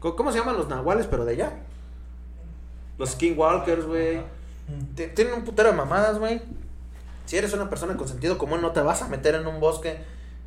¿Cómo 0.00 0.32
se 0.32 0.38
llaman 0.38 0.56
los 0.56 0.68
nahuales, 0.68 1.06
pero 1.06 1.24
de 1.24 1.34
allá? 1.34 1.52
Los 2.98 3.10
skinwalkers, 3.10 3.86
güey. 3.86 4.20
Tienen 5.14 5.34
un 5.34 5.44
putero 5.44 5.70
de 5.70 5.76
mamadas, 5.76 6.18
güey. 6.18 6.42
Si 7.26 7.36
eres 7.36 7.52
una 7.52 7.70
persona 7.70 7.96
con 7.96 8.08
sentido 8.08 8.38
común, 8.38 8.60
no 8.60 8.72
te 8.72 8.80
vas 8.80 9.02
a 9.02 9.08
meter 9.08 9.34
en 9.34 9.46
un 9.46 9.60
bosque 9.60 9.98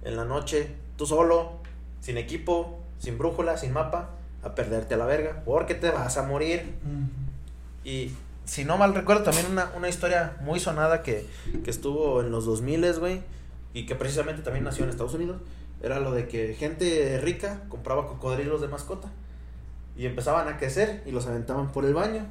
en 0.03 0.15
la 0.15 0.25
noche, 0.25 0.75
tú 0.95 1.05
solo, 1.05 1.53
sin 2.01 2.17
equipo, 2.17 2.79
sin 2.99 3.17
brújula, 3.17 3.57
sin 3.57 3.73
mapa, 3.73 4.11
a 4.43 4.55
perderte 4.55 4.93
a 4.93 4.97
la 4.97 5.05
verga, 5.05 5.41
porque 5.45 5.75
te 5.75 5.89
vas 5.91 6.17
a 6.17 6.23
morir. 6.23 6.75
Y 7.83 8.11
si 8.45 8.63
no 8.63 8.77
mal 8.77 8.93
recuerdo, 8.93 9.23
también 9.23 9.47
una, 9.51 9.71
una 9.75 9.89
historia 9.89 10.37
muy 10.41 10.59
sonada 10.59 11.03
que, 11.03 11.25
que 11.63 11.69
estuvo 11.69 12.21
en 12.21 12.31
los 12.31 12.45
2000, 12.45 12.99
güey, 12.99 13.21
y 13.73 13.85
que 13.85 13.95
precisamente 13.95 14.41
también 14.41 14.63
nació 14.63 14.83
en 14.83 14.89
Estados 14.89 15.13
Unidos, 15.13 15.37
era 15.81 15.99
lo 15.99 16.11
de 16.11 16.27
que 16.27 16.55
gente 16.55 17.19
rica 17.21 17.61
compraba 17.69 18.07
cocodrilos 18.07 18.61
de 18.61 18.67
mascota 18.67 19.09
y 19.95 20.05
empezaban 20.05 20.47
a 20.47 20.57
crecer 20.57 21.03
y 21.05 21.11
los 21.11 21.27
aventaban 21.27 21.71
por 21.71 21.85
el 21.85 21.93
baño. 21.93 22.25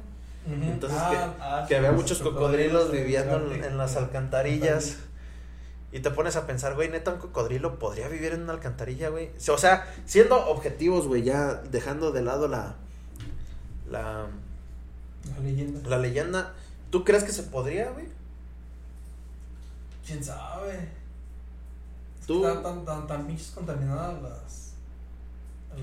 Entonces 0.49 0.97
Ah, 1.01 1.09
que, 1.11 1.43
ah, 1.43 1.65
que 1.67 1.73
sí, 1.73 1.75
había 1.75 1.91
muchos 1.91 2.19
cocodrilos 2.19 2.91
viviendo 2.91 3.53
en, 3.53 3.77
las 3.77 3.95
alcantarillas. 3.97 4.97
Y 5.91 5.99
te 6.01 6.11
pones 6.11 6.35
a 6.35 6.45
pensar, 6.45 6.75
güey, 6.75 6.89
neta, 6.89 7.11
un 7.13 7.19
cocodrilo 7.19 7.79
podría 7.79 8.07
vivir 8.07 8.33
en 8.33 8.43
una 8.43 8.53
alcantarilla, 8.53 9.09
güey. 9.09 9.31
O 9.49 9.57
sea, 9.57 9.87
siendo 10.05 10.35
objetivos, 10.47 11.07
güey, 11.07 11.23
ya 11.23 11.55
dejando 11.55 12.11
de 12.11 12.21
lado 12.21 12.47
la, 12.47 12.75
la, 13.89 14.27
La 15.33 15.39
leyenda. 15.43 15.89
la 15.89 15.97
leyenda. 15.97 16.53
¿Tú 16.91 17.03
crees 17.03 17.23
que 17.23 17.31
se 17.31 17.43
podría, 17.43 17.89
güey? 17.91 18.05
¿Quién 20.05 20.23
sabe? 20.23 20.87
Tú- 22.25 22.45
Están 22.45 22.63
tan, 22.63 22.85
tan, 22.85 23.07
tan 23.07 23.37
contaminadas 23.55 24.21
las, 24.21 24.73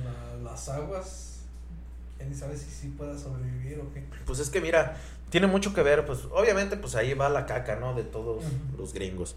la- 0.04 0.42
las 0.50 0.68
aguas. 0.68 1.33
¿Quién 2.24 2.32
ni 2.32 2.38
sabe 2.38 2.56
si 2.56 2.70
sí 2.70 2.88
pueda 2.96 3.18
sobrevivir 3.18 3.78
o 3.80 3.92
qué? 3.92 4.02
Pues 4.24 4.38
es 4.38 4.48
que 4.48 4.62
mira, 4.62 4.96
tiene 5.28 5.46
mucho 5.46 5.74
que 5.74 5.82
ver, 5.82 6.06
pues 6.06 6.20
obviamente 6.30 6.78
pues 6.78 6.94
ahí 6.94 7.12
va 7.12 7.28
la 7.28 7.44
caca, 7.44 7.76
¿no? 7.76 7.92
De 7.92 8.02
todos 8.02 8.42
los 8.78 8.94
gringos. 8.94 9.36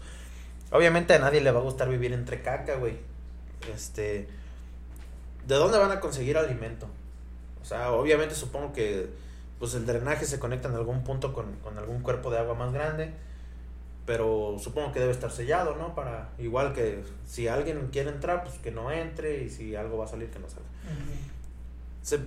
Obviamente 0.70 1.12
a 1.12 1.18
nadie 1.18 1.42
le 1.42 1.50
va 1.50 1.60
a 1.60 1.62
gustar 1.62 1.90
vivir 1.90 2.14
entre 2.14 2.40
caca, 2.40 2.76
güey. 2.76 2.96
Este, 3.74 4.26
¿de 5.46 5.54
dónde 5.54 5.76
van 5.76 5.90
a 5.90 6.00
conseguir 6.00 6.38
alimento? 6.38 6.88
O 7.60 7.64
sea, 7.66 7.92
obviamente 7.92 8.34
supongo 8.34 8.72
que 8.72 9.10
pues 9.58 9.74
el 9.74 9.84
drenaje 9.84 10.24
se 10.24 10.38
conecta 10.38 10.68
en 10.68 10.74
algún 10.74 11.04
punto 11.04 11.34
con, 11.34 11.56
con 11.56 11.76
algún 11.76 12.00
cuerpo 12.00 12.30
de 12.30 12.38
agua 12.38 12.54
más 12.54 12.72
grande. 12.72 13.12
Pero 14.06 14.56
supongo 14.58 14.92
que 14.92 15.00
debe 15.00 15.12
estar 15.12 15.30
sellado, 15.30 15.76
¿no? 15.76 15.94
Para, 15.94 16.30
igual 16.38 16.72
que 16.72 17.04
si 17.26 17.48
alguien 17.48 17.88
quiere 17.92 18.08
entrar, 18.08 18.42
pues 18.44 18.56
que 18.56 18.70
no 18.70 18.90
entre 18.90 19.44
y 19.44 19.50
si 19.50 19.76
algo 19.76 19.98
va 19.98 20.06
a 20.06 20.08
salir, 20.08 20.30
que 20.30 20.38
no 20.38 20.48
salga. 20.48 20.64
Se, 22.00 22.20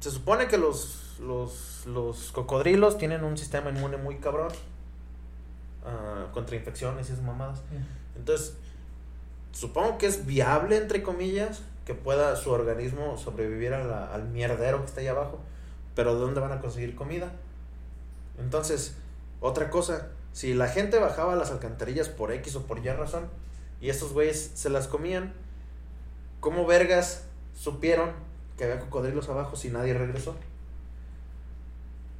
se 0.00 0.10
supone 0.10 0.48
que 0.48 0.58
los, 0.58 1.18
los, 1.20 1.84
los 1.86 2.32
cocodrilos 2.32 2.98
tienen 2.98 3.22
un 3.24 3.36
sistema 3.38 3.70
inmune 3.70 3.96
muy 3.98 4.16
cabrón 4.16 4.48
ah, 5.84 6.26
contra 6.32 6.56
infecciones 6.56 7.08
y 7.08 7.12
esas 7.12 7.24
mamadas. 7.24 7.60
Entonces, 8.16 8.54
supongo 9.52 9.98
que 9.98 10.06
es 10.06 10.26
viable, 10.26 10.76
entre 10.76 11.02
comillas, 11.02 11.62
que 11.84 11.94
pueda 11.94 12.36
su 12.36 12.50
organismo 12.50 13.18
sobrevivir 13.18 13.74
a 13.74 13.84
la- 13.84 14.12
al 14.14 14.28
mierdero 14.28 14.80
que 14.80 14.86
está 14.86 15.00
ahí 15.00 15.08
abajo. 15.08 15.38
Pero 15.94 16.14
¿de 16.14 16.20
dónde 16.20 16.40
van 16.40 16.52
a 16.52 16.60
conseguir 16.60 16.94
comida? 16.94 17.32
Entonces, 18.38 18.94
otra 19.40 19.70
cosa, 19.70 20.08
si 20.32 20.54
la 20.54 20.68
gente 20.68 20.98
bajaba 20.98 21.32
a 21.32 21.36
las 21.36 21.50
alcantarillas 21.50 22.08
por 22.08 22.32
X 22.32 22.56
o 22.56 22.66
por 22.66 22.78
Y 22.78 22.88
razón, 22.90 23.28
y 23.80 23.90
estos 23.90 24.12
güeyes 24.12 24.52
se 24.54 24.70
las 24.70 24.86
comían, 24.86 25.34
¿cómo 26.40 26.66
vergas 26.66 27.24
supieron 27.54 28.12
que 28.60 28.64
había 28.66 28.78
cocodrilos 28.78 29.26
abajo 29.30 29.56
si 29.56 29.70
nadie 29.70 29.94
regresó? 29.94 30.36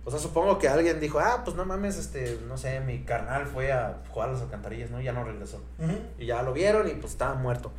O 0.07 0.11
sea, 0.11 0.19
supongo 0.19 0.59
que 0.59 0.69
alguien 0.69 0.99
dijo, 0.99 1.21
ah, 1.21 1.43
pues 1.45 1.55
no 1.55 1.67
mames, 1.67 1.99
este, 1.99 2.41
no 2.49 2.57
sé, 2.57 2.81
mi 2.81 3.01
carnal 3.01 3.45
fue 3.45 3.71
a 3.73 3.99
jugar 4.09 4.31
a 4.31 4.33
las 4.33 4.41
alcantarillas, 4.41 4.91
¿no? 4.91 5.03
Y 5.03 5.05
ya 5.05 5.13
no 5.13 5.23
regresó. 5.23 5.61
Y 6.19 6.25
ya 6.25 6.43
lo 6.43 6.55
vieron 6.55 6.89
y 6.89 6.93
pues 6.93 7.13
estaba 7.13 7.35
muerto. 7.35 7.73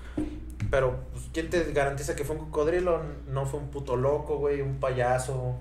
Pero, 0.70 1.00
pues, 1.12 1.26
¿quién 1.34 1.50
te 1.50 1.74
garantiza 1.74 2.16
que 2.16 2.24
fue 2.24 2.36
un 2.36 2.46
cocodrilo? 2.46 3.02
No 3.28 3.48
fue 3.48 3.60
un 3.60 3.70
puto 3.70 3.96
loco, 3.96 4.38
güey, 4.38 4.62
un 4.62 4.80
payaso, 4.80 5.56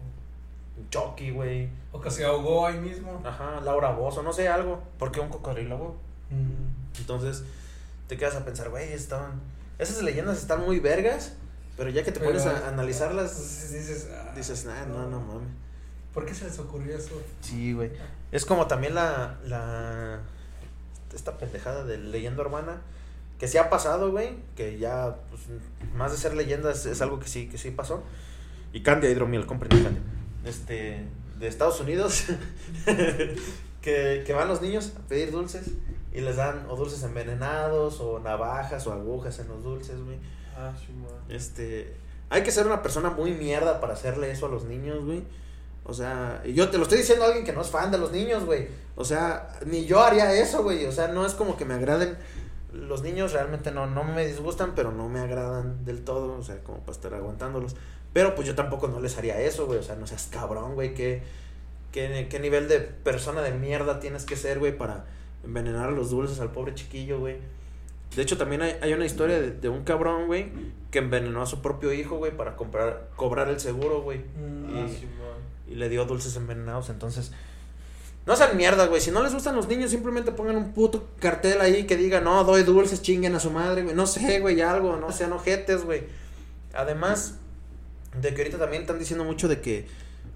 un 0.76 0.90
Chucky, 0.90 1.30
güey. 1.30 1.70
O 1.92 2.03
que 2.03 2.11
se 2.11 2.26
ahogó 2.26 2.66
ahí 2.66 2.78
mismo. 2.78 3.22
Ajá, 3.24 3.62
Laura 3.62 3.92
Bozo, 3.92 4.22
no 4.22 4.34
sé, 4.34 4.46
algo. 4.46 4.82
¿Por 4.98 5.11
qué 5.11 5.20
un 5.20 5.30
cocodrilo, 5.30 5.78
güey? 5.78 5.92
Entonces, 6.98 7.44
te 8.09 8.18
quedas 8.18 8.36
a 8.36 8.44
pensar, 8.44 8.68
güey, 8.68 8.92
estaban... 8.92 9.40
Esas 9.78 10.03
leyendas 10.03 10.36
están 10.36 10.61
muy 10.61 10.78
vergas, 10.80 11.32
pero 11.81 11.89
ya 11.89 12.05
que 12.05 12.12
te 12.12 12.20
pones 12.20 12.45
a 12.45 12.68
analizarlas, 12.68 13.33
pues, 13.33 13.72
dices, 13.72 14.11
ah, 14.12 14.35
dices, 14.37 14.66
nah, 14.66 14.85
no, 14.85 15.09
no 15.09 15.18
mames. 15.18 15.49
¿Por 16.12 16.26
qué 16.26 16.35
se 16.35 16.45
les 16.45 16.59
ocurrió 16.59 16.95
eso? 16.95 17.22
Sí, 17.41 17.72
güey. 17.72 17.91
Es 18.33 18.45
como 18.45 18.66
también 18.66 18.95
la, 18.95 19.39
la... 19.47 20.20
Esta 21.14 21.39
pendejada 21.39 21.85
de 21.85 21.97
leyenda 21.97 22.43
urbana, 22.43 22.83
que 23.39 23.49
sí 23.49 23.57
ha 23.57 23.70
pasado, 23.70 24.11
güey, 24.11 24.37
que 24.57 24.78
ya, 24.78 25.16
pues, 25.31 25.41
más 25.95 26.12
de 26.12 26.18
ser 26.18 26.35
leyenda 26.35 26.70
es, 26.70 26.85
es 26.85 27.01
algo 27.01 27.18
que 27.18 27.28
sí, 27.28 27.49
que 27.49 27.57
sí 27.57 27.70
pasó. 27.70 28.03
Y 28.74 28.83
Candia 28.83 29.09
Hidromiel, 29.09 29.47
compren 29.47 29.83
Candia. 29.83 30.03
Este, 30.45 31.07
de 31.39 31.49
Estados 31.49 31.81
Unidos, 31.81 32.24
que, 33.81 34.22
que 34.26 34.33
van 34.35 34.49
los 34.49 34.61
niños 34.61 34.93
a 34.99 35.09
pedir 35.09 35.31
dulces 35.31 35.70
y 36.12 36.20
les 36.20 36.37
dan 36.37 36.66
o 36.68 36.76
dulces 36.76 37.03
envenenados 37.05 38.01
o 38.01 38.18
navajas 38.18 38.87
o 38.87 38.93
agujas 38.93 39.39
en 39.39 39.49
los 39.49 39.64
dulces, 39.64 39.99
güey. 40.05 40.18
Ah. 40.69 40.75
Este, 41.29 41.95
hay 42.29 42.43
que 42.43 42.53
ser 42.53 42.67
una 42.67 42.83
persona 42.83 43.11
muy 43.11 43.33
mierda 43.33 43.81
para 43.81 43.95
hacerle 43.95 44.31
eso 44.31 44.47
a 44.47 44.49
los 44.49 44.65
niños, 44.65 45.05
güey. 45.05 45.23
O 45.85 45.95
sea, 45.95 46.43
yo 46.45 46.71
te 46.71 46.77
lo 46.77 46.85
estoy 46.85 46.99
diciendo 46.99 47.25
a 47.25 47.29
alguien 47.29 47.45
que 47.45 47.53
no 47.53 47.63
es 47.63 47.69
fan 47.69 47.91
de 47.91 47.99
los 47.99 48.13
niños, 48.13 48.45
güey. 48.45 48.69
O 48.95 49.05
sea, 49.05 49.59
ni 49.67 49.87
yo 49.87 50.01
haría 50.01 50.33
eso, 50.35 50.63
güey. 50.63 50.85
O 50.87 50.93
sea, 50.93 51.09
no 51.09 51.27
es 51.27 51.35
como 51.35 51.57
que 51.57 51.65
me 51.65 51.75
agraden. 51.75 52.17
Los 52.73 53.03
niños 53.03 53.33
realmente 53.33 53.73
no, 53.73 53.87
no 53.87 54.05
me 54.05 54.27
disgustan, 54.27 54.75
pero 54.77 54.93
no 54.93 55.09
me 55.09 55.21
agradan 55.21 55.85
del 55.85 56.05
todo. 56.05 56.39
O 56.39 56.43
sea, 56.43 56.63
como 56.63 56.79
para 56.81 56.93
estar 56.93 57.15
aguantándolos. 57.15 57.75
Pero 58.13 58.35
pues 58.35 58.47
yo 58.47 58.55
tampoco 58.55 58.89
no 58.89 59.01
les 59.01 59.17
haría 59.19 59.41
eso, 59.41 59.67
güey. 59.67 59.79
O 59.79 59.83
sea, 59.83 59.97
no 59.97 60.07
seas 60.07 60.29
cabrón, 60.31 60.75
güey. 60.75 60.95
¿Qué, 60.95 61.23
qué, 61.91 62.29
qué 62.31 62.39
nivel 62.39 62.69
de 62.69 62.79
persona 62.81 63.41
de 63.41 63.53
mierda 63.53 63.99
tienes 63.99 64.25
que 64.25 64.37
ser, 64.37 64.59
güey, 64.59 64.77
para 64.77 65.07
envenenar 65.43 65.93
los 65.93 66.11
dulces 66.11 66.39
al 66.41 66.53
pobre 66.53 66.75
chiquillo, 66.75 67.19
güey? 67.19 67.39
De 68.17 68.23
hecho, 68.23 68.37
también 68.37 68.63
hay, 68.63 68.75
hay 68.83 68.93
una 68.93 69.07
historia 69.07 69.41
de, 69.41 69.53
de 69.53 69.69
un 69.69 69.85
cabrón, 69.85 70.27
güey, 70.27 70.51
que 70.91 70.99
envenenó 70.99 71.43
a 71.43 71.47
su 71.47 71.63
propio 71.63 71.93
hijo, 71.93 72.17
güey, 72.17 72.37
para 72.37 72.57
comprar, 72.57 73.09
cobrar 73.17 73.49
el 73.49 73.61
seguro, 73.61 74.03
güey. 74.03 74.19
Ah, 74.19 74.87
Y- 74.87 74.93
sí, 74.93 75.07
man. 75.07 75.39
y 75.69 75.75
le 75.77 75.89
dio 75.89 76.05
dulces 76.07 76.35
envenenados. 76.37 76.91
Entonces, 76.91 77.31
no 78.27 78.35
sean 78.37 78.57
mierda, 78.57 78.87
güey. 78.87 79.01
Si 79.01 79.11
no 79.13 79.23
les 79.23 79.33
gustan 79.33 79.55
los 79.55 79.69
niños, 79.69 79.91
simplemente 79.93 80.33
pongan 80.33 80.57
un 80.57 80.73
puto 80.73 81.09
cartel 81.21 81.61
ahí 81.61 81.85
que 81.85 81.97
diga, 81.97 82.21
no, 82.21 82.43
doy 82.45 82.65
dulces, 82.65 83.01
chinguen 83.01 83.35
a 83.37 83.41
su 83.41 83.51
madre, 83.53 83.83
güey. 83.85 83.95
No 83.95 84.07
sé, 84.07 84.41
güey, 84.41 84.61
algo, 84.61 84.97
no 84.97 85.13
sean 85.13 85.33
ojetes, 85.33 85.85
güey. 85.85 86.03
Además, 86.75 87.37
de 88.21 88.35
que 88.35 88.43
ahorita 88.43 88.59
también 88.59 88.83
están 88.83 88.99
diciendo 88.99 89.25
mucho 89.25 89.47
de 89.47 89.61
que, 89.61 89.87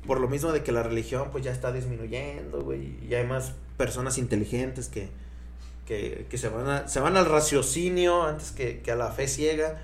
por 0.06 0.20
lo 0.20 0.28
mismo 0.28 0.52
de 0.52 0.62
que 0.62 0.70
la 0.72 0.84
religión, 0.84 1.30
pues 1.32 1.42
ya 1.44 1.50
está 1.50 1.72
disminuyendo, 1.72 2.62
güey. 2.62 2.96
Y 3.08 3.14
hay 3.14 3.26
más 3.26 3.52
personas 3.76 4.16
inteligentes 4.18 4.88
que, 4.88 5.08
que, 5.86 6.26
que 6.30 6.38
se, 6.38 6.48
van 6.48 6.68
a- 6.68 6.88
se 6.88 7.00
van 7.00 7.16
al 7.16 7.26
raciocinio 7.26 8.22
antes 8.24 8.50
que, 8.52 8.80
que 8.80 8.92
a 8.92 8.96
la 8.96 9.10
fe 9.12 9.28
ciega. 9.28 9.80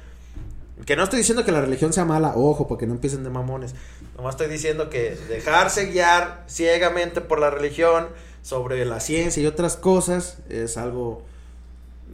Que 0.86 0.96
no 0.96 1.03
estoy 1.05 1.18
diciendo 1.18 1.44
que 1.44 1.53
la 1.53 1.61
religión 1.61 1.92
sea 1.92 2.07
mala, 2.07 2.32
ojo, 2.36 2.66
porque 2.66 2.86
no 2.86 2.94
empiecen 2.94 3.22
de 3.22 3.28
mamones. 3.30 3.74
Nomás 4.16 4.34
estoy 4.34 4.48
diciendo 4.48 4.88
que 4.88 5.14
dejarse 5.28 5.86
guiar 5.86 6.44
ciegamente 6.48 7.20
por 7.20 7.38
la 7.38 7.51
religión 7.51 8.09
sobre 8.42 8.82
la 8.86 9.01
ciencia 9.01 9.42
y 9.42 9.46
otras 9.46 9.76
cosas 9.76 10.38
es 10.48 10.78
algo 10.78 11.22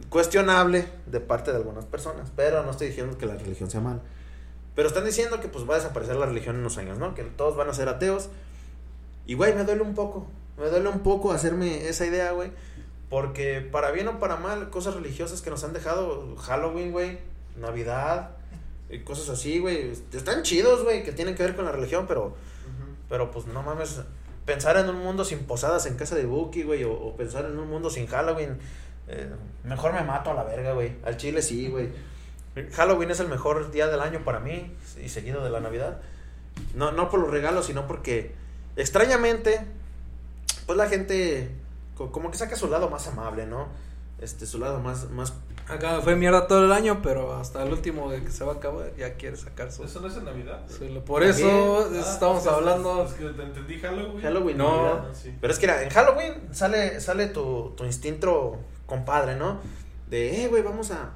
cuestionable 0.09 0.85
de 1.05 1.19
parte 1.19 1.51
de 1.51 1.57
algunas 1.57 1.85
personas. 1.85 2.29
Pero 2.35 2.63
no 2.63 2.71
estoy 2.71 2.87
diciendo 2.89 3.17
que 3.17 3.25
la 3.25 3.35
religión 3.35 3.69
sea 3.69 3.81
mala. 3.81 3.99
Pero 4.75 4.87
están 4.89 5.05
diciendo 5.05 5.39
que 5.39 5.47
pues 5.47 5.67
va 5.67 5.75
a 5.75 5.77
desaparecer 5.77 6.15
la 6.17 6.25
religión 6.25 6.55
en 6.55 6.61
unos 6.61 6.77
años, 6.77 6.97
¿no? 6.99 7.15
Que 7.15 7.23
todos 7.23 7.55
van 7.55 7.69
a 7.69 7.73
ser 7.73 7.89
ateos. 7.89 8.29
Y 9.25 9.33
güey, 9.33 9.53
me 9.55 9.63
duele 9.63 9.81
un 9.81 9.95
poco. 9.95 10.27
Me 10.57 10.67
duele 10.67 10.89
un 10.89 10.99
poco 10.99 11.31
hacerme 11.31 11.87
esa 11.87 12.05
idea, 12.05 12.31
güey. 12.31 12.51
Porque 13.09 13.61
para 13.61 13.91
bien 13.91 14.07
o 14.07 14.19
para 14.19 14.35
mal, 14.35 14.69
cosas 14.69 14.95
religiosas 14.95 15.41
que 15.41 15.49
nos 15.49 15.63
han 15.63 15.73
dejado 15.73 16.35
Halloween, 16.35 16.91
güey, 16.91 17.19
Navidad, 17.55 18.31
y 18.89 18.99
cosas 18.99 19.29
así, 19.29 19.59
güey, 19.59 19.91
están 20.11 20.43
chidos, 20.43 20.83
güey, 20.83 21.03
que 21.03 21.11
tienen 21.11 21.35
que 21.35 21.43
ver 21.43 21.55
con 21.55 21.65
la 21.65 21.71
religión, 21.71 22.05
pero 22.07 22.35
pero 23.09 23.31
pues 23.31 23.47
no 23.47 23.63
mames, 23.63 24.01
pensar 24.45 24.77
en 24.77 24.89
un 24.89 24.97
mundo 24.97 25.23
sin 25.23 25.39
posadas 25.39 25.85
en 25.85 25.95
casa 25.95 26.15
de 26.15 26.25
Buki, 26.25 26.63
güey, 26.63 26.83
o, 26.83 26.91
o 26.91 27.15
pensar 27.15 27.45
en 27.45 27.57
un 27.57 27.69
mundo 27.69 27.89
sin 27.89 28.07
Halloween, 28.07 28.57
eh, 29.07 29.29
mejor 29.63 29.93
me 29.93 30.03
mato 30.03 30.31
a 30.31 30.33
la 30.33 30.43
verga, 30.43 30.73
güey. 30.73 30.95
Al 31.05 31.17
chile 31.17 31.41
sí, 31.41 31.69
güey. 31.69 31.89
Halloween 32.73 33.11
es 33.11 33.19
el 33.19 33.27
mejor 33.27 33.71
día 33.71 33.87
del 33.87 34.01
año 34.01 34.23
para 34.25 34.39
mí, 34.39 34.73
y 35.01 35.09
seguido 35.09 35.43
de 35.43 35.49
la 35.49 35.59
Navidad. 35.59 36.01
No, 36.73 36.91
no 36.91 37.09
por 37.09 37.19
los 37.19 37.29
regalos, 37.29 37.67
sino 37.67 37.87
porque 37.87 38.33
extrañamente, 38.75 39.61
pues 40.65 40.77
la 40.77 40.89
gente 40.89 41.49
como 41.97 42.31
que 42.31 42.37
saca 42.37 42.55
su 42.55 42.67
lado 42.69 42.89
más 42.89 43.07
amable, 43.07 43.45
¿no? 43.45 43.67
Este, 44.19 44.45
su 44.47 44.57
lado 44.57 44.79
más, 44.79 45.09
más 45.11 45.33
Acá 45.67 45.99
fue 46.01 46.15
mierda 46.15 46.47
todo 46.47 46.63
el 46.65 46.71
año, 46.71 47.01
pero 47.03 47.35
hasta 47.35 47.61
el 47.61 47.71
último 47.73 48.09
de 48.09 48.23
que 48.23 48.31
se 48.31 48.43
va 48.45 48.53
a 48.53 48.55
acabar 48.55 48.95
ya 48.95 49.15
quiere 49.15 49.35
sacar 49.35 49.69
su... 49.71 49.83
¿Eso 49.83 49.99
no 49.99 50.07
es 50.07 50.15
en 50.15 50.23
Navidad? 50.25 50.61
su- 50.69 51.01
Por 51.03 51.23
eso. 51.23 51.89
Ah, 51.93 51.99
estamos 51.99 52.37
es 52.43 52.43
que- 52.47 52.49
hablando... 52.55 53.03
Es 53.03 53.11
que 53.13 53.25
te 53.25 53.43
entendí 53.43 53.77
Halloween. 53.79 54.21
Halloween, 54.21 54.57
No. 54.57 54.69
Navidad. 54.85 55.07
Ah, 55.11 55.13
sí. 55.13 55.35
Pero 55.41 55.51
es 55.53 55.59
que 55.59 55.65
era, 55.65 55.83
en 55.83 55.89
Halloween 55.89 56.33
sale, 56.53 57.01
sale 57.01 57.27
tu, 57.27 57.73
tu 57.75 57.83
instinto 57.83 58.57
compadre, 58.85 59.35
¿no? 59.35 59.59
De, 60.09 60.45
eh, 60.45 60.47
güey, 60.47 60.63
vamos 60.63 60.89
a 60.91 61.11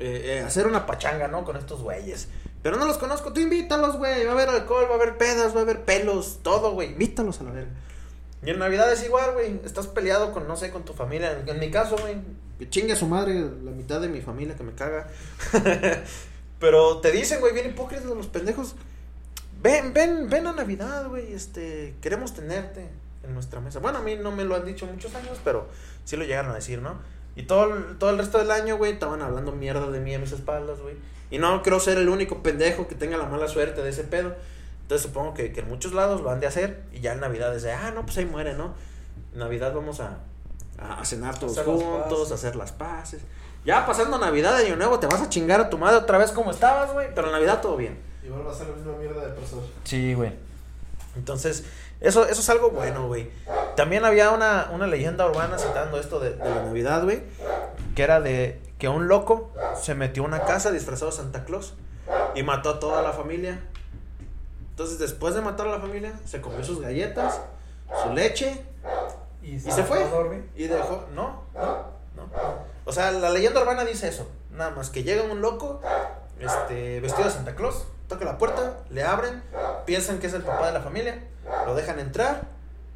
eh, 0.00 0.38
eh, 0.40 0.44
hacer 0.44 0.66
una 0.66 0.86
pachanga, 0.86 1.28
¿no? 1.28 1.44
Con 1.44 1.56
estos 1.56 1.80
güeyes. 1.82 2.28
Pero 2.62 2.76
no 2.76 2.86
los 2.86 2.98
conozco, 2.98 3.32
tú 3.32 3.40
invítalos, 3.40 3.96
güey. 3.96 4.24
Va 4.24 4.30
a 4.30 4.34
haber 4.34 4.48
alcohol, 4.48 4.86
va 4.88 4.94
a 4.94 4.96
haber 4.96 5.16
pedas, 5.16 5.54
va 5.54 5.60
a 5.60 5.62
haber 5.62 5.84
pelos, 5.84 6.40
todo, 6.42 6.72
güey. 6.72 6.90
Invítalos 6.92 7.40
a 7.40 7.44
la 7.44 7.50
verga. 7.52 7.70
Y 8.44 8.50
en 8.50 8.58
Navidad 8.58 8.92
es 8.92 9.04
igual, 9.04 9.32
güey. 9.32 9.60
Estás 9.64 9.86
peleado 9.88 10.32
con, 10.32 10.46
no 10.46 10.56
sé, 10.56 10.70
con 10.70 10.84
tu 10.84 10.92
familia. 10.94 11.32
En, 11.40 11.48
en 11.48 11.58
mi 11.58 11.70
caso, 11.70 11.96
güey, 11.98 12.16
que 12.58 12.68
chingue 12.70 12.92
a 12.92 12.96
su 12.96 13.06
madre 13.06 13.34
la 13.34 13.70
mitad 13.72 14.00
de 14.00 14.08
mi 14.08 14.20
familia 14.20 14.54
que 14.56 14.62
me 14.64 14.72
caga. 14.72 15.08
Pero 16.60 16.98
te 16.98 17.12
dicen, 17.12 17.40
güey, 17.40 17.52
bien 17.54 17.66
hipócritas 17.68 18.04
los 18.06 18.26
pendejos. 18.26 18.74
Ven, 19.62 19.92
ven, 19.92 20.28
ven 20.28 20.46
a 20.46 20.52
Navidad, 20.52 21.08
güey. 21.08 21.32
Este, 21.32 21.94
queremos 22.00 22.34
tenerte 22.34 22.86
en 23.24 23.34
nuestra 23.34 23.60
mesa. 23.60 23.78
Bueno, 23.80 23.98
a 23.98 24.02
mí 24.02 24.16
no 24.16 24.30
me 24.32 24.44
lo 24.44 24.56
han 24.56 24.64
dicho 24.64 24.86
muchos 24.86 25.14
años, 25.14 25.38
pero 25.44 25.68
sí 26.04 26.16
lo 26.16 26.24
llegaron 26.24 26.50
a 26.50 26.54
decir, 26.54 26.80
¿no? 26.80 26.96
Y 27.36 27.42
todo, 27.44 27.74
el- 27.74 27.98
todo 27.98 28.10
el 28.10 28.18
resto 28.18 28.38
del 28.38 28.50
año, 28.50 28.76
güey, 28.76 28.92
estaban 28.92 29.22
hablando 29.22 29.52
mierda 29.52 29.88
de 29.90 30.00
mí 30.00 30.14
a 30.14 30.18
mis 30.18 30.32
espaldas, 30.32 30.80
güey. 30.80 30.96
Y 31.30 31.38
no 31.38 31.62
creo 31.62 31.78
ser 31.78 31.98
el 31.98 32.08
único 32.08 32.42
pendejo 32.42 32.88
que 32.88 32.94
tenga 32.94 33.16
la 33.18 33.26
mala 33.26 33.46
suerte 33.48 33.82
de 33.82 33.90
ese 33.90 34.02
pedo. 34.04 34.34
Entonces 34.88 35.06
supongo 35.06 35.34
que, 35.34 35.52
que 35.52 35.60
en 35.60 35.68
muchos 35.68 35.92
lados 35.92 36.22
lo 36.22 36.30
han 36.30 36.40
de 36.40 36.46
hacer. 36.46 36.82
Y 36.94 37.00
ya 37.00 37.12
en 37.12 37.20
Navidad 37.20 37.54
es 37.54 37.62
de, 37.62 37.72
ah, 37.72 37.90
no, 37.94 38.06
pues 38.06 38.16
ahí 38.16 38.24
muere, 38.24 38.54
¿no? 38.54 38.72
En 39.34 39.40
Navidad 39.40 39.74
vamos 39.74 40.00
a, 40.00 40.20
a, 40.80 41.02
a 41.02 41.04
cenar 41.04 41.38
todos 41.38 41.58
Hacer 41.58 41.66
juntos, 41.66 42.32
a 42.32 42.36
hacer 42.36 42.56
las 42.56 42.72
paces. 42.72 43.20
Ya 43.66 43.84
pasando 43.84 44.16
Navidad, 44.16 44.56
Año 44.56 44.76
Nuevo, 44.76 44.98
te 44.98 45.06
vas 45.06 45.20
a 45.20 45.28
chingar 45.28 45.60
a 45.60 45.68
tu 45.68 45.76
madre 45.76 45.98
otra 45.98 46.16
vez 46.16 46.32
como 46.32 46.50
estabas, 46.50 46.90
güey. 46.94 47.08
Pero 47.14 47.26
en 47.26 47.34
Navidad 47.34 47.60
todo 47.60 47.76
bien. 47.76 47.98
Igual 48.24 48.46
va 48.46 48.50
a 48.50 48.54
ser 48.54 48.68
la 48.68 48.76
misma 48.76 48.92
mierda 48.94 49.26
de 49.26 49.32
personas. 49.34 49.66
Sí, 49.84 50.14
güey. 50.14 50.32
Entonces, 51.16 51.64
eso, 52.00 52.24
eso 52.24 52.40
es 52.40 52.48
algo 52.48 52.70
bueno, 52.70 53.08
güey. 53.08 53.30
También 53.76 54.06
había 54.06 54.30
una, 54.30 54.70
una 54.72 54.86
leyenda 54.86 55.26
urbana 55.26 55.58
citando 55.58 56.00
esto 56.00 56.18
de, 56.18 56.30
de 56.30 56.48
la 56.48 56.62
Navidad, 56.62 57.04
güey. 57.04 57.24
Que 57.94 58.04
era 58.04 58.22
de 58.22 58.58
que 58.78 58.88
un 58.88 59.06
loco 59.06 59.52
se 59.78 59.94
metió 59.94 60.22
a 60.22 60.26
una 60.26 60.44
casa 60.46 60.70
disfrazado 60.70 61.10
de 61.10 61.16
Santa 61.18 61.44
Claus 61.44 61.74
y 62.34 62.42
mató 62.42 62.70
a 62.70 62.80
toda 62.80 63.02
la 63.02 63.12
familia. 63.12 63.60
Entonces, 64.78 65.00
después 65.00 65.34
de 65.34 65.40
matar 65.40 65.66
a 65.66 65.72
la 65.72 65.80
familia, 65.80 66.12
se 66.24 66.40
comió 66.40 66.62
sus 66.62 66.80
galletas, 66.80 67.40
su 68.00 68.12
leche 68.12 68.64
y 69.42 69.58
se 69.58 69.82
fue. 69.82 69.98
Y 70.54 70.68
dejó. 70.68 71.04
No, 71.16 71.42
no, 71.52 71.84
no. 72.14 72.30
O 72.84 72.92
sea, 72.92 73.10
la 73.10 73.30
leyenda 73.30 73.60
urbana 73.60 73.84
dice 73.84 74.06
eso. 74.06 74.30
Nada 74.52 74.70
más 74.70 74.90
que 74.90 75.02
llega 75.02 75.24
un 75.24 75.40
loco, 75.40 75.80
este, 76.38 77.00
vestido 77.00 77.24
de 77.24 77.34
Santa 77.34 77.56
Claus, 77.56 77.86
toca 78.06 78.24
la 78.24 78.38
puerta, 78.38 78.76
le 78.90 79.02
abren, 79.02 79.42
piensan 79.84 80.20
que 80.20 80.28
es 80.28 80.34
el 80.34 80.42
papá 80.42 80.68
de 80.68 80.74
la 80.74 80.80
familia, 80.80 81.24
lo 81.66 81.74
dejan 81.74 81.98
entrar, 81.98 82.42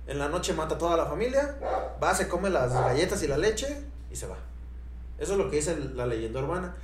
en 0.07 0.20
la 0.20 0.28
noche 0.28 0.53
mata 0.53 0.76
a 0.76 0.78
toda 0.78 0.97
la 0.97 1.07
familia, 1.07 1.57
va, 2.01 2.14
se 2.14 2.28
come 2.28 2.49
las 2.49 2.72
galletas 2.72 3.24
y 3.24 3.26
la 3.26 3.39
leche 3.39 3.83
y 4.09 4.14
se 4.14 4.28
va. 4.28 4.37
Eso 5.18 5.33
es 5.33 5.39
lo 5.39 5.51
que 5.51 5.57
dice 5.57 5.76
la 5.97 6.07
leyenda 6.07 6.39
urbana. 6.39 6.76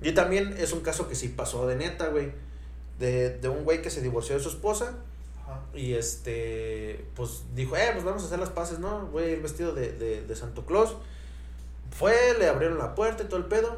Y 0.00 0.12
también 0.12 0.54
es 0.56 0.72
un 0.72 0.80
caso 0.80 1.10
que 1.10 1.14
sí 1.14 1.28
pasó 1.28 1.66
de 1.66 1.76
neta, 1.76 2.08
güey. 2.08 2.45
De, 2.98 3.30
de 3.38 3.48
un 3.48 3.64
güey 3.64 3.82
que 3.82 3.90
se 3.90 4.00
divorció 4.00 4.36
de 4.36 4.42
su 4.42 4.48
esposa 4.48 4.94
Ajá. 5.42 5.60
y 5.74 5.92
este, 5.92 7.06
pues 7.14 7.42
dijo, 7.54 7.76
eh, 7.76 7.90
pues 7.92 8.04
vamos 8.04 8.22
a 8.22 8.26
hacer 8.26 8.38
las 8.38 8.48
paces, 8.48 8.78
¿no? 8.78 9.06
Voy 9.08 9.24
a 9.24 9.28
ir 9.28 9.42
vestido 9.42 9.74
de, 9.74 9.92
de, 9.92 10.22
de 10.22 10.36
Santo 10.36 10.64
Claus. 10.64 10.96
Fue, 11.90 12.14
le 12.38 12.48
abrieron 12.48 12.78
la 12.78 12.94
puerta 12.94 13.24
y 13.24 13.26
todo 13.26 13.38
el 13.38 13.46
pedo. 13.46 13.76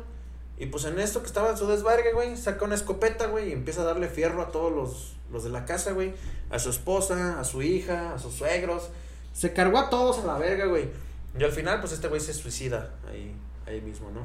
Y 0.58 0.66
pues 0.66 0.84
en 0.84 0.98
esto 0.98 1.20
que 1.20 1.26
estaba 1.26 1.50
en 1.50 1.56
su 1.56 1.66
desbargue, 1.68 2.12
güey, 2.12 2.36
saca 2.36 2.64
una 2.64 2.74
escopeta, 2.74 3.26
güey, 3.26 3.50
y 3.50 3.52
empieza 3.52 3.82
a 3.82 3.84
darle 3.84 4.08
fierro 4.08 4.42
a 4.42 4.48
todos 4.50 4.72
los, 4.72 5.16
los 5.30 5.44
de 5.44 5.50
la 5.50 5.64
casa, 5.64 5.92
güey. 5.92 6.14
A 6.50 6.58
su 6.58 6.70
esposa, 6.70 7.38
a 7.38 7.44
su 7.44 7.62
hija, 7.62 8.14
a 8.14 8.18
sus 8.18 8.34
suegros. 8.34 8.88
Se 9.32 9.52
cargó 9.52 9.78
a 9.78 9.88
todos 9.88 10.18
a 10.18 10.26
la 10.26 10.36
verga, 10.36 10.66
güey. 10.66 10.88
Y 11.38 11.44
al 11.44 11.52
final, 11.52 11.78
pues 11.80 11.92
este 11.92 12.08
güey 12.08 12.20
se 12.20 12.34
suicida 12.34 12.94
ahí, 13.08 13.36
ahí 13.66 13.80
mismo, 13.80 14.10
¿no? 14.10 14.22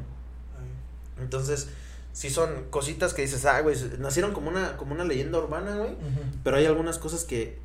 Entonces, 1.21 1.67
sí 2.13 2.29
son 2.29 2.65
cositas 2.69 3.13
que 3.13 3.23
dices, 3.23 3.45
ah, 3.45 3.59
güey, 3.61 3.75
nacieron 3.99 4.33
como 4.33 4.49
una, 4.49 4.77
como 4.77 4.93
una 4.93 5.03
leyenda 5.03 5.39
urbana, 5.39 5.75
güey. 5.75 5.97
Pero 6.43 6.57
hay 6.57 6.65
algunas 6.65 6.99
cosas 6.99 7.25
que, 7.25 7.57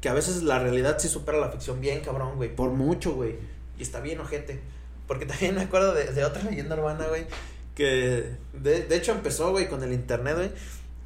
que 0.00 0.08
a 0.08 0.14
veces 0.14 0.42
la 0.42 0.58
realidad 0.58 0.98
sí 0.98 1.08
supera 1.08 1.38
la 1.38 1.50
ficción 1.50 1.80
bien 1.80 2.00
cabrón, 2.00 2.36
güey. 2.36 2.54
Por 2.54 2.70
mucho, 2.70 3.12
güey. 3.12 3.36
Y 3.78 3.82
está 3.82 4.00
bien 4.00 4.18
ojete. 4.18 4.60
Porque 5.06 5.26
también 5.26 5.54
me 5.54 5.62
acuerdo 5.62 5.94
de, 5.94 6.12
de 6.12 6.24
otra 6.24 6.42
leyenda 6.42 6.76
urbana, 6.76 7.06
güey. 7.06 7.26
Que 7.74 8.34
de, 8.54 8.82
de 8.82 8.96
hecho 8.96 9.12
empezó, 9.12 9.52
güey, 9.52 9.68
con 9.68 9.84
el 9.84 9.92
internet, 9.92 10.36
güey. 10.36 10.50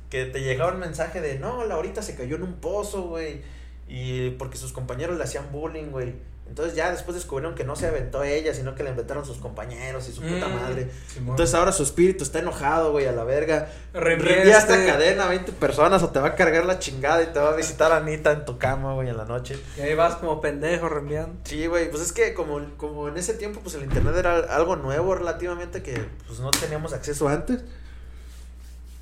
Que 0.09 0.27
te 0.27 0.41
llegaba 0.41 0.73
un 0.73 0.79
mensaje 0.79 1.21
de, 1.21 1.39
no, 1.39 1.65
Laurita 1.67 2.01
se 2.01 2.15
cayó 2.15 2.37
en 2.37 2.45
un 2.45 2.55
pozo, 2.55 3.09
güey. 3.09 3.43
Y 3.89 4.31
porque 4.31 4.57
sus 4.57 4.73
compañeros 4.73 5.19
le 5.19 5.25
hacían 5.25 5.51
bullying, 5.51 5.91
güey. 5.91 6.15
Entonces 6.47 6.77
ya 6.77 6.91
después 6.91 7.17
descubrieron 7.17 7.55
que 7.57 7.65
no 7.65 7.75
se 7.75 7.87
aventó 7.87 8.23
ella, 8.23 8.55
sino 8.55 8.75
que 8.75 8.85
la 8.85 8.91
inventaron 8.91 9.25
sus 9.25 9.39
compañeros 9.39 10.09
y 10.09 10.13
su 10.13 10.21
puta 10.21 10.47
Mm, 10.47 10.55
madre. 10.55 10.91
Entonces 11.17 11.55
ahora 11.55 11.73
su 11.73 11.83
espíritu 11.83 12.23
está 12.23 12.39
enojado, 12.39 12.93
güey, 12.93 13.07
a 13.07 13.13
la 13.13 13.25
verga. 13.25 13.71
Reenvía 13.93 14.59
esta 14.59 14.85
cadena 14.87 15.25
a 15.25 15.29
20 15.29 15.53
personas 15.53 16.03
o 16.03 16.11
te 16.11 16.21
va 16.21 16.29
a 16.29 16.35
cargar 16.37 16.67
la 16.67 16.79
chingada 16.79 17.23
y 17.23 17.27
te 17.29 17.41
va 17.41 17.51
a 17.51 17.57
visitar 17.57 17.91
Anita 17.93 18.31
en 18.31 18.45
tu 18.45 18.59
cama, 18.59 18.95
güey, 18.95 19.09
en 19.09 19.17
la 19.17 19.25
noche. 19.25 19.59
Y 19.77 19.81
ahí 19.81 19.95
vas 19.95 20.17
como 20.17 20.41
pendejo 20.41 20.89
reenviando. 20.89 21.35
Sí, 21.45 21.67
güey, 21.67 21.91
pues 21.91 22.03
es 22.03 22.13
que 22.13 22.35
como, 22.35 22.61
como 22.77 23.09
en 23.09 23.17
ese 23.17 23.35
tiempo, 23.35 23.61
pues 23.61 23.75
el 23.75 23.83
internet 23.83 24.15
era 24.17 24.37
algo 24.55 24.77
nuevo 24.77 25.15
relativamente 25.15 25.83
que 25.83 26.05
pues 26.27 26.39
no 26.41 26.51
teníamos 26.51 26.93
acceso 26.93 27.27
antes. 27.27 27.65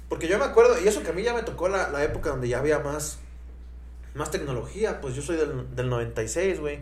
Porque 0.09 0.28
yo 0.28 0.38
me 0.38 0.45
acuerdo, 0.45 0.80
y 0.82 0.86
eso 0.86 1.03
que 1.03 1.11
a 1.11 1.12
mí 1.12 1.22
ya 1.22 1.34
me 1.34 1.43
tocó 1.43 1.68
la, 1.68 1.88
la 1.88 2.05
época 2.05 2.30
donde 2.30 2.49
ya 2.49 2.59
había 2.59 2.78
más, 2.78 3.18
más 4.14 4.30
tecnología, 4.30 5.01
pues 5.01 5.14
yo 5.14 5.22
soy 5.22 5.36
del, 5.36 5.74
del 5.74 5.88
96, 5.88 6.61
güey. 6.61 6.80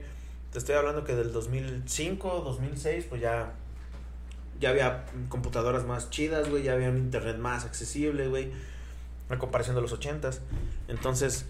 Te 0.52 0.58
estoy 0.58 0.74
hablando 0.74 1.04
que 1.04 1.14
del 1.14 1.32
2005, 1.32 2.40
2006, 2.44 3.06
pues 3.08 3.20
ya, 3.20 3.52
ya 4.60 4.70
había 4.70 5.04
computadoras 5.28 5.84
más 5.84 6.10
chidas, 6.10 6.48
güey, 6.50 6.64
ya 6.64 6.72
había 6.72 6.88
un 6.90 6.96
internet 6.98 7.38
más 7.38 7.64
accesible, 7.64 8.28
güey, 8.28 8.50
a 9.28 9.38
comparación 9.38 9.76
de 9.76 9.82
los 9.82 9.92
80s. 9.98 10.38
Entonces, 10.88 11.44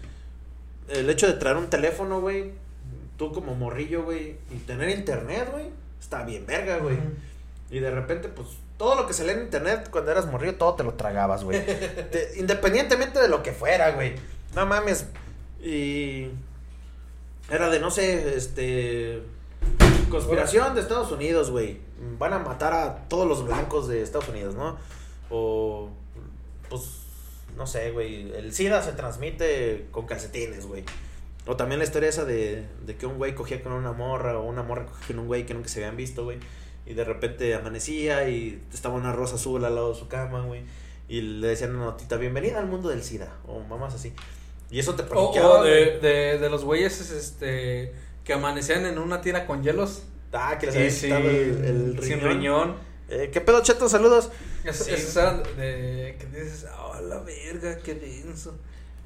el 0.87 1.09
hecho 1.09 1.25
de 1.27 1.33
traer 1.33 1.57
un 1.57 1.67
teléfono, 1.69 2.21
güey, 2.21 2.51
tú 3.17 3.31
como 3.33 3.55
morrillo, 3.55 4.03
güey, 4.03 4.37
y 4.51 4.57
tener 4.67 4.89
internet, 4.89 5.49
güey, 5.51 5.65
está 5.99 6.23
bien 6.23 6.45
verga, 6.45 6.77
güey. 6.77 6.97
Y 7.71 7.79
de 7.79 7.89
repente, 7.89 8.27
pues, 8.27 8.49
todo 8.77 8.95
lo 8.95 9.07
que 9.07 9.13
se 9.13 9.23
lee 9.23 9.31
en 9.31 9.41
internet 9.41 9.89
cuando 9.89 10.11
eras 10.11 10.27
morrillo, 10.27 10.55
todo 10.55 10.75
te 10.75 10.83
lo 10.83 10.93
tragabas, 10.93 11.43
güey. 11.43 11.65
Te- 11.65 12.33
independientemente 12.37 13.19
de 13.19 13.27
lo 13.29 13.41
que 13.41 13.51
fuera, 13.51 13.91
güey. 13.91 14.13
No 14.55 14.65
mames. 14.67 15.07
Y 15.63 16.27
era 17.51 17.69
de, 17.69 17.79
no 17.79 17.91
sé, 17.91 18.35
este... 18.35 19.21
Conspiración 20.09 20.73
de 20.73 20.81
Estados 20.81 21.11
Unidos, 21.11 21.51
güey. 21.51 21.79
Van 22.17 22.33
a 22.33 22.39
matar 22.39 22.73
a 22.73 23.07
todos 23.07 23.27
los 23.27 23.45
blancos 23.45 23.87
de 23.87 24.01
Estados 24.01 24.29
Unidos, 24.29 24.55
¿no? 24.55 24.77
O, 25.29 25.89
pues, 26.69 27.01
no 27.55 27.67
sé, 27.67 27.91
güey. 27.91 28.31
El 28.33 28.53
SIDA 28.53 28.81
se 28.81 28.93
transmite 28.93 29.87
con 29.91 30.05
calcetines, 30.05 30.65
güey. 30.65 30.83
O 31.45 31.55
también 31.55 31.79
la 31.79 31.85
historia 31.85 32.09
esa 32.09 32.25
de, 32.25 32.65
de 32.85 32.95
que 32.95 33.05
un 33.05 33.17
güey 33.17 33.35
cogía 33.35 33.61
con 33.61 33.71
una 33.73 33.91
morra 33.91 34.37
o 34.37 34.43
una 34.43 34.63
morra 34.63 34.85
cogía 34.85 35.07
con 35.07 35.19
un 35.19 35.27
güey 35.27 35.45
que 35.45 35.53
nunca 35.53 35.69
se 35.69 35.79
habían 35.79 35.97
visto, 35.97 36.23
güey. 36.23 36.39
Y 36.85 36.93
de 36.93 37.03
repente 37.03 37.53
amanecía 37.55 38.27
y 38.29 38.61
estaba 38.73 38.95
una 38.95 39.11
rosa 39.11 39.35
azul 39.35 39.63
al 39.63 39.75
lado 39.75 39.93
de 39.93 39.99
su 39.99 40.07
cama, 40.07 40.41
güey. 40.41 40.63
Y 41.07 41.21
le 41.21 41.47
decían 41.47 41.75
una 41.75 41.85
notita, 41.85 42.17
bienvenida 42.17 42.59
al 42.59 42.67
mundo 42.67 42.89
del 42.89 43.03
SIDA. 43.03 43.37
O 43.47 43.59
mamás 43.59 43.93
así. 43.93 44.13
Y 44.71 44.79
eso 44.79 44.95
te 44.95 45.03
paniqueaba, 45.03 45.63
de, 45.63 45.99
de, 45.99 46.37
de 46.39 46.49
los 46.49 46.63
güeyes 46.63 47.11
este, 47.11 47.93
que 48.23 48.33
amanecían 48.33 48.85
en 48.85 48.97
una 48.97 49.21
tira 49.21 49.45
con 49.45 49.61
hielos. 49.63 50.03
Ah, 50.33 50.57
que 50.57 50.67
les 50.67 51.03
había 51.03 51.29
el, 51.29 51.95
el 51.97 51.99
sin 52.03 52.19
riñón. 52.21 52.29
riñón. 52.31 52.75
Eh, 53.09 53.29
¿Qué 53.33 53.41
pedo, 53.41 53.61
Cheto? 53.61 53.89
Saludos. 53.89 54.31
Eso- 54.63 54.85
Sí. 54.85 54.91
Esos 54.93 55.17
eran 55.17 55.43
de 55.57 56.15
que 56.17 56.25
dices, 56.27 56.65
oh, 56.79 57.01
la 57.01 57.19
verga, 57.19 57.77
qué 57.83 57.95
denso. 57.95 58.57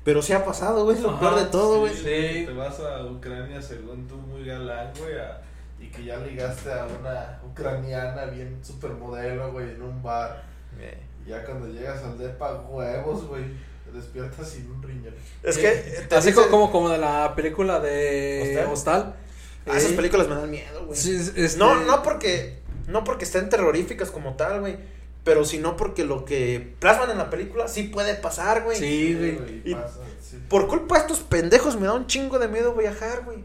Pero 0.03 0.21
sí 0.21 0.33
ha 0.33 0.45
pasado, 0.45 0.83
güey. 0.83 1.01
Lo 1.01 1.19
peor 1.19 1.35
de 1.35 1.45
todo, 1.45 1.79
güey. 1.79 1.93
sí. 1.95 2.45
Te 2.45 2.53
vas 2.55 2.79
a 2.79 3.03
Ucrania 3.05 3.59
según 3.59 4.07
tú 4.07 4.17
muy 4.17 4.45
galán, 4.45 4.91
güey, 4.99 5.17
a- 5.17 5.41
y 5.79 5.87
que 5.89 6.05
ya 6.05 6.17
ligaste 6.17 6.71
a 6.71 6.85
una 6.85 7.41
ucraniana 7.43 8.25
bien 8.25 8.59
supermodelo, 8.63 9.51
güey, 9.51 9.71
en 9.71 9.81
un 9.81 10.03
bar. 10.03 10.43
Eh, 10.79 11.01
Y 11.25 11.29
ya 11.29 11.43
cuando 11.43 11.67
llegas 11.67 12.03
al 12.03 12.19
depa, 12.19 12.53
huevos, 12.69 13.25
güey, 13.25 13.43
te 13.85 13.91
despiertas 13.91 14.49
sin 14.49 14.69
un 14.71 14.81
riñón. 14.83 15.13
Es 15.43 15.55
Sí. 15.55 15.61
que. 15.61 15.69
te 16.09 16.15
Así 16.15 16.29
dicen- 16.31 16.49
como, 16.49 16.71
como 16.71 16.89
de 16.89 16.97
la 16.97 17.33
película 17.35 17.79
de 17.79 18.65
¿Hostal? 18.71 18.71
Hostal. 18.73 19.15
Ah, 19.67 19.77
esas 19.77 19.91
Eh, 19.91 19.95
películas 19.95 20.27
me 20.27 20.35
dan 20.35 20.49
miedo, 20.51 20.85
güey. 20.85 20.97
sí, 20.99 21.15
este- 21.15 21.57
No, 21.57 21.75
no 21.85 22.03
porque. 22.03 22.59
No 22.87 23.03
porque 23.03 23.25
estén 23.25 23.49
terroríficas 23.49 24.11
como 24.11 24.35
tal, 24.35 24.59
güey. 24.59 24.77
Pero 25.23 25.43
sino 25.43 25.75
porque 25.75 26.03
lo 26.05 26.23
que 26.23 26.75
plasman 26.79 27.09
en 27.09 27.17
la 27.17 27.31
película 27.31 27.67
sí 27.67 27.83
puede 27.83 28.13
pasar, 28.13 28.61
güey. 28.63 28.77
Sí, 28.77 29.15
güey. 29.15 29.63
Sí. 30.23 30.37
Por 30.49 30.67
culpa 30.67 30.95
de 30.95 31.01
estos 31.01 31.19
pendejos 31.21 31.79
me 31.79 31.87
da 31.87 31.93
un 31.93 32.05
chingo 32.05 32.37
de 32.37 32.47
miedo 32.47 32.75
viajar, 32.75 33.23
güey. 33.25 33.39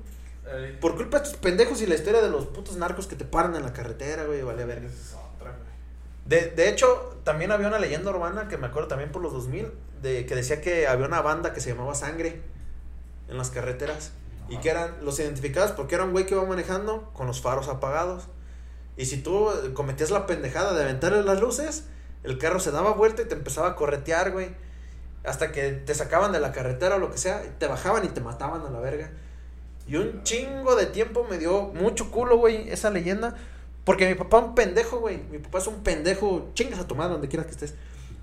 Ey, 0.52 0.76
Por 0.80 0.96
culpa 0.96 1.18
de 1.20 1.24
estos 1.24 1.40
pendejos 1.40 1.80
y 1.80 1.86
la 1.86 1.94
historia 1.94 2.20
de 2.20 2.28
los 2.28 2.46
putos 2.48 2.76
narcos 2.76 3.06
que 3.06 3.16
te 3.16 3.24
paran 3.24 3.54
en 3.56 3.62
la 3.62 3.72
carretera, 3.72 4.24
güey, 4.24 4.42
vale 4.42 4.64
verga. 4.66 4.88
esa 4.88 4.96
es 4.96 5.14
otra, 5.14 5.52
güey. 5.52 5.70
De, 6.30 6.46
de 6.46 6.68
hecho, 6.68 7.18
también 7.24 7.50
había 7.50 7.66
una 7.66 7.80
leyenda 7.80 8.08
urbana 8.08 8.46
que 8.46 8.56
me 8.56 8.68
acuerdo 8.68 8.86
también 8.86 9.10
por 9.10 9.20
los 9.20 9.32
2000, 9.32 9.66
de 10.00 10.26
que 10.26 10.36
decía 10.36 10.60
que 10.60 10.86
había 10.86 11.04
una 11.06 11.20
banda 11.22 11.52
que 11.52 11.60
se 11.60 11.70
llamaba 11.70 11.92
Sangre 11.96 12.40
en 13.28 13.36
las 13.36 13.50
carreteras 13.50 14.12
y 14.48 14.58
que 14.58 14.70
eran 14.70 14.94
los 15.02 15.18
identificados 15.18 15.72
porque 15.72 15.96
era 15.96 16.04
un 16.04 16.12
güey 16.12 16.26
que 16.26 16.34
iba 16.34 16.44
manejando 16.44 17.10
con 17.14 17.26
los 17.26 17.40
faros 17.40 17.66
apagados. 17.66 18.28
Y 18.96 19.06
si 19.06 19.16
tú 19.16 19.50
eh, 19.50 19.74
cometías 19.74 20.12
la 20.12 20.26
pendejada 20.26 20.72
de 20.72 20.84
aventarle 20.84 21.24
las 21.24 21.40
luces, 21.40 21.86
el 22.22 22.38
carro 22.38 22.60
se 22.60 22.70
daba 22.70 22.92
vuelta 22.92 23.22
y 23.22 23.24
te 23.24 23.34
empezaba 23.34 23.70
a 23.70 23.74
corretear, 23.74 24.30
güey. 24.30 24.54
Hasta 25.24 25.50
que 25.50 25.72
te 25.72 25.96
sacaban 25.96 26.30
de 26.30 26.38
la 26.38 26.52
carretera 26.52 26.94
o 26.94 26.98
lo 27.00 27.10
que 27.10 27.18
sea, 27.18 27.44
y 27.44 27.48
te 27.58 27.66
bajaban 27.66 28.04
y 28.04 28.08
te 28.08 28.20
mataban 28.20 28.64
a 28.64 28.70
la 28.70 28.78
verga. 28.78 29.10
Y 29.88 29.96
un 29.96 30.22
chingo 30.22 30.76
de 30.76 30.86
tiempo 30.86 31.26
me 31.28 31.38
dio 31.38 31.62
mucho 31.74 32.12
culo, 32.12 32.36
güey, 32.36 32.70
esa 32.70 32.90
leyenda. 32.90 33.34
Porque 33.90 34.06
mi 34.06 34.14
papá 34.14 34.38
un 34.38 34.54
pendejo, 34.54 35.00
güey. 35.00 35.18
Mi 35.32 35.38
papá 35.38 35.58
es 35.58 35.66
un 35.66 35.82
pendejo. 35.82 36.52
Chingas 36.54 36.78
a 36.78 36.86
tu 36.86 36.94
madre 36.94 37.14
donde 37.14 37.26
quieras 37.26 37.46
que 37.46 37.50
estés. 37.50 37.74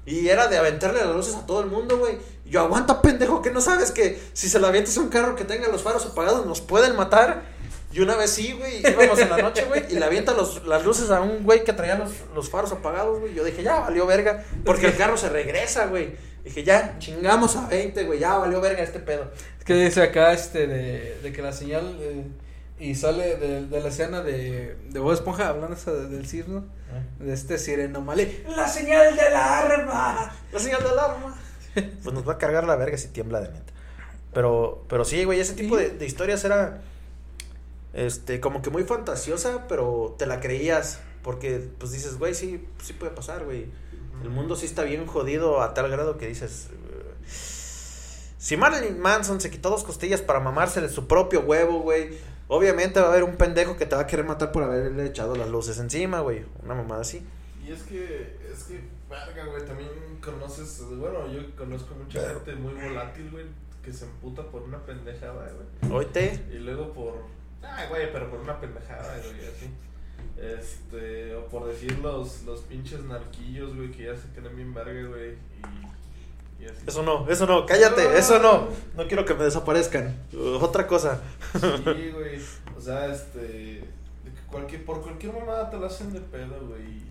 Y 0.06 0.30
era 0.30 0.48
de 0.48 0.58
aventarle 0.58 1.02
las 1.02 1.14
luces 1.14 1.36
a 1.36 1.46
todo 1.46 1.60
el 1.60 1.68
mundo, 1.68 1.98
güey. 1.98 2.18
Yo 2.46 2.62
aguanta, 2.62 3.02
pendejo, 3.02 3.42
que 3.42 3.52
no 3.52 3.60
sabes 3.60 3.92
que 3.92 4.18
si 4.32 4.48
se 4.48 4.62
la 4.62 4.70
avientas 4.70 4.96
a 4.96 5.02
un 5.02 5.10
carro 5.10 5.36
que 5.36 5.44
tenga 5.44 5.68
los 5.68 5.84
faros 5.84 6.06
apagados 6.06 6.46
nos 6.46 6.62
pueden 6.62 6.96
matar. 6.96 7.44
Y 7.92 8.00
una 8.00 8.16
vez 8.16 8.30
sí, 8.30 8.54
güey, 8.54 8.80
íbamos 8.80 9.20
en 9.20 9.30
la 9.30 9.40
noche, 9.40 9.66
güey, 9.66 9.84
y 9.90 9.96
le 9.96 10.06
avienta 10.06 10.32
los, 10.32 10.66
las 10.66 10.86
luces 10.86 11.10
a 11.10 11.20
un 11.20 11.44
güey 11.44 11.66
que 11.66 11.74
traía 11.74 11.96
los, 11.96 12.12
los 12.34 12.50
faros 12.50 12.72
apagados, 12.72 13.20
güey. 13.20 13.34
Yo 13.34 13.44
dije, 13.44 13.62
ya 13.62 13.82
valió 13.82 14.06
verga, 14.06 14.46
porque 14.64 14.86
el 14.86 14.96
carro 14.96 15.18
se 15.18 15.28
regresa, 15.28 15.88
güey. 15.88 16.16
Dije, 16.46 16.64
ya, 16.64 16.96
chingamos 17.00 17.58
a 17.58 17.68
20, 17.68 18.06
güey, 18.06 18.20
ya 18.20 18.38
valió 18.38 18.62
verga 18.62 18.84
este 18.84 19.00
pedo. 19.00 19.30
Es 19.60 19.66
que 19.66 19.74
dice 19.74 20.02
acá 20.02 20.32
este 20.32 20.66
de, 20.66 21.20
de 21.22 21.34
que 21.34 21.42
la 21.42 21.52
señal 21.52 21.98
eh, 22.00 22.24
y 22.80 22.96
sale 22.96 23.38
de, 23.38 23.66
de 23.66 23.80
la 23.82 23.90
escena 23.90 24.22
de, 24.22 24.76
de 24.90 25.00
Bob 25.00 25.14
Esponja 25.14 25.50
hablando 25.50 25.76
esa 25.76 25.92
de- 25.94 26.08
del 26.10 26.28
sismo 26.28 26.66
de 27.20 27.34
este 27.34 27.58
sireno 27.58 28.02
male 28.02 28.44
la 28.56 28.68
señal 28.68 29.16
de 29.16 29.22
alarma 29.22 30.32
La 30.52 30.60
señal 30.60 30.82
de 30.84 30.90
alarma. 30.90 31.36
Pues 31.74 32.14
nos 32.14 32.28
va 32.28 32.34
a 32.34 32.38
cargar 32.38 32.66
la 32.66 32.76
verga 32.76 32.98
si 32.98 33.08
tiembla 33.10 33.42
de 33.42 33.50
neta. 33.50 33.74
Pero, 34.34 34.84
pero 34.90 35.06
sí, 35.06 35.24
güey, 35.26 35.40
ese 35.40 35.54
tipo 35.54 35.78
de, 35.78 35.90
de 35.90 36.06
historias 36.06 36.44
era 36.44 36.82
este, 37.94 38.40
como 38.40 38.62
que 38.62 38.70
muy 38.70 38.84
fantasiosa, 38.84 39.68
pero 39.68 40.16
te 40.18 40.26
la 40.26 40.40
creías. 40.40 41.00
Porque, 41.24 41.68
pues 41.80 41.92
dices, 41.92 42.18
güey, 42.18 42.34
sí, 42.34 42.66
sí 42.84 42.94
puede 42.94 43.12
pasar, 43.12 43.44
güey. 43.46 43.68
El 44.24 44.30
mundo 44.30 44.56
sí 44.56 44.66
está 44.66 44.84
bien 44.84 45.06
jodido 45.08 45.62
a 45.62 45.74
tal 45.74 45.90
grado 45.92 46.18
que 46.18 46.28
dices. 46.28 46.68
eh, 46.72 47.16
Si 48.40 48.58
Marilyn 48.58 49.00
Manson 49.00 49.42
se 49.42 49.50
quitó 49.50 49.70
dos 49.70 49.84
costillas 49.84 50.22
para 50.22 50.40
mamársele 50.40 50.90
su 50.90 51.08
propio 51.08 51.42
huevo, 51.42 51.82
güey. 51.82 52.18
Obviamente 52.50 53.00
va 53.00 53.08
a 53.08 53.12
haber 53.12 53.24
un 53.24 53.36
pendejo 53.36 53.76
que 53.76 53.86
te 53.86 53.96
va 53.96 54.04
a 54.04 54.08
querer 54.08 54.26
matar 54.26 54.52
por 54.52 54.64
haberle 54.64 55.06
echado 55.06 55.36
las 55.36 55.50
luces 55.50 55.80
encima, 55.80 56.22
güey. 56.22 56.46
Una 56.64 56.76
mamada 56.76 57.02
así. 57.02 57.26
Y 57.66 57.72
es 57.72 57.84
que, 57.84 58.38
es 58.50 58.64
que, 58.64 58.80
verga, 59.10 59.46
güey, 59.46 59.66
también 59.66 59.90
conoces, 60.24 60.84
bueno, 60.98 61.28
yo 61.32 61.42
conozco 61.56 61.94
mucha 61.96 62.30
gente 62.30 62.56
muy 62.56 62.74
volátil, 62.74 63.30
güey, 63.32 63.46
que 63.84 63.92
se 63.92 64.06
emputa 64.06 64.44
por 64.44 64.62
una 64.62 64.78
pendejada, 64.86 65.52
güey. 65.52 65.94
Oíte. 65.94 66.46
Y 66.50 66.60
luego 66.60 66.94
por, 66.94 67.24
ay, 67.62 67.90
güey, 67.90 68.12
pero 68.14 68.30
por 68.30 68.40
una 68.40 68.60
pendejada, 68.60 69.18
güey, 69.18 69.46
así. 69.48 69.70
Este, 70.38 71.36
o 71.36 71.46
por 71.48 71.68
decir 71.68 71.98
los, 72.00 72.44
los 72.44 72.62
pinches 72.62 73.02
narquillos, 73.02 73.76
güey, 73.76 73.92
que 73.92 74.06
ya 74.06 74.16
se 74.16 74.30
creen 74.30 74.56
bien 74.56 74.74
verga, 74.74 75.10
güey, 75.10 75.32
y. 75.32 75.88
Eso 76.86 77.04
no, 77.04 77.30
eso 77.30 77.46
no, 77.46 77.66
cállate, 77.66 78.18
eso 78.18 78.40
no. 78.40 78.68
No 78.96 79.08
quiero 79.08 79.26
que 79.26 79.34
me 79.34 79.44
desaparezcan. 79.44 80.16
Uh, 80.34 80.56
otra 80.64 80.88
cosa. 80.88 81.20
Sí, 81.54 81.60
güey, 82.14 82.40
o 82.78 82.82
sea, 82.82 83.08
este, 83.14 83.84
cualquier, 84.50 84.86
por 84.86 85.02
cualquier 85.02 85.34
mamada 85.34 85.70
te 85.70 85.78
la 85.78 85.88
hacen 85.88 86.12
de 86.14 86.20
pedo, 86.22 86.56
güey. 86.68 86.82
y- 86.84 87.08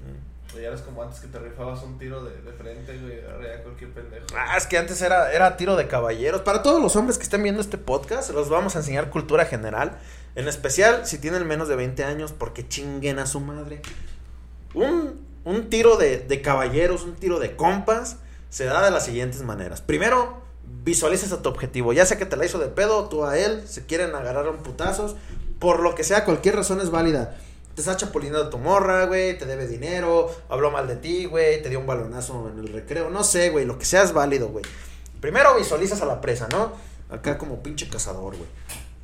y 0.56 0.60
Ya 0.62 0.68
eres 0.68 0.80
como 0.80 1.02
antes 1.02 1.20
que 1.20 1.26
te 1.26 1.38
rifabas 1.38 1.82
un 1.82 1.98
tiro 1.98 2.24
de, 2.24 2.40
de 2.40 2.52
frente, 2.52 2.96
güey. 2.98 3.20
Ahora 3.30 3.56
ya 3.56 3.62
cualquier 3.62 3.90
pendejo. 3.92 4.26
Ah, 4.34 4.56
es 4.56 4.66
que 4.66 4.78
antes 4.78 5.02
era, 5.02 5.30
era 5.32 5.56
tiro 5.58 5.76
de 5.76 5.86
caballeros. 5.86 6.40
Para 6.42 6.62
todos 6.62 6.80
los 6.80 6.96
hombres 6.96 7.18
que 7.18 7.24
estén 7.24 7.42
viendo 7.42 7.60
este 7.60 7.76
podcast, 7.76 8.30
los 8.30 8.48
vamos 8.48 8.74
a 8.76 8.78
enseñar 8.78 9.10
cultura 9.10 9.44
general. 9.44 9.98
En 10.34 10.48
especial 10.48 11.04
si 11.06 11.18
tienen 11.18 11.46
menos 11.46 11.68
de 11.68 11.76
20 11.76 12.04
años, 12.04 12.32
porque 12.32 12.66
chinguen 12.66 13.18
a 13.18 13.26
su 13.26 13.40
madre. 13.40 13.82
Un, 14.74 15.20
un 15.44 15.68
tiro 15.68 15.96
de, 15.96 16.18
de 16.18 16.40
caballeros, 16.42 17.02
un 17.04 17.14
tiro 17.16 17.38
de 17.38 17.56
compas, 17.56 18.18
se 18.50 18.64
da 18.64 18.84
de 18.84 18.90
las 18.90 19.04
siguientes 19.04 19.42
maneras. 19.42 19.80
Primero, 19.80 20.42
visualizas 20.84 21.32
a 21.32 21.42
tu 21.42 21.48
objetivo. 21.48 21.92
Ya 21.92 22.06
sea 22.06 22.18
que 22.18 22.26
te 22.26 22.36
la 22.36 22.44
hizo 22.44 22.58
de 22.58 22.68
pedo, 22.68 23.08
tú 23.08 23.24
a 23.24 23.38
él, 23.38 23.62
se 23.66 23.86
quieren 23.86 24.14
agarrar 24.14 24.46
a 24.46 24.50
un 24.50 24.58
putazos. 24.58 25.16
Por 25.58 25.80
lo 25.80 25.94
que 25.94 26.04
sea, 26.04 26.24
cualquier 26.24 26.56
razón 26.56 26.80
es 26.80 26.90
válida. 26.90 27.36
Te 27.74 27.82
está 27.82 27.96
chapulinando 27.96 28.48
tu 28.48 28.58
morra, 28.58 29.04
güey, 29.04 29.36
te 29.36 29.44
debe 29.44 29.66
dinero, 29.66 30.34
habló 30.48 30.70
mal 30.70 30.88
de 30.88 30.96
ti, 30.96 31.26
güey, 31.26 31.62
te 31.62 31.68
dio 31.68 31.78
un 31.78 31.86
balonazo 31.86 32.50
en 32.50 32.58
el 32.58 32.72
recreo, 32.72 33.10
no 33.10 33.22
sé, 33.22 33.50
güey, 33.50 33.66
lo 33.66 33.78
que 33.78 33.84
sea 33.84 34.02
es 34.02 34.14
válido, 34.14 34.48
güey. 34.48 34.64
Primero 35.20 35.54
visualizas 35.56 36.00
a 36.00 36.06
la 36.06 36.22
presa, 36.22 36.48
¿no? 36.50 36.72
Acá 37.10 37.36
como 37.36 37.62
pinche 37.62 37.88
cazador, 37.90 38.34
güey. 38.34 38.48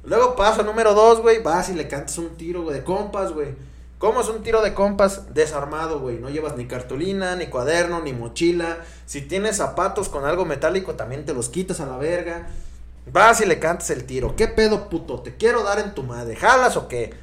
Luego 0.05 0.35
paso 0.37 0.63
número 0.63 0.95
dos, 0.95 1.21
güey, 1.21 1.43
vas 1.43 1.69
y 1.69 1.75
le 1.75 1.87
cantas 1.87 2.17
un 2.17 2.31
tiro, 2.37 2.63
güey, 2.63 2.79
de 2.79 2.85
compas, 2.85 3.33
güey. 3.33 3.55
¿Cómo 4.03 4.21
es 4.21 4.29
un 4.29 4.43
tiro 4.43 4.63
de 4.63 4.75
compas 4.75 5.33
desarmado, 5.33 6.01
güey? 6.01 6.19
No 6.19 6.29
llevas 6.29 6.57
ni 6.57 6.67
cartulina, 6.67 7.37
ni 7.37 7.47
cuaderno, 7.47 8.01
ni 8.01 8.13
mochila. 8.13 8.79
Si 9.07 9.21
tienes 9.21 9.59
zapatos 9.59 10.09
con 10.09 10.25
algo 10.25 10.45
metálico, 10.45 10.97
también 10.97 11.25
te 11.25 11.33
los 11.33 11.49
quitas 11.49 11.79
a 11.79 11.87
la 11.87 11.99
verga. 11.99 12.49
Vas 13.13 13.41
y 13.43 13.47
le 13.47 13.61
cantas 13.61 13.91
el 13.91 14.03
tiro. 14.03 14.35
¿Qué 14.35 14.49
pedo, 14.49 14.89
puto? 14.89 15.21
Te 15.21 15.37
quiero 15.37 15.63
dar 15.63 15.79
en 15.79 15.95
tu 15.95 16.03
madre. 16.03 16.35
¿Jalas 16.35 16.77
o 16.77 16.89
qué? 16.89 17.15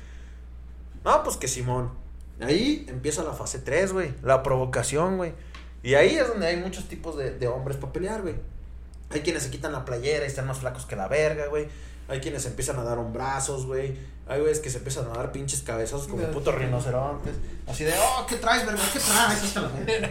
No, 1.03 1.21
pues 1.21 1.35
que 1.35 1.49
Simón. 1.49 1.91
Ahí 2.39 2.85
empieza 2.87 3.25
la 3.25 3.33
fase 3.33 3.59
3, 3.59 3.91
güey. 3.91 4.13
La 4.23 4.41
provocación, 4.41 5.17
güey. 5.17 5.33
Y 5.83 5.95
ahí 5.95 6.15
es 6.15 6.29
donde 6.29 6.47
hay 6.47 6.55
muchos 6.55 6.87
tipos 6.87 7.17
de, 7.17 7.31
de 7.31 7.47
hombres 7.49 7.75
para 7.75 7.91
pelear, 7.91 8.21
güey. 8.21 8.35
Hay 9.09 9.19
quienes 9.19 9.43
se 9.43 9.49
quitan 9.49 9.73
la 9.73 9.83
playera 9.83 10.23
y 10.23 10.27
están 10.27 10.47
más 10.47 10.59
flacos 10.59 10.85
que 10.85 10.95
la 10.95 11.09
verga, 11.09 11.47
güey. 11.47 11.67
Hay 12.09 12.19
quienes 12.21 12.45
empiezan 12.45 12.77
a 12.79 12.83
dar 12.83 12.97
hombrazos, 12.97 13.65
güey. 13.65 13.95
Hay 14.27 14.39
güeyes 14.41 14.59
que 14.59 14.69
se 14.69 14.77
empiezan 14.79 15.05
a 15.05 15.09
dar 15.13 15.31
pinches 15.31 15.61
cabezazos 15.61 16.07
como 16.07 16.23
putos 16.31 16.55
rinocerontes. 16.55 17.33
Así 17.67 17.83
de, 17.83 17.93
oh, 17.97 18.25
¿qué 18.27 18.35
traes, 18.37 18.65
verga? 18.65 18.81
¿Qué 18.91 18.99
traes? 18.99 20.09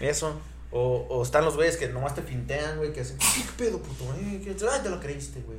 Eso. 0.00 0.32
O, 0.70 1.06
o 1.08 1.22
están 1.22 1.44
los 1.44 1.56
güeyes 1.56 1.76
que 1.76 1.88
nomás 1.88 2.14
te 2.14 2.22
fintean, 2.22 2.76
güey, 2.78 2.92
que 2.92 3.00
hacen, 3.00 3.16
¿qué 3.18 3.42
pedo, 3.56 3.78
puto? 3.78 4.04
Eh? 4.20 4.40
¿Qué- 4.44 4.54
Ay, 4.70 4.80
te 4.82 4.90
lo 4.90 5.00
creíste, 5.00 5.40
güey. 5.42 5.58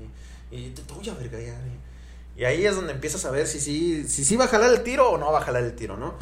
Y 0.51 0.69
te 0.71 0.81
tuya, 0.83 1.13
verga, 1.15 1.39
ya, 1.39 1.53
güey. 1.59 1.71
Y 2.37 2.45
ahí 2.45 2.65
es 2.65 2.75
donde 2.75 2.93
empiezas 2.93 3.25
a 3.25 3.31
ver 3.31 3.47
si 3.47 3.59
sí 3.59 4.07
si, 4.07 4.23
sí 4.23 4.35
va 4.37 4.45
a 4.45 4.47
jalar 4.47 4.71
el 4.71 4.83
tiro 4.83 5.09
o 5.09 5.17
no 5.17 5.31
va 5.31 5.39
a 5.39 5.41
jalar 5.41 5.63
el 5.63 5.75
tiro, 5.75 5.97
¿no? 5.97 6.13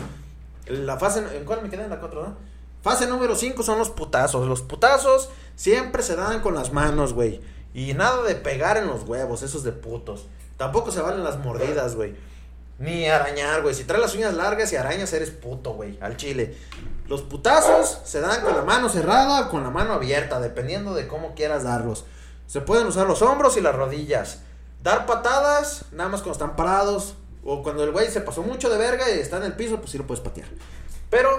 La 0.68 0.98
fase, 0.98 1.20
¿en 1.38 1.46
cuál 1.46 1.62
me 1.62 1.70
quedé? 1.70 1.84
En 1.84 1.90
la 1.90 2.00
4, 2.00 2.24
¿no? 2.28 2.36
Fase 2.82 3.08
número 3.08 3.36
5 3.36 3.62
son 3.64 3.78
los 3.78 3.90
putazos. 3.90 4.48
Los 4.48 4.62
putazos 4.62 5.30
siempre 5.56 6.02
se 6.02 6.16
dan 6.16 6.42
con 6.42 6.56
las 6.56 6.72
manos, 6.74 7.14
güey. 7.14 7.42
Y 7.78 7.94
nada 7.94 8.24
de 8.24 8.34
pegar 8.34 8.78
en 8.78 8.88
los 8.88 9.04
huevos, 9.04 9.44
esos 9.44 9.64
de 9.64 9.72
putos. 9.72 10.26
Tampoco 10.58 10.90
se 10.90 11.00
valen 11.00 11.24
las 11.24 11.38
mordidas, 11.38 11.94
güey. 11.96 12.16
Ni 12.80 13.08
arañar, 13.08 13.62
güey. 13.62 13.76
Si 13.76 13.84
traes 13.84 14.02
las 14.02 14.16
uñas 14.16 14.34
largas 14.34 14.74
y 14.74 14.78
arañas, 14.78 15.14
eres 15.14 15.30
puto, 15.30 15.74
güey. 15.74 15.96
Al 16.02 16.18
chile. 16.18 16.58
Los 17.08 17.22
putazos 17.22 18.00
se 18.04 18.20
dan 18.20 18.42
con 18.42 18.56
la 18.56 18.64
mano 18.64 18.90
cerrada 18.90 19.42
o 19.42 19.50
con 19.52 19.62
la 19.62 19.70
mano 19.70 19.94
abierta, 19.94 20.40
dependiendo 20.40 20.96
de 20.96 21.08
cómo 21.08 21.36
quieras 21.36 21.66
darlos. 21.66 22.06
Se 22.48 22.62
pueden 22.62 22.88
usar 22.88 23.06
los 23.06 23.22
hombros 23.22 23.58
y 23.58 23.62
las 23.62 23.76
rodillas. 23.76 24.40
Dar 24.82 25.06
patadas, 25.06 25.86
nada 25.92 26.10
más 26.10 26.22
cuando 26.22 26.44
están 26.44 26.56
parados. 26.56 27.14
O 27.46 27.62
cuando 27.62 27.84
el 27.84 27.92
güey 27.92 28.10
se 28.10 28.22
pasó 28.22 28.42
mucho 28.42 28.72
de 28.72 28.80
verga 28.80 29.08
y 29.12 29.20
está 29.20 29.38
en 29.38 29.44
el 29.44 29.54
piso, 29.54 29.78
pues 29.78 29.92
sí 29.92 30.00
lo 30.00 30.08
puedes 30.08 30.24
patear. 30.24 30.48
Pero 31.12 31.30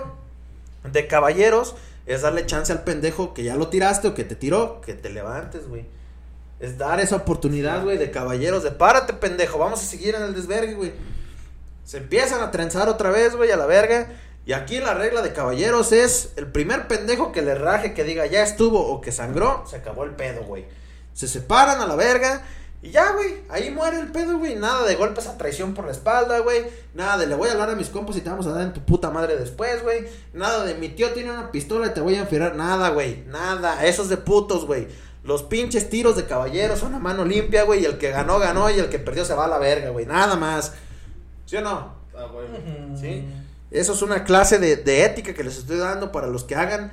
de 0.85 1.09
caballeros 1.09 1.75
es 2.07 2.23
darle 2.23 2.47
chance 2.47 2.73
al 2.73 2.85
pendejo 2.85 3.35
que 3.35 3.43
ya 3.43 3.57
lo 3.57 3.67
tiraste 3.67 4.07
o 4.07 4.15
que 4.15 4.23
te 4.23 4.37
tiró, 4.37 4.81
que 4.83 4.95
te 4.95 5.11
levantes, 5.11 5.67
güey. 5.69 5.99
Es 6.61 6.77
dar 6.77 7.01
esa 7.01 7.17
oportunidad, 7.17 7.85
güey, 7.85 7.99
de 7.99 8.11
caballeros, 8.11 8.65
de 8.65 8.73
párate, 8.73 9.13
pendejo, 9.13 9.59
vamos 9.59 9.81
a 9.81 9.87
seguir 9.87 10.15
en 10.15 10.23
el 10.23 10.35
desvergue, 10.35 10.75
güey. 10.75 10.93
Se 11.85 11.99
empiezan 11.99 12.41
a 12.41 12.51
trenzar 12.51 12.89
otra 12.89 13.11
vez, 13.11 13.37
güey, 13.37 13.51
a 13.51 13.57
la 13.57 13.67
verga. 13.67 14.09
Y 14.45 14.53
aquí 14.53 14.79
la 14.81 14.95
regla 14.95 15.23
de 15.23 15.33
caballeros 15.33 15.93
es 15.93 16.33
el 16.37 16.47
primer 16.47 16.89
pendejo 16.89 17.33
que 17.33 17.43
le 17.43 17.55
raje, 17.55 17.95
que 17.95 18.03
diga 18.03 18.27
ya 18.27 18.43
estuvo 18.43 18.81
o 18.81 19.01
que 19.01 19.13
sangró, 19.13 19.65
se 19.69 19.77
acabó 19.77 20.05
el 20.05 20.13
pedo, 20.13 20.43
güey. 20.43 20.65
Se 21.13 21.29
separan 21.29 21.81
a 21.81 21.87
la 21.87 21.97
verga 21.97 22.43
y 22.81 22.91
ya, 22.91 23.11
güey, 23.13 23.43
ahí 23.49 23.71
muere 23.71 23.99
el 23.99 24.13
pedo, 24.13 24.39
güey. 24.39 24.55
Nada 24.55 24.87
de 24.87 24.95
golpes 24.95 25.27
a 25.27 25.37
traición 25.37 25.75
por 25.75 25.85
la 25.85 25.91
espalda, 25.91 26.39
güey. 26.39 26.65
Nada 26.95 27.19
de 27.19 27.27
le 27.27 27.35
voy 27.35 27.49
a 27.49 27.53
hablar 27.53 27.71
a 27.71 27.75
mis 27.75 27.89
compas 27.89 28.17
y 28.17 28.21
te 28.21 28.31
vamos 28.31 28.47
a 28.47 28.53
dar 28.53 28.63
en 28.63 28.73
tu 28.73 28.81
puta 28.85 29.11
madre 29.11 29.37
después, 29.37 29.83
güey. 29.83 30.07
Nada 30.33 30.65
de 30.65 30.75
mi 30.75 30.89
tío 30.91 31.11
tiene 31.11 31.33
una 31.33 31.51
pistola 31.51 31.89
y 31.89 31.91
te 31.91 32.01
voy 32.01 32.15
a 32.15 32.21
enfiar. 32.21 32.55
Nada, 32.55 32.91
güey. 32.91 33.25
Nada. 33.27 33.85
Esos 33.85 34.09
de 34.09 34.17
putos, 34.17 34.65
güey. 34.65 34.87
Los 35.29 35.43
pinches 35.43 35.91
tiros 35.91 36.17
de 36.17 36.25
caballeros 36.25 36.79
son 36.79 36.95
a 36.95 36.99
mano 36.99 37.23
limpia, 37.23 37.65
güey. 37.65 37.83
Y 37.83 37.85
el 37.85 37.99
que 37.99 38.11
ganó, 38.11 38.39
ganó. 38.39 38.71
Y 38.71 38.79
el 38.79 38.89
que 38.89 38.99
perdió 38.99 39.27
se 39.27 39.35
va 39.35 39.45
a 39.45 39.49
la 39.49 39.59
verga, 39.59 39.91
güey. 39.91 40.07
Nada 40.07 40.37
más. 40.37 40.73
¿Sí 41.45 41.57
o 41.57 41.61
no? 41.61 41.97
Ah, 42.17 42.29
güey. 42.33 42.47
¿Sí? 42.99 43.27
Eso 43.71 43.93
es 43.93 44.01
una 44.01 44.25
clase 44.25 44.59
de, 44.59 44.77
de 44.77 45.05
ética 45.05 45.35
que 45.35 45.45
les 45.45 45.59
estoy 45.59 45.77
dando 45.77 46.13
para 46.13 46.29
los 46.29 46.45
que 46.45 46.55
hagan 46.55 46.91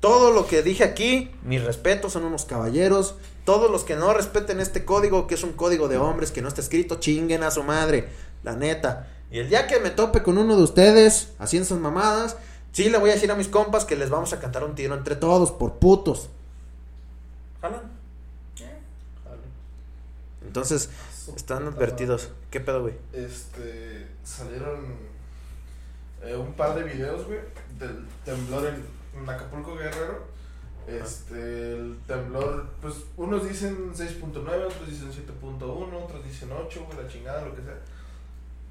todo 0.00 0.32
lo 0.32 0.46
que 0.46 0.62
dije 0.62 0.84
aquí. 0.84 1.30
Mis 1.42 1.64
respetos, 1.64 2.12
son 2.12 2.26
unos 2.26 2.44
caballeros. 2.44 3.14
Todos 3.46 3.70
los 3.70 3.84
que 3.84 3.96
no 3.96 4.12
respeten 4.12 4.60
este 4.60 4.84
código, 4.84 5.26
que 5.26 5.36
es 5.36 5.42
un 5.42 5.54
código 5.54 5.88
de 5.88 5.96
hombres, 5.96 6.30
que 6.30 6.42
no 6.42 6.48
está 6.48 6.60
escrito, 6.60 6.96
chinguen 6.96 7.42
a 7.42 7.50
su 7.50 7.62
madre. 7.62 8.10
La 8.42 8.54
neta. 8.54 9.08
Y 9.30 9.38
el 9.38 9.48
día 9.48 9.66
que 9.66 9.80
me 9.80 9.88
tope 9.88 10.22
con 10.22 10.36
uno 10.36 10.58
de 10.58 10.62
ustedes 10.62 11.30
haciendo 11.38 11.64
esas 11.64 11.78
mamadas, 11.78 12.36
sí 12.70 12.90
le 12.90 12.98
voy 12.98 13.08
a 13.08 13.14
decir 13.14 13.32
a 13.32 13.34
mis 13.34 13.48
compas 13.48 13.86
que 13.86 13.96
les 13.96 14.10
vamos 14.10 14.34
a 14.34 14.40
cantar 14.40 14.62
un 14.64 14.74
tiro 14.74 14.94
entre 14.94 15.16
todos 15.16 15.52
por 15.52 15.78
putos. 15.78 16.28
¿Jalan? 17.60 17.98
Entonces, 20.40 20.88
están 21.36 21.66
advertidos. 21.66 22.30
¿Qué 22.50 22.60
pedo, 22.60 22.82
güey? 22.82 22.94
Este, 23.12 24.06
salieron 24.22 24.96
eh, 26.22 26.36
un 26.36 26.52
par 26.54 26.74
de 26.76 26.84
videos, 26.84 27.26
güey, 27.26 27.40
del 27.78 28.06
temblor 28.24 28.66
en, 28.66 28.84
en 29.20 29.28
Acapulco 29.28 29.74
Guerrero. 29.76 30.26
Este, 30.86 31.74
el 31.74 31.98
temblor, 32.06 32.66
pues 32.80 32.94
unos 33.16 33.46
dicen 33.46 33.92
6.9, 33.92 34.64
otros 34.64 34.88
dicen 34.88 35.10
7.1, 35.12 36.02
otros 36.02 36.24
dicen 36.24 36.50
8, 36.50 36.84
güey, 36.86 37.02
la 37.02 37.08
chingada, 37.08 37.44
lo 37.44 37.54
que 37.54 37.62
sea. 37.62 37.78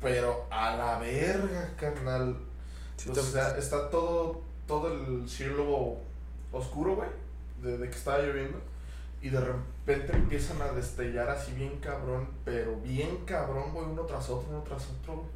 Pero 0.01 0.47
a 0.49 0.75
la 0.75 0.99
verga, 0.99 1.73
carnal. 1.77 2.37
Sí, 2.95 3.09
O 3.09 3.15
sea, 3.15 3.55
está 3.57 3.89
todo, 3.91 4.41
todo 4.67 4.91
el 4.91 5.29
cielo 5.29 5.97
oscuro, 6.51 6.95
güey, 6.95 7.09
de, 7.61 7.77
de 7.77 7.89
que 7.89 7.95
estaba 7.95 8.19
lloviendo. 8.19 8.59
Y 9.21 9.29
de 9.29 9.39
repente 9.39 10.13
empiezan 10.13 10.61
a 10.61 10.71
destellar 10.73 11.29
así 11.29 11.51
bien 11.53 11.77
cabrón, 11.79 12.29
pero 12.45 12.75
bien 12.81 13.25
cabrón, 13.25 13.73
güey, 13.73 13.85
uno 13.87 14.03
tras 14.03 14.29
otro, 14.29 14.47
uno 14.49 14.61
tras 14.61 14.83
otro, 14.89 15.15
güey. 15.15 15.27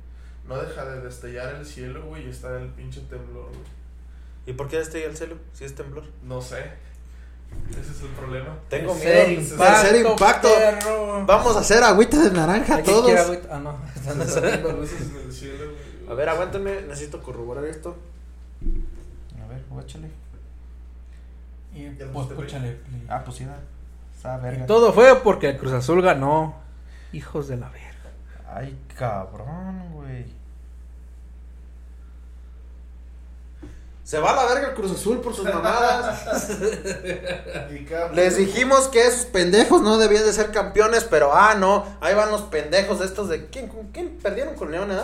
No 0.48 0.58
deja 0.62 0.86
de 0.86 1.02
destellar 1.02 1.56
el 1.56 1.66
cielo, 1.66 2.04
güey, 2.06 2.26
y 2.26 2.30
está 2.30 2.58
el 2.58 2.70
pinche 2.70 3.02
temblor, 3.02 3.48
güey. 3.48 3.82
¿Y 4.46 4.54
por 4.54 4.68
qué 4.68 4.80
este 4.80 5.06
el 5.06 5.16
celo? 5.18 5.36
Si 5.54 5.66
es 5.66 5.76
temblor. 5.76 6.04
No 6.24 6.42
sé. 6.42 6.64
Ese 7.70 7.92
es 7.92 8.02
el 8.02 8.08
problema. 8.10 8.58
Tengo 8.70 8.96
miedo. 8.96 9.30
impacto, 9.30 9.58
Tercer 9.64 10.06
impacto. 10.06 10.48
perro. 10.48 11.26
Vamos 11.26 11.56
a 11.56 11.60
hacer 11.60 11.84
agüita 11.84 12.18
de 12.22 12.32
naranja 12.32 12.76
¿Alguien 12.76 12.96
todos. 12.96 13.12
agüita? 13.20 13.48
Ah, 13.56 13.60
no. 13.60 13.78
Están 13.96 14.18
luces 14.18 15.02
en 15.02 15.18
el 15.18 15.32
cielo, 15.34 15.66
güey. 15.66 16.10
A 16.10 16.14
ver, 16.14 16.30
aguántenme, 16.30 16.82
necesito 16.84 17.22
corroborar 17.22 17.66
esto. 17.66 17.96
A 19.44 19.48
ver, 19.48 19.62
guáchale. 19.70 20.10
Y 21.74 21.90
pues 21.90 22.28
escúchale. 22.30 22.72
play. 22.72 23.06
Ah, 23.10 23.22
pues 23.24 23.38
sí, 23.38 23.46
da. 23.46 23.58
Está 24.16 24.38
verga. 24.38 24.64
Y 24.64 24.68
todo 24.68 24.94
fue 24.94 25.16
porque 25.24 25.50
el 25.50 25.58
Cruz 25.58 25.74
Azul 25.74 26.02
ganó. 26.02 26.56
Hijos 27.14 27.48
de 27.48 27.58
la 27.58 27.70
verga. 27.70 27.92
Ay, 28.54 28.78
cabrón, 28.98 29.94
güey. 29.94 30.26
Se 34.04 34.20
va 34.20 34.32
a 34.32 34.36
la 34.36 34.54
verga 34.54 34.70
el 34.70 34.76
Cruz 34.76 34.92
Azul 34.92 35.22
por 35.22 35.34
sus 35.34 35.46
mamadas. 35.46 36.50
Les 38.14 38.36
dijimos 38.36 38.90
que 38.90 39.08
esos 39.08 39.26
pendejos 39.28 39.82
no 39.82 39.98
debían 39.98 40.26
de 40.26 40.34
ser 40.34 40.52
campeones, 40.52 41.06
pero 41.06 41.34
ah, 41.34 41.56
no. 41.56 41.86
Ahí 42.02 42.14
van 42.14 42.30
los 42.30 42.42
pendejos 42.42 43.00
estos 43.00 43.30
de. 43.30 43.48
¿Quién, 43.48 43.70
con 43.70 43.88
quién 43.94 44.18
perdieron 44.22 44.56
con 44.56 44.70
León, 44.70 44.92
eh? 44.92 44.96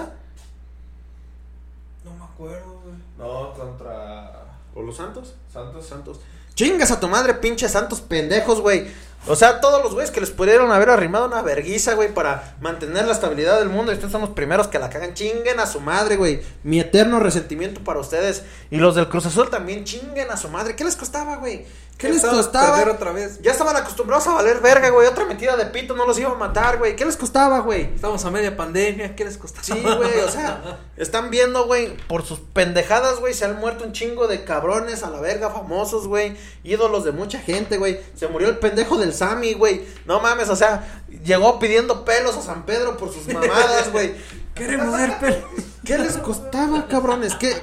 No 2.04 2.14
me 2.16 2.26
acuerdo, 2.26 2.82
güey. 2.84 2.96
No, 3.18 3.54
contra 3.54 4.44
¿O 4.76 4.82
los 4.82 4.96
Santos? 4.96 5.36
Santos. 5.52 5.88
Santos. 5.88 6.20
Chingas 6.58 6.90
a 6.90 7.00
tu 7.00 7.08
madre, 7.08 7.36
pinche 7.36 7.70
santos 7.70 8.02
pendejos, 8.02 8.62
güey. 8.62 8.88
O 9.28 9.36
sea, 9.36 9.62
todos 9.62 9.84
los 9.84 9.94
güeyes 9.94 10.10
que 10.10 10.20
les 10.20 10.32
pudieron 10.32 10.72
haber 10.72 10.90
arrimado 10.90 11.28
una 11.28 11.44
verguiza, 11.44 11.94
güey, 11.94 12.12
para 12.12 12.56
mantener 12.62 13.06
la 13.06 13.14
estabilidad 13.14 13.60
del 13.60 13.70
mundo. 13.70 13.92
Y 13.92 13.94
ustedes 13.94 14.12
son 14.12 14.22
los 14.22 14.32
primeros 14.32 14.68
que 14.68 14.80
la 14.80 14.90
cagan. 14.90 15.14
Chinguen 15.14 15.60
a 15.60 15.68
su 15.68 15.82
madre, 15.82 16.16
güey. 16.16 16.42
Mi 16.64 16.80
eterno 16.80 17.20
resentimiento 17.20 17.84
para 17.84 18.00
ustedes. 18.00 18.42
Y 18.72 18.78
los 18.78 18.96
del 18.96 19.08
Cruz 19.08 19.28
Azul 19.28 19.52
también 19.52 19.84
chinguen 19.84 20.32
a 20.32 20.38
su 20.38 20.50
madre. 20.50 20.76
¿Qué 20.76 20.84
les 20.84 20.96
costaba, 20.96 21.36
güey? 21.36 21.68
¿Qué 21.98 22.10
les 22.10 22.22
costaba? 22.24 22.80
otra 22.92 23.12
vez. 23.12 23.42
Ya 23.42 23.52
estaban 23.52 23.76
acostumbrados 23.76 24.28
a 24.28 24.34
valer 24.34 24.60
verga, 24.60 24.90
güey. 24.90 25.08
Otra 25.08 25.26
metida 25.26 25.58
de 25.58 25.66
pito 25.66 25.96
no 25.96 26.06
los 26.06 26.20
iba 26.20 26.32
a 26.32 26.36
matar, 26.36 26.78
güey. 26.78 26.96
¿Qué 26.96 27.06
les 27.06 27.18
costaba, 27.18 27.60
güey? 27.60 27.94
Estamos 27.96 28.24
a 28.24 28.30
media 28.30 28.56
pandemia. 28.56 29.16
¿Qué 29.16 29.26
les 29.26 29.38
costaba? 29.38 29.64
Sí, 29.64 29.82
güey, 29.82 30.20
o 30.20 30.30
sea, 30.30 30.80
están 30.98 31.32
viendo, 31.32 31.66
güey, 31.66 31.98
por 32.08 32.24
sus 32.24 32.40
pendejadas, 32.40 33.20
güey, 33.20 33.34
se 33.34 33.46
han 33.46 33.60
muerto 33.60 33.84
un 33.84 33.94
chingo 33.94 34.28
de 34.28 34.44
cabrones 34.44 35.02
a 35.02 35.10
la 35.10 35.20
verga, 35.20 35.50
famosos, 35.50 36.08
güey, 36.08 36.38
ídolos 36.64 37.04
de 37.04 37.12
mucha 37.14 37.40
gente, 37.40 37.78
güey. 37.78 38.00
Se 38.16 38.28
murió 38.28 38.50
el 38.50 38.60
pendejo 38.60 38.98
del 38.98 39.14
Sammy, 39.14 39.54
güey. 39.54 39.84
No 40.06 40.20
mames, 40.20 40.50
o 40.50 40.56
sea, 40.56 41.04
llegó 41.24 41.58
pidiendo 41.58 42.06
pelos 42.06 42.38
a 42.38 42.42
San 42.44 42.66
Pedro 42.66 42.96
por 42.98 43.12
sus 43.12 43.28
mamadas, 43.28 43.92
güey. 43.92 44.14
Queremos 44.54 44.96
ver 44.96 45.18
pelo. 45.20 45.48
¿Qué 45.84 45.98
les 45.98 46.18
costaba, 46.18 46.88
cabrones? 46.88 47.34
¿Qué? 47.36 47.56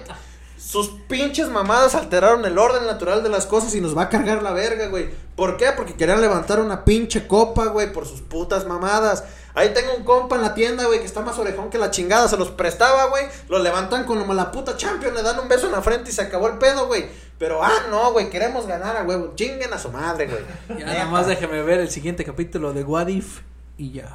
Sus 0.65 0.89
pinches 1.09 1.49
mamadas 1.49 1.95
alteraron 1.95 2.45
el 2.47 2.57
orden 2.59 2.87
natural 2.87 3.23
de 3.23 3.29
las 3.29 3.45
cosas 3.45 3.75
y 3.75 3.83
nos 3.83 3.97
va 3.97 4.05
a 4.05 4.09
cargar 4.09 4.43
la 4.43 4.53
verga, 4.53 4.87
güey. 4.87 5.11
¿Por 5.37 5.59
qué? 5.59 5.67
Porque 5.77 5.95
querían 5.95 6.23
levantar 6.23 6.59
una 6.59 6.85
pinche 6.87 7.27
copa, 7.27 7.67
güey, 7.67 7.93
por 7.93 8.07
sus 8.07 8.23
putas 8.23 8.67
mamadas. 8.67 9.25
Ahí 9.55 9.75
tengo 9.75 9.95
un 9.95 10.05
compa 10.05 10.37
en 10.37 10.43
la 10.43 10.55
tienda, 10.55 10.87
güey, 10.87 11.01
que 11.01 11.05
está 11.05 11.21
más 11.21 11.39
orejón 11.39 11.69
que 11.69 11.77
la 11.77 11.91
chingada. 11.91 12.29
Se 12.29 12.39
los 12.39 12.51
prestaba, 12.51 13.07
güey. 13.07 13.27
Lo 13.49 13.59
levantan 13.59 14.05
con 14.05 14.19
como 14.19 14.33
la 14.33 14.51
puta 14.51 14.77
champion, 14.77 15.15
le 15.15 15.23
dan 15.23 15.39
un 15.39 15.49
beso 15.49 15.67
en 15.67 15.73
la 15.73 15.83
frente 15.83 16.11
y 16.11 16.15
se 16.15 16.23
acabó 16.23 16.49
el 16.49 16.57
pedo, 16.57 16.87
güey. 16.87 17.07
Pero, 17.39 17.63
ah, 17.63 17.83
no, 17.91 18.13
güey, 18.13 18.31
queremos 18.31 18.67
ganar 18.67 18.97
a 18.97 19.03
huevo. 19.05 19.35
Chinguen 19.37 19.73
a 19.73 19.79
su 19.79 19.91
madre, 19.91 20.27
güey. 20.29 20.41
Ya 20.81 20.87
nada 20.87 21.07
más 21.07 21.27
déjeme 21.27 21.63
ver 21.63 21.81
el 21.81 21.91
siguiente 21.91 22.25
capítulo 22.25 22.73
de 22.73 22.85
What 22.85 23.09
If 23.09 23.41
y 23.77 23.93
ya. 23.93 24.09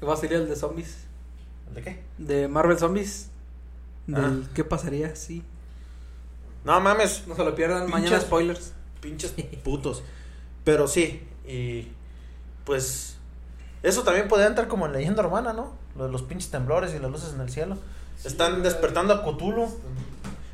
Que 0.00 0.06
va 0.06 0.14
a 0.14 0.16
salir 0.16 0.32
el 0.34 0.48
de 0.48 0.56
zombies. 0.56 0.96
¿De 1.72 1.82
qué? 1.82 2.02
De 2.18 2.48
Marvel 2.48 2.78
Zombies. 2.78 3.28
Del 4.08 4.44
Ah. 4.44 4.50
¿Qué 4.54 4.64
pasaría? 4.64 5.14
Sí. 5.14 5.44
No 6.64 6.80
mames, 6.80 7.24
No 7.26 7.34
se 7.34 7.44
lo 7.44 7.54
pierdan. 7.54 7.86
Pinches- 7.86 7.90
Mañana 7.90 8.20
spoilers. 8.20 8.72
pinches 9.00 9.32
putos. 9.64 10.02
Pero 10.64 10.86
sí, 10.86 11.22
y 11.46 11.88
pues 12.64 13.16
eso 13.82 14.02
también 14.04 14.28
podría 14.28 14.46
entrar 14.46 14.68
como 14.68 14.86
en 14.86 14.92
leyenda 14.92 15.24
urbana, 15.26 15.52
¿no? 15.52 15.72
Lo 15.96 16.06
de 16.06 16.12
los 16.12 16.22
pinches 16.22 16.50
temblores 16.50 16.94
y 16.94 16.98
las 17.00 17.10
luces 17.10 17.32
en 17.34 17.40
el 17.40 17.50
cielo. 17.50 17.76
Están 18.24 18.62
despertando 18.62 19.12
a 19.14 19.22
Cthulhu. 19.24 19.68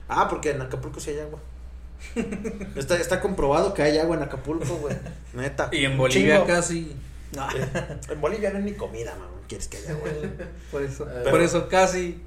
Ah, 0.09 0.27
porque 0.29 0.51
en 0.53 0.63
Acapulco 0.63 1.01
sí 1.01 1.11
hay 1.11 1.21
agua. 1.21 1.39
está, 2.77 2.97
está 2.97 3.21
comprobado 3.21 3.75
que 3.75 3.83
hay 3.83 3.99
agua 3.99 4.17
en 4.17 4.23
Acapulco, 4.23 4.77
güey. 4.77 4.97
Neta. 5.35 5.69
Y 5.73 5.85
en 5.85 5.99
Bolivia 5.99 6.37
chingo. 6.37 6.47
casi. 6.47 6.97
Eh, 7.35 7.99
En 8.09 8.21
Bolivia 8.23 8.51
no 8.51 8.57
hay 8.59 8.65
ni 8.65 8.73
comida, 8.73 9.15
mamón. 9.17 9.41
¿Quieres 9.47 9.69
que 9.69 9.77
haya 9.77 9.91
agua? 9.93 10.09
Por 10.71 10.83
eso. 10.83 11.07
Por 11.31 11.41
eso 11.43 11.69
casi. 11.69 12.23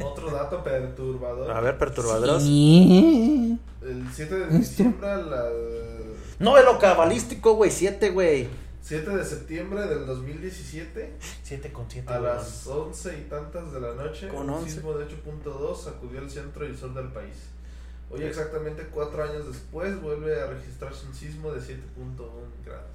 Otro 0.00 0.30
dato 0.30 0.62
perturbador. 0.62 1.50
A 1.50 1.60
ver, 1.60 1.78
perturbadores. 1.78 2.42
El 2.44 4.06
7 4.12 4.34
de 4.34 4.58
diciembre 4.58 5.08
a 5.08 5.16
las 5.16 5.52
Novelo 6.38 6.78
cabalístico, 6.78 7.54
güey. 7.54 7.70
Siete, 7.70 8.10
güey. 8.10 8.48
7 8.82 9.10
de 9.10 9.24
septiembre 9.24 9.86
del 9.86 10.06
2017 10.06 11.12
Siete 11.42 11.70
con 11.72 11.84
siete. 11.88 12.12
a 12.12 12.18
güey. 12.18 12.32
las 12.32 12.66
11 12.66 13.18
y 13.18 13.22
tantas 13.28 13.72
de 13.72 13.80
la 13.80 13.94
noche 13.94 14.28
Con 14.28 14.48
un 14.48 14.56
11. 14.56 14.70
sismo 14.70 14.94
de 14.94 15.06
8.2 15.06 15.76
sacudió 15.76 16.20
el 16.20 16.30
centro 16.30 16.64
y 16.64 16.68
el 16.70 16.78
sur 16.78 16.94
del 16.94 17.08
país. 17.08 17.34
Hoy 18.10 18.22
exactamente 18.24 18.82
cuatro 18.90 19.22
años 19.22 19.46
después 19.46 20.00
vuelve 20.00 20.40
a 20.40 20.46
registrarse 20.46 21.06
un 21.06 21.14
sismo 21.14 21.52
de 21.52 21.60
7.1 21.60 21.76
grados. 22.64 22.88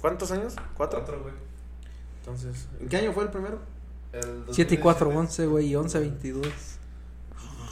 ¿Cuántos 0.00 0.30
años? 0.32 0.54
¿Cuatro? 0.76 0.98
Cuatro, 0.98 1.22
güey. 1.22 1.34
Entonces, 2.20 2.66
¿en 2.80 2.88
qué 2.88 2.96
año 2.98 3.12
fue 3.12 3.22
el 3.24 3.30
primero? 3.30 3.58
El 4.16 4.44
7 4.50 4.74
y 4.74 4.78
4, 4.78 5.06
2017. 5.06 5.16
11, 5.18 5.46
güey. 5.46 5.66
Y 5.66 5.76
11, 5.76 5.98
22. 6.00 6.46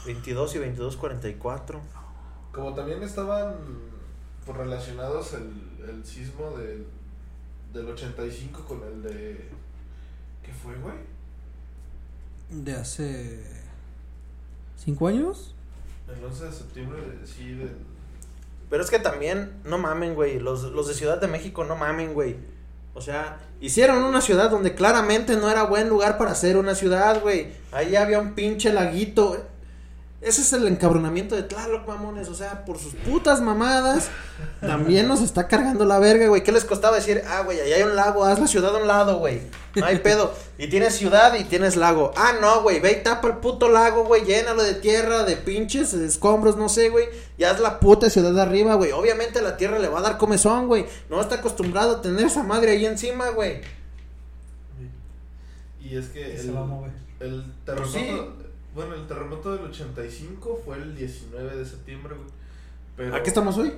22 0.06 0.54
y 0.54 0.58
22, 0.58 0.96
44. 0.96 1.80
Como 2.52 2.74
también 2.74 3.02
estaban 3.02 3.54
pues, 4.44 4.58
relacionados 4.58 5.32
el, 5.32 5.50
el 5.88 6.04
sismo 6.04 6.50
del, 6.56 6.86
del 7.72 7.88
85 7.88 8.64
con 8.64 8.82
el 8.82 9.02
de... 9.02 9.48
¿Qué 10.42 10.52
fue, 10.52 10.74
güey? 10.76 10.94
De 12.50 12.74
hace. 12.74 13.42
¿5 14.84 15.08
años? 15.08 15.54
El 16.14 16.22
11 16.22 16.44
de 16.44 16.52
septiembre, 16.52 17.00
de, 17.00 17.26
sí, 17.26 17.54
del... 17.54 17.76
Pero 18.68 18.82
es 18.82 18.90
que 18.90 18.98
también, 18.98 19.60
no 19.64 19.78
mamen, 19.78 20.14
güey. 20.14 20.38
Los, 20.38 20.64
los 20.64 20.86
de 20.88 20.94
Ciudad 20.94 21.20
de 21.20 21.28
México 21.28 21.64
no 21.64 21.76
mamen, 21.76 22.12
güey. 22.12 22.36
O 22.94 23.00
sea, 23.00 23.40
hicieron 23.60 24.04
una 24.04 24.20
ciudad 24.20 24.50
donde 24.50 24.74
claramente 24.74 25.36
no 25.36 25.50
era 25.50 25.64
buen 25.64 25.88
lugar 25.88 26.16
para 26.16 26.30
hacer 26.30 26.56
una 26.56 26.74
ciudad, 26.74 27.20
güey. 27.20 27.48
Ahí 27.72 27.96
había 27.96 28.20
un 28.20 28.34
pinche 28.34 28.72
laguito. 28.72 29.44
Ese 30.24 30.40
es 30.40 30.52
el 30.54 30.66
encabronamiento 30.66 31.36
de 31.36 31.42
Tlaloc, 31.42 31.86
mamones. 31.86 32.28
O 32.28 32.34
sea, 32.34 32.64
por 32.64 32.78
sus 32.78 32.94
putas 32.94 33.42
mamadas, 33.42 34.08
también 34.60 35.06
nos 35.06 35.20
está 35.20 35.48
cargando 35.48 35.84
la 35.84 35.98
verga, 35.98 36.28
güey. 36.28 36.42
¿Qué 36.42 36.50
les 36.50 36.64
costaba 36.64 36.96
decir, 36.96 37.22
ah, 37.28 37.42
güey, 37.42 37.60
ahí 37.60 37.74
hay 37.74 37.82
un 37.82 37.94
lago, 37.94 38.24
haz 38.24 38.40
la 38.40 38.46
ciudad 38.46 38.74
a 38.74 38.80
un 38.80 38.88
lado, 38.88 39.18
güey? 39.18 39.42
No 39.74 39.84
hay 39.84 39.98
pedo. 39.98 40.32
Y 40.56 40.68
tienes 40.68 40.94
ciudad 40.94 41.34
y 41.34 41.44
tienes 41.44 41.76
lago. 41.76 42.10
Ah, 42.16 42.32
no, 42.40 42.62
güey, 42.62 42.80
ve 42.80 42.92
y 42.92 43.02
tapa 43.02 43.28
el 43.28 43.36
puto 43.36 43.68
lago, 43.68 44.04
güey. 44.04 44.24
Llénalo 44.24 44.62
de 44.62 44.74
tierra, 44.74 45.24
de 45.24 45.36
pinches 45.36 45.92
escombros, 45.92 46.56
no 46.56 46.70
sé, 46.70 46.88
güey. 46.88 47.06
Y 47.36 47.44
haz 47.44 47.60
la 47.60 47.78
puta 47.78 48.08
ciudad 48.08 48.32
de 48.32 48.40
arriba, 48.40 48.76
güey. 48.76 48.92
Obviamente 48.92 49.42
la 49.42 49.58
tierra 49.58 49.78
le 49.78 49.88
va 49.88 49.98
a 49.98 50.02
dar 50.02 50.16
comezón, 50.16 50.68
güey. 50.68 50.86
No 51.10 51.20
está 51.20 51.34
acostumbrado 51.34 51.96
a 51.96 52.02
tener 52.02 52.24
esa 52.24 52.42
madre 52.42 52.70
ahí 52.70 52.86
encima, 52.86 53.28
güey. 53.28 53.60
Y 55.80 55.96
es 55.98 56.06
que 56.06 56.38
Se 56.38 56.48
el, 56.48 56.56
va 56.56 56.60
a 56.60 56.64
mover. 56.64 56.92
el 57.20 57.44
terremoto... 57.66 57.92
Pues 57.92 58.04
sí. 58.04 58.43
Bueno, 58.74 58.94
el 58.94 59.06
terremoto 59.06 59.54
del 59.56 59.66
85 59.66 60.62
fue 60.64 60.76
el 60.76 60.96
19 60.96 61.56
de 61.56 61.64
septiembre, 61.64 62.14
güey. 62.14 62.28
Pero 62.96 63.14
¿A 63.16 63.22
qué 63.22 63.28
estamos 63.28 63.56
hoy? 63.56 63.72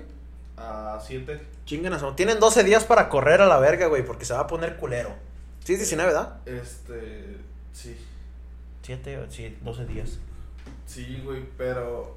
A 0.56 0.98
7. 1.04 1.40
Chingan 1.66 1.92
a 1.92 1.98
su- 1.98 2.12
Tienen 2.14 2.40
12 2.40 2.64
días 2.64 2.84
para 2.84 3.08
correr 3.08 3.40
a 3.42 3.46
la 3.46 3.58
verga, 3.58 3.86
güey, 3.88 4.04
porque 4.04 4.24
se 4.24 4.32
va 4.34 4.40
a 4.40 4.46
poner 4.46 4.76
culero. 4.76 5.10
Sí, 5.64 5.74
es 5.74 5.80
19, 5.80 6.12
¿verdad? 6.12 6.36
Este... 6.46 7.36
Sí. 7.72 7.96
7, 8.82 9.26
sí, 9.30 9.58
12 9.62 9.84
días. 9.86 10.18
Sí, 10.86 11.20
güey, 11.24 11.44
pero 11.58 12.16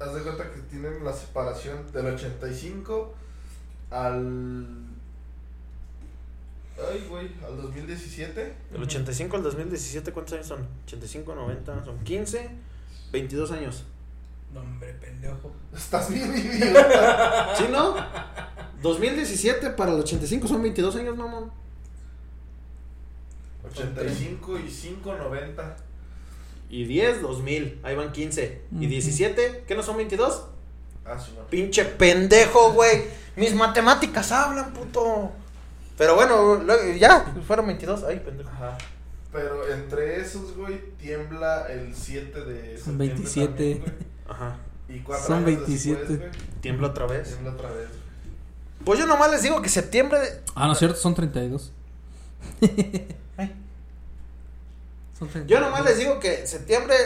haz 0.00 0.14
de 0.14 0.22
cuenta 0.22 0.50
que 0.50 0.60
tienen 0.62 1.04
la 1.04 1.12
separación 1.12 1.92
del 1.92 2.06
85 2.06 3.14
al... 3.90 4.66
Ay, 6.88 7.06
güey, 7.08 7.30
al 7.46 7.56
2017. 7.60 8.54
Del 8.72 8.82
85 8.82 9.36
al 9.36 9.42
2017, 9.42 10.12
¿cuántos 10.12 10.34
años 10.34 10.46
son? 10.46 10.66
85, 10.86 11.34
90, 11.34 11.84
son 11.84 11.98
15, 12.04 12.50
22 13.12 13.50
años. 13.52 13.84
No, 14.54 14.60
hombre, 14.60 14.94
pendejo. 14.94 15.52
Estás 15.76 16.12
bien 16.12 16.36
idiota. 16.36 17.54
¿Sí, 17.56 17.64
no? 17.70 17.94
2017 18.82 19.70
para 19.70 19.92
el 19.92 20.00
85 20.00 20.48
son 20.48 20.62
22 20.62 20.96
años, 20.96 21.16
mamón. 21.16 21.50
85 23.72 24.58
y 24.58 24.70
5, 24.70 25.14
90. 25.14 25.76
Y 26.70 26.84
10, 26.84 27.22
2000. 27.22 27.80
Ahí 27.82 27.94
van 27.94 28.12
15. 28.12 28.62
¿Y 28.72 28.74
Ujú. 28.76 28.86
17? 28.88 29.64
¿Qué 29.66 29.74
no 29.74 29.82
son 29.82 29.96
22? 29.98 30.44
Ah, 31.04 31.18
sí, 31.18 31.32
no. 31.36 31.46
Pinche 31.46 31.84
pendejo, 31.84 32.72
güey. 32.72 33.02
Mis 33.36 33.54
matemáticas 33.54 34.32
hablan, 34.32 34.72
puto. 34.72 35.32
Pero 36.00 36.14
bueno, 36.14 36.54
luego- 36.64 36.94
ya, 36.98 37.30
fueron 37.46 37.66
22. 37.66 38.04
Ay, 38.04 38.20
pendejo. 38.20 38.48
Ajá. 38.48 38.78
Pero 39.30 39.70
entre 39.70 40.18
esos, 40.18 40.56
güey, 40.56 40.80
tiembla 40.96 41.66
el 41.70 41.94
7 41.94 42.40
de 42.42 42.78
Son 42.78 42.96
septiembre 42.96 43.06
27. 43.08 43.46
también, 43.46 43.78
güey. 43.80 43.92
Ajá. 44.26 44.56
Y 44.88 45.00
cuatro 45.00 45.26
Son 45.26 45.36
años 45.36 45.44
27. 45.46 45.98
después, 46.00 46.18
güey, 46.18 46.30
Tiembla 46.62 46.88
otra 46.88 47.06
vez. 47.06 47.28
tiembla 47.28 47.52
otra 47.52 47.70
vez. 47.70 47.88
Pues 48.82 48.98
yo 48.98 49.06
nomás 49.06 49.30
les 49.30 49.42
digo 49.42 49.60
que 49.60 49.68
septiembre. 49.68 50.18
Ah, 50.54 50.66
no 50.66 50.72
es 50.72 50.78
cierto, 50.78 50.96
son 50.96 51.14
32. 51.14 51.70
Ay. 53.36 53.54
Son 55.18 55.28
32. 55.28 55.46
Yo 55.48 55.60
nomás 55.60 55.84
les 55.84 55.98
digo 55.98 56.18
que 56.18 56.46
septiembre 56.46 56.96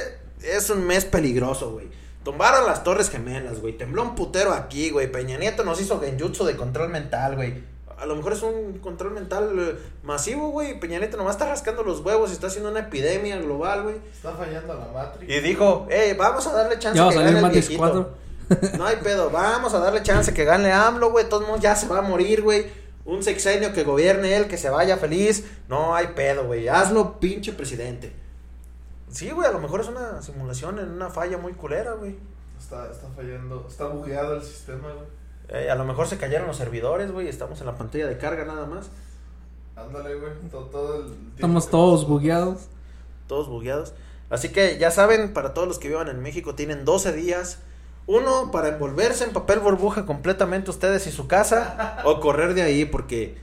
es 0.40 0.70
un 0.70 0.86
mes 0.86 1.04
peligroso, 1.04 1.72
güey. 1.72 1.88
Tumbaron 2.22 2.64
las 2.64 2.84
Torres 2.84 3.10
Gemelas, 3.10 3.60
güey. 3.60 3.76
Tembló 3.76 4.02
un 4.04 4.14
putero 4.14 4.52
aquí, 4.54 4.90
güey. 4.90 5.10
Peña 5.10 5.36
Nieto 5.36 5.64
nos 5.64 5.80
hizo 5.80 6.00
genjutsu 6.00 6.44
de 6.44 6.56
control 6.56 6.90
mental, 6.90 7.34
güey. 7.34 7.73
A 8.04 8.06
lo 8.06 8.16
mejor 8.16 8.34
es 8.34 8.42
un 8.42 8.80
control 8.80 9.12
mental 9.12 9.58
eh, 9.58 9.78
masivo, 10.02 10.50
güey. 10.50 10.78
Peña 10.78 10.98
Nieto 10.98 11.16
nomás 11.16 11.36
está 11.36 11.48
rascando 11.48 11.82
los 11.82 12.00
huevos 12.00 12.28
y 12.28 12.32
está 12.34 12.48
haciendo 12.48 12.70
una 12.70 12.80
epidemia 12.80 13.38
global, 13.38 13.84
güey. 13.84 13.96
Está 14.12 14.32
fallando 14.32 14.74
la 14.74 14.88
Matrix. 14.92 15.32
Y 15.32 15.40
dijo, 15.40 15.86
eh, 15.88 16.14
vamos 16.18 16.46
a 16.46 16.52
darle 16.52 16.78
chance 16.78 16.98
Ya 16.98 17.04
va 17.04 17.08
a 17.08 17.12
que 17.12 17.16
salir 17.16 17.28
gane 17.28 17.38
el 17.38 17.42
Matrix 17.42 17.68
viejito. 17.68 18.14
4. 18.60 18.76
No 18.76 18.84
hay 18.84 18.96
pedo, 18.96 19.30
vamos 19.30 19.72
a 19.72 19.78
darle 19.78 20.02
chance 20.02 20.34
que 20.34 20.44
gane 20.44 20.70
AMLO, 20.70 21.12
güey. 21.12 21.26
Todo 21.30 21.40
el 21.40 21.46
mundo 21.46 21.62
ya 21.62 21.74
se 21.76 21.88
va 21.88 22.00
a 22.00 22.02
morir, 22.02 22.42
güey. 22.42 22.66
Un 23.06 23.22
sexenio 23.22 23.72
que 23.72 23.84
gobierne 23.84 24.36
él, 24.36 24.48
que 24.48 24.58
se 24.58 24.68
vaya 24.68 24.98
feliz. 24.98 25.46
No 25.70 25.94
hay 25.94 26.08
pedo, 26.08 26.44
güey. 26.44 26.68
Hazlo, 26.68 27.18
pinche 27.18 27.54
presidente. 27.54 28.12
Sí, 29.10 29.30
güey, 29.30 29.48
a 29.48 29.52
lo 29.52 29.60
mejor 29.60 29.80
es 29.80 29.88
una 29.88 30.20
simulación 30.20 30.78
en 30.78 30.90
una 30.90 31.08
falla 31.08 31.38
muy 31.38 31.54
culera, 31.54 31.94
güey. 31.94 32.16
Está, 32.60 32.90
está 32.90 33.08
fallando, 33.16 33.64
está 33.66 33.86
bugueado 33.86 34.34
el 34.34 34.42
sistema, 34.42 34.92
güey. 34.92 35.23
Eh, 35.48 35.70
a 35.70 35.74
lo 35.74 35.84
mejor 35.84 36.06
se 36.06 36.16
cayeron 36.16 36.46
los 36.46 36.56
servidores, 36.56 37.12
güey. 37.12 37.28
Estamos 37.28 37.60
en 37.60 37.66
la 37.66 37.76
pantalla 37.76 38.06
de 38.06 38.18
carga 38.18 38.44
nada 38.44 38.66
más. 38.66 38.90
Ándale, 39.76 40.14
güey. 40.14 40.32
Todo, 40.50 40.64
todo 40.66 41.04
el 41.04 41.12
Estamos 41.34 41.68
todos 41.68 42.06
bugueados. 42.06 42.68
Todos 43.26 43.48
bugueados. 43.48 43.92
Así 44.30 44.50
que 44.50 44.78
ya 44.78 44.90
saben, 44.90 45.32
para 45.32 45.54
todos 45.54 45.68
los 45.68 45.78
que 45.78 45.88
vivan 45.88 46.08
en 46.08 46.20
México, 46.20 46.54
tienen 46.54 46.84
12 46.84 47.12
días. 47.12 47.58
Uno, 48.06 48.50
para 48.50 48.68
envolverse 48.68 49.24
en 49.24 49.32
papel 49.32 49.60
burbuja 49.60 50.06
completamente 50.06 50.70
ustedes 50.70 51.06
y 51.06 51.12
su 51.12 51.26
casa. 51.26 52.02
o 52.04 52.20
correr 52.20 52.54
de 52.54 52.62
ahí 52.62 52.84
porque 52.84 53.36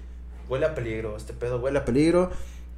huele 0.49 0.65
a 0.65 0.75
peligro. 0.75 1.17
Este 1.17 1.33
pedo 1.33 1.59
huele 1.59 1.79
a 1.79 1.85
peligro. 1.85 2.31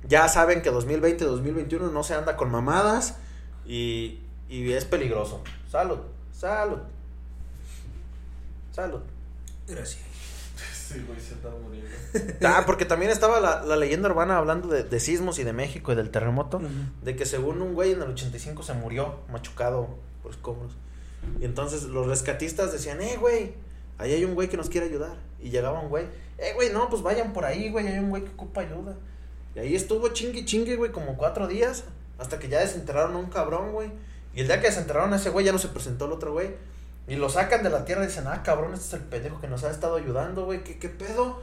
Ya 0.07 0.27
saben 0.27 0.61
que 0.61 0.69
2020, 0.69 1.23
2021 1.23 1.91
no 1.91 2.03
se 2.03 2.13
anda 2.13 2.35
con 2.35 2.51
mamadas. 2.51 3.17
Y, 3.65 4.19
y 4.49 4.73
es 4.73 4.85
peligroso. 4.85 5.41
Salud, 5.69 5.99
salud. 6.33 6.79
Salud. 8.71 9.01
Gracias. 9.67 10.01
Sí, 10.73 11.03
güey, 11.07 11.19
se 11.19 11.33
está 11.33 11.49
muriendo. 11.49 11.89
Ah, 12.47 12.63
porque 12.65 12.85
también 12.85 13.11
estaba 13.11 13.39
la, 13.39 13.63
la 13.63 13.75
leyenda 13.75 14.09
urbana 14.09 14.37
hablando 14.37 14.67
de, 14.67 14.83
de 14.83 14.99
sismos 14.99 15.39
y 15.39 15.43
de 15.43 15.53
México 15.53 15.91
y 15.91 15.95
del 15.95 16.11
terremoto. 16.11 16.61
De 17.01 17.15
que 17.15 17.25
según 17.25 17.61
un 17.61 17.73
güey 17.73 17.93
en 17.93 18.01
el 18.01 18.09
85 18.09 18.63
se 18.63 18.73
murió 18.73 19.19
machucado 19.31 19.97
por 20.21 20.31
escombros. 20.31 20.73
Y 21.39 21.45
entonces 21.45 21.83
los 21.83 22.07
rescatistas 22.07 22.71
decían, 22.71 23.01
eh, 23.01 23.17
güey, 23.19 23.53
ahí 23.97 24.13
hay 24.13 24.25
un 24.25 24.35
güey 24.35 24.49
que 24.49 24.57
nos 24.57 24.69
quiere 24.69 24.87
ayudar. 24.87 25.17
Y 25.41 25.49
llegaba 25.49 25.79
un 25.79 25.89
güey, 25.89 26.05
eh, 26.37 26.51
güey, 26.55 26.71
no, 26.71 26.89
pues 26.89 27.01
vayan 27.01 27.33
por 27.33 27.45
ahí, 27.45 27.69
güey, 27.69 27.87
hay 27.87 27.99
un 27.99 28.09
güey 28.09 28.23
que 28.23 28.31
ocupa 28.31 28.61
ayuda. 28.61 28.95
Y 29.55 29.59
ahí 29.59 29.75
estuvo 29.75 30.07
chingue 30.09 30.45
chingue, 30.45 30.75
güey, 30.75 30.91
como 30.91 31.17
cuatro 31.17 31.47
días. 31.47 31.85
Hasta 32.17 32.39
que 32.39 32.47
ya 32.47 32.59
desenterraron 32.59 33.15
a 33.15 33.19
un 33.19 33.29
cabrón, 33.29 33.71
güey. 33.71 33.89
Y 34.35 34.41
el 34.41 34.47
día 34.47 34.59
que 34.61 34.67
desenterraron 34.67 35.13
a 35.13 35.17
ese 35.17 35.29
güey 35.29 35.45
ya 35.45 35.51
no 35.51 35.59
se 35.59 35.67
presentó 35.69 36.05
el 36.05 36.11
otro 36.11 36.33
güey. 36.33 36.51
Y 37.07 37.15
lo 37.15 37.29
sacan 37.29 37.63
de 37.63 37.69
la 37.69 37.85
tierra 37.85 38.03
y 38.03 38.07
dicen, 38.07 38.25
ah, 38.27 38.43
cabrón, 38.43 38.73
este 38.73 38.85
es 38.87 38.93
el 38.93 39.07
pendejo 39.09 39.41
que 39.41 39.47
nos 39.47 39.63
ha 39.63 39.71
estado 39.71 39.95
ayudando, 39.95 40.45
güey, 40.45 40.63
¿qué, 40.63 40.79
qué 40.79 40.89
pedo? 40.89 41.41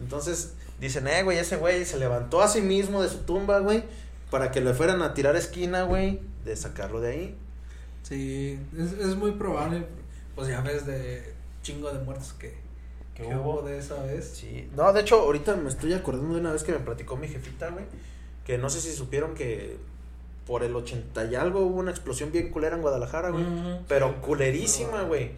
Entonces, 0.00 0.54
dicen, 0.80 1.06
eh, 1.06 1.22
güey, 1.22 1.38
ese 1.38 1.56
güey 1.56 1.84
se 1.84 1.98
levantó 1.98 2.40
a 2.40 2.48
sí 2.48 2.62
mismo 2.62 3.02
de 3.02 3.08
su 3.08 3.18
tumba, 3.18 3.58
güey, 3.58 3.84
para 4.30 4.50
que 4.50 4.60
le 4.60 4.72
fueran 4.74 5.02
a 5.02 5.12
tirar 5.14 5.36
esquina, 5.36 5.82
güey, 5.82 6.20
de 6.44 6.56
sacarlo 6.56 7.00
de 7.00 7.10
ahí. 7.12 7.38
Sí, 8.02 8.58
es, 8.76 8.92
es 8.92 9.16
muy 9.16 9.32
probable. 9.32 9.86
Pues 10.34 10.48
ya 10.48 10.60
ves 10.60 10.86
de 10.86 11.34
chingo 11.62 11.92
de 11.92 11.98
muertos 12.04 12.34
que, 12.34 12.54
¿Qué 13.14 13.22
que 13.24 13.34
hubo? 13.34 13.54
hubo 13.54 13.62
de 13.62 13.78
esa 13.78 14.02
vez. 14.02 14.32
Sí. 14.34 14.70
No, 14.76 14.92
de 14.92 15.00
hecho, 15.00 15.20
ahorita 15.20 15.56
me 15.56 15.68
estoy 15.68 15.92
acordando 15.92 16.34
de 16.34 16.40
una 16.40 16.52
vez 16.52 16.62
que 16.62 16.72
me 16.72 16.78
platicó 16.78 17.16
mi 17.16 17.28
jefita, 17.28 17.70
güey, 17.70 17.84
que 18.44 18.58
no 18.58 18.70
sé 18.70 18.80
si 18.80 18.92
supieron 18.92 19.34
que 19.34 19.78
por 20.46 20.62
el 20.62 20.74
80 20.76 21.24
y 21.26 21.34
algo 21.34 21.60
hubo 21.60 21.80
una 21.80 21.90
explosión 21.90 22.30
bien 22.32 22.50
culera 22.50 22.76
en 22.76 22.82
Guadalajara, 22.82 23.30
güey. 23.30 23.44
Pero 23.88 24.20
culerísima, 24.20 25.02
güey. 25.02 25.32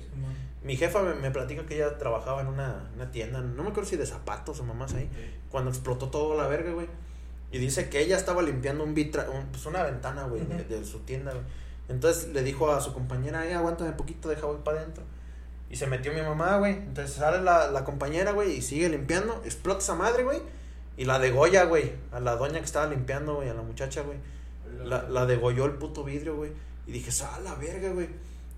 Mi 0.63 0.77
jefa 0.77 1.03
me, 1.03 1.15
me 1.15 1.31
platica 1.31 1.65
que 1.65 1.77
ella 1.77 1.97
trabajaba 1.99 2.43
en 2.43 2.49
una, 2.49 2.91
una 2.95 3.11
tienda, 3.11 3.41
no 3.41 3.63
me 3.63 3.71
acuerdo 3.71 3.89
si 3.89 3.97
de 3.97 4.05
zapatos 4.07 4.61
o 4.61 4.65
mamás 4.65 4.93
ahí, 4.95 5.09
cuando 5.51 5.71
explotó 5.71 6.09
todo 6.09 6.37
la 6.37 6.47
verga, 6.47 6.73
güey. 6.73 6.87
Y 7.51 7.59
dice 7.59 7.89
que 7.89 8.01
ella 8.01 8.17
estaba 8.17 8.43
limpiando 8.43 8.85
un 8.85 8.93
vitra, 8.93 9.31
un- 9.31 9.47
pues 9.47 9.65
una 9.65 9.83
ventana, 9.83 10.25
güey, 10.25 10.45
de, 10.45 10.65
de 10.65 10.85
su 10.85 10.99
tienda, 11.01 11.33
güey. 11.33 11.45
Entonces 11.89 12.29
le 12.35 12.43
dijo 12.43 12.71
a 12.71 12.81
su 12.83 12.93
compañera, 12.93 13.47
eh, 13.47 13.55
aguántame 13.55 13.93
poquito, 13.93 14.29
deja 14.29 14.45
voy 14.47 14.59
para 14.63 14.81
adentro. 14.81 15.05
Y 15.71 15.77
se 15.77 15.87
metió 15.87 16.13
mi 16.13 16.21
mamá, 16.21 16.59
güey. 16.59 16.73
Entonces 16.75 17.15
sale 17.17 17.43
la, 17.43 17.71
la 17.71 17.85
compañera, 17.85 18.33
güey, 18.33 18.53
y 18.57 18.61
sigue 18.63 18.89
limpiando. 18.91 19.41
Explota 19.47 19.79
esa 19.81 19.95
madre, 19.95 20.25
güey. 20.25 20.41
Y 20.99 21.05
la 21.07 21.19
degolla, 21.19 21.65
güey. 21.65 21.93
A 22.13 22.21
la 22.21 22.37
doña 22.37 22.59
que 22.59 22.65
estaba 22.67 22.87
limpiando, 22.87 23.37
güey, 23.37 23.49
a 23.49 23.55
la 23.55 23.63
muchacha, 23.63 24.03
güey. 24.03 24.19
La, 24.85 25.09
la 25.09 25.27
degolló 25.27 25.67
el 25.67 25.73
puto 25.73 26.05
vidrio, 26.05 26.37
güey. 26.37 26.53
Y 26.87 26.93
dije, 26.93 27.11
¡ah, 27.23 27.41
la 27.45 27.55
verga, 27.55 27.91
güey! 27.91 28.09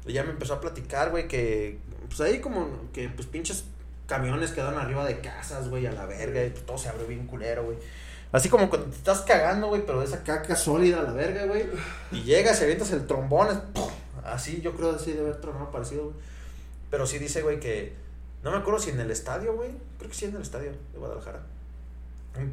Y 0.06 0.12
ya 0.12 0.22
me 0.24 0.30
empezó 0.30 0.54
a 0.54 0.60
platicar, 0.60 1.10
güey, 1.10 1.28
que 1.28 1.78
pues 2.08 2.20
ahí 2.20 2.40
como 2.40 2.68
que 2.92 3.08
pues 3.08 3.26
pinches 3.26 3.64
camiones 4.06 4.50
quedaron 4.52 4.78
arriba 4.78 5.04
de 5.04 5.20
casas, 5.20 5.68
güey, 5.68 5.86
a 5.86 5.92
la 5.92 6.06
verga. 6.06 6.44
Y 6.44 6.50
todo 6.50 6.78
se 6.78 6.88
abrió 6.88 7.06
bien 7.06 7.26
culero, 7.26 7.64
güey. 7.64 7.78
Así 8.32 8.48
como 8.48 8.70
cuando 8.70 8.88
te 8.88 8.96
estás 8.96 9.22
cagando, 9.22 9.68
güey, 9.68 9.84
pero 9.84 10.02
esa 10.02 10.22
caca 10.22 10.54
sólida 10.54 11.00
a 11.00 11.02
la 11.02 11.12
verga, 11.12 11.46
güey. 11.46 11.66
Y 12.12 12.22
llegas 12.22 12.60
y 12.60 12.64
avientas 12.64 12.92
el 12.92 13.06
trombón. 13.06 13.48
Así, 14.24 14.60
yo 14.60 14.74
creo 14.74 14.92
así 14.92 15.12
de 15.12 15.20
haber 15.20 15.40
tronado 15.40 15.70
parecido, 15.70 16.04
güey. 16.04 16.16
Pero 16.90 17.06
sí 17.06 17.18
dice, 17.18 17.42
güey, 17.42 17.60
que. 17.60 17.94
No 18.42 18.52
me 18.52 18.58
acuerdo 18.58 18.80
si 18.80 18.90
en 18.90 19.00
el 19.00 19.10
estadio, 19.10 19.54
güey. 19.54 19.70
Creo 19.98 20.10
que 20.10 20.16
sí 20.16 20.24
en 20.24 20.36
el 20.36 20.42
estadio 20.42 20.70
de 20.92 20.98
Guadalajara. 20.98 21.42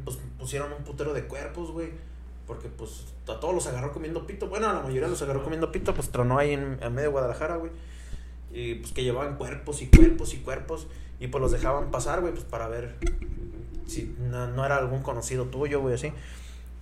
Pues 0.04 0.18
pusieron 0.38 0.72
un 0.72 0.84
putero 0.84 1.14
de 1.14 1.24
cuerpos, 1.24 1.70
güey. 1.70 1.92
Porque 2.48 2.68
pues 2.68 3.04
a 3.28 3.38
todos 3.38 3.54
los 3.54 3.66
agarró 3.66 3.92
comiendo 3.92 4.26
pito. 4.26 4.48
Bueno, 4.48 4.68
a 4.68 4.72
la 4.72 4.80
mayoría 4.80 5.06
los 5.06 5.20
agarró 5.22 5.44
comiendo 5.44 5.70
pito, 5.70 5.94
pues 5.94 6.08
tronó 6.08 6.38
ahí 6.38 6.54
en, 6.54 6.78
en 6.82 6.94
medio 6.94 7.08
de 7.08 7.12
Guadalajara, 7.12 7.56
güey. 7.56 7.70
Y 8.50 8.76
pues 8.76 8.92
que 8.92 9.04
llevaban 9.04 9.36
cuerpos 9.36 9.82
y 9.82 9.88
cuerpos 9.88 10.32
y 10.32 10.38
cuerpos. 10.38 10.86
Y 11.20 11.26
pues 11.28 11.42
los 11.42 11.52
dejaban 11.52 11.90
pasar, 11.90 12.22
güey, 12.22 12.32
pues 12.32 12.44
para 12.44 12.66
ver 12.66 12.96
si 13.86 14.16
no, 14.18 14.48
no 14.48 14.64
era 14.64 14.76
algún 14.76 15.02
conocido 15.02 15.44
tuyo, 15.44 15.80
güey, 15.80 15.94
así. 15.94 16.12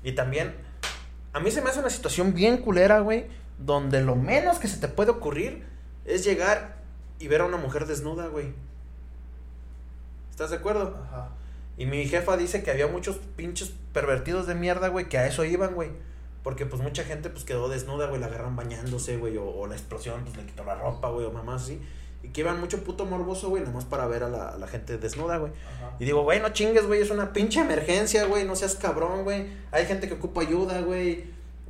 Y 0.04 0.12
también, 0.12 0.54
a 1.32 1.40
mí 1.40 1.50
se 1.50 1.62
me 1.62 1.70
hace 1.70 1.80
una 1.80 1.90
situación 1.90 2.32
bien 2.32 2.58
culera, 2.58 3.00
güey, 3.00 3.26
donde 3.58 4.02
lo 4.02 4.14
menos 4.14 4.58
que 4.58 4.68
se 4.68 4.78
te 4.78 4.88
puede 4.88 5.10
ocurrir 5.10 5.64
es 6.04 6.24
llegar 6.24 6.76
y 7.18 7.26
ver 7.26 7.40
a 7.40 7.46
una 7.46 7.56
mujer 7.56 7.86
desnuda, 7.86 8.28
güey. 8.28 8.52
¿Estás 10.30 10.50
de 10.50 10.56
acuerdo? 10.56 10.96
Ajá. 11.06 11.30
Y 11.78 11.86
mi 11.86 12.06
jefa 12.06 12.36
dice 12.36 12.62
que 12.62 12.70
había 12.70 12.86
muchos 12.86 13.18
pinches 13.36 13.72
pervertidos 13.92 14.46
de 14.46 14.54
mierda, 14.54 14.88
güey, 14.88 15.08
que 15.08 15.18
a 15.18 15.26
eso 15.26 15.44
iban, 15.44 15.74
güey. 15.74 15.90
Porque 16.42 16.64
pues 16.64 16.80
mucha 16.80 17.04
gente 17.04 17.28
pues 17.28 17.44
quedó 17.44 17.68
desnuda, 17.68 18.06
güey, 18.06 18.20
la 18.20 18.26
agarran 18.28 18.56
bañándose, 18.56 19.16
güey, 19.16 19.36
o, 19.36 19.44
o 19.44 19.66
la 19.66 19.74
explosión 19.74 20.22
pues 20.24 20.36
le 20.36 20.46
quitó 20.46 20.64
la 20.64 20.76
ropa, 20.76 21.10
güey, 21.10 21.26
o 21.26 21.32
mamás 21.32 21.64
así. 21.64 21.80
Y 22.22 22.28
que 22.28 22.40
iban 22.40 22.60
mucho 22.60 22.82
puto 22.82 23.04
morboso, 23.04 23.50
güey, 23.50 23.62
nomás 23.62 23.84
para 23.84 24.06
ver 24.06 24.22
a 24.22 24.28
la, 24.28 24.48
a 24.50 24.58
la 24.58 24.66
gente 24.66 24.96
desnuda, 24.96 25.36
güey. 25.36 25.52
Y 25.98 26.04
digo, 26.04 26.22
güey, 26.22 26.40
no 26.40 26.48
chingues, 26.50 26.86
güey, 26.86 27.02
es 27.02 27.10
una 27.10 27.32
pinche 27.32 27.60
emergencia, 27.60 28.24
güey, 28.24 28.44
no 28.44 28.56
seas 28.56 28.74
cabrón, 28.76 29.24
güey. 29.24 29.46
Hay 29.70 29.86
gente 29.86 30.08
que 30.08 30.14
ocupa 30.14 30.40
ayuda, 30.40 30.80
güey. 30.80 31.24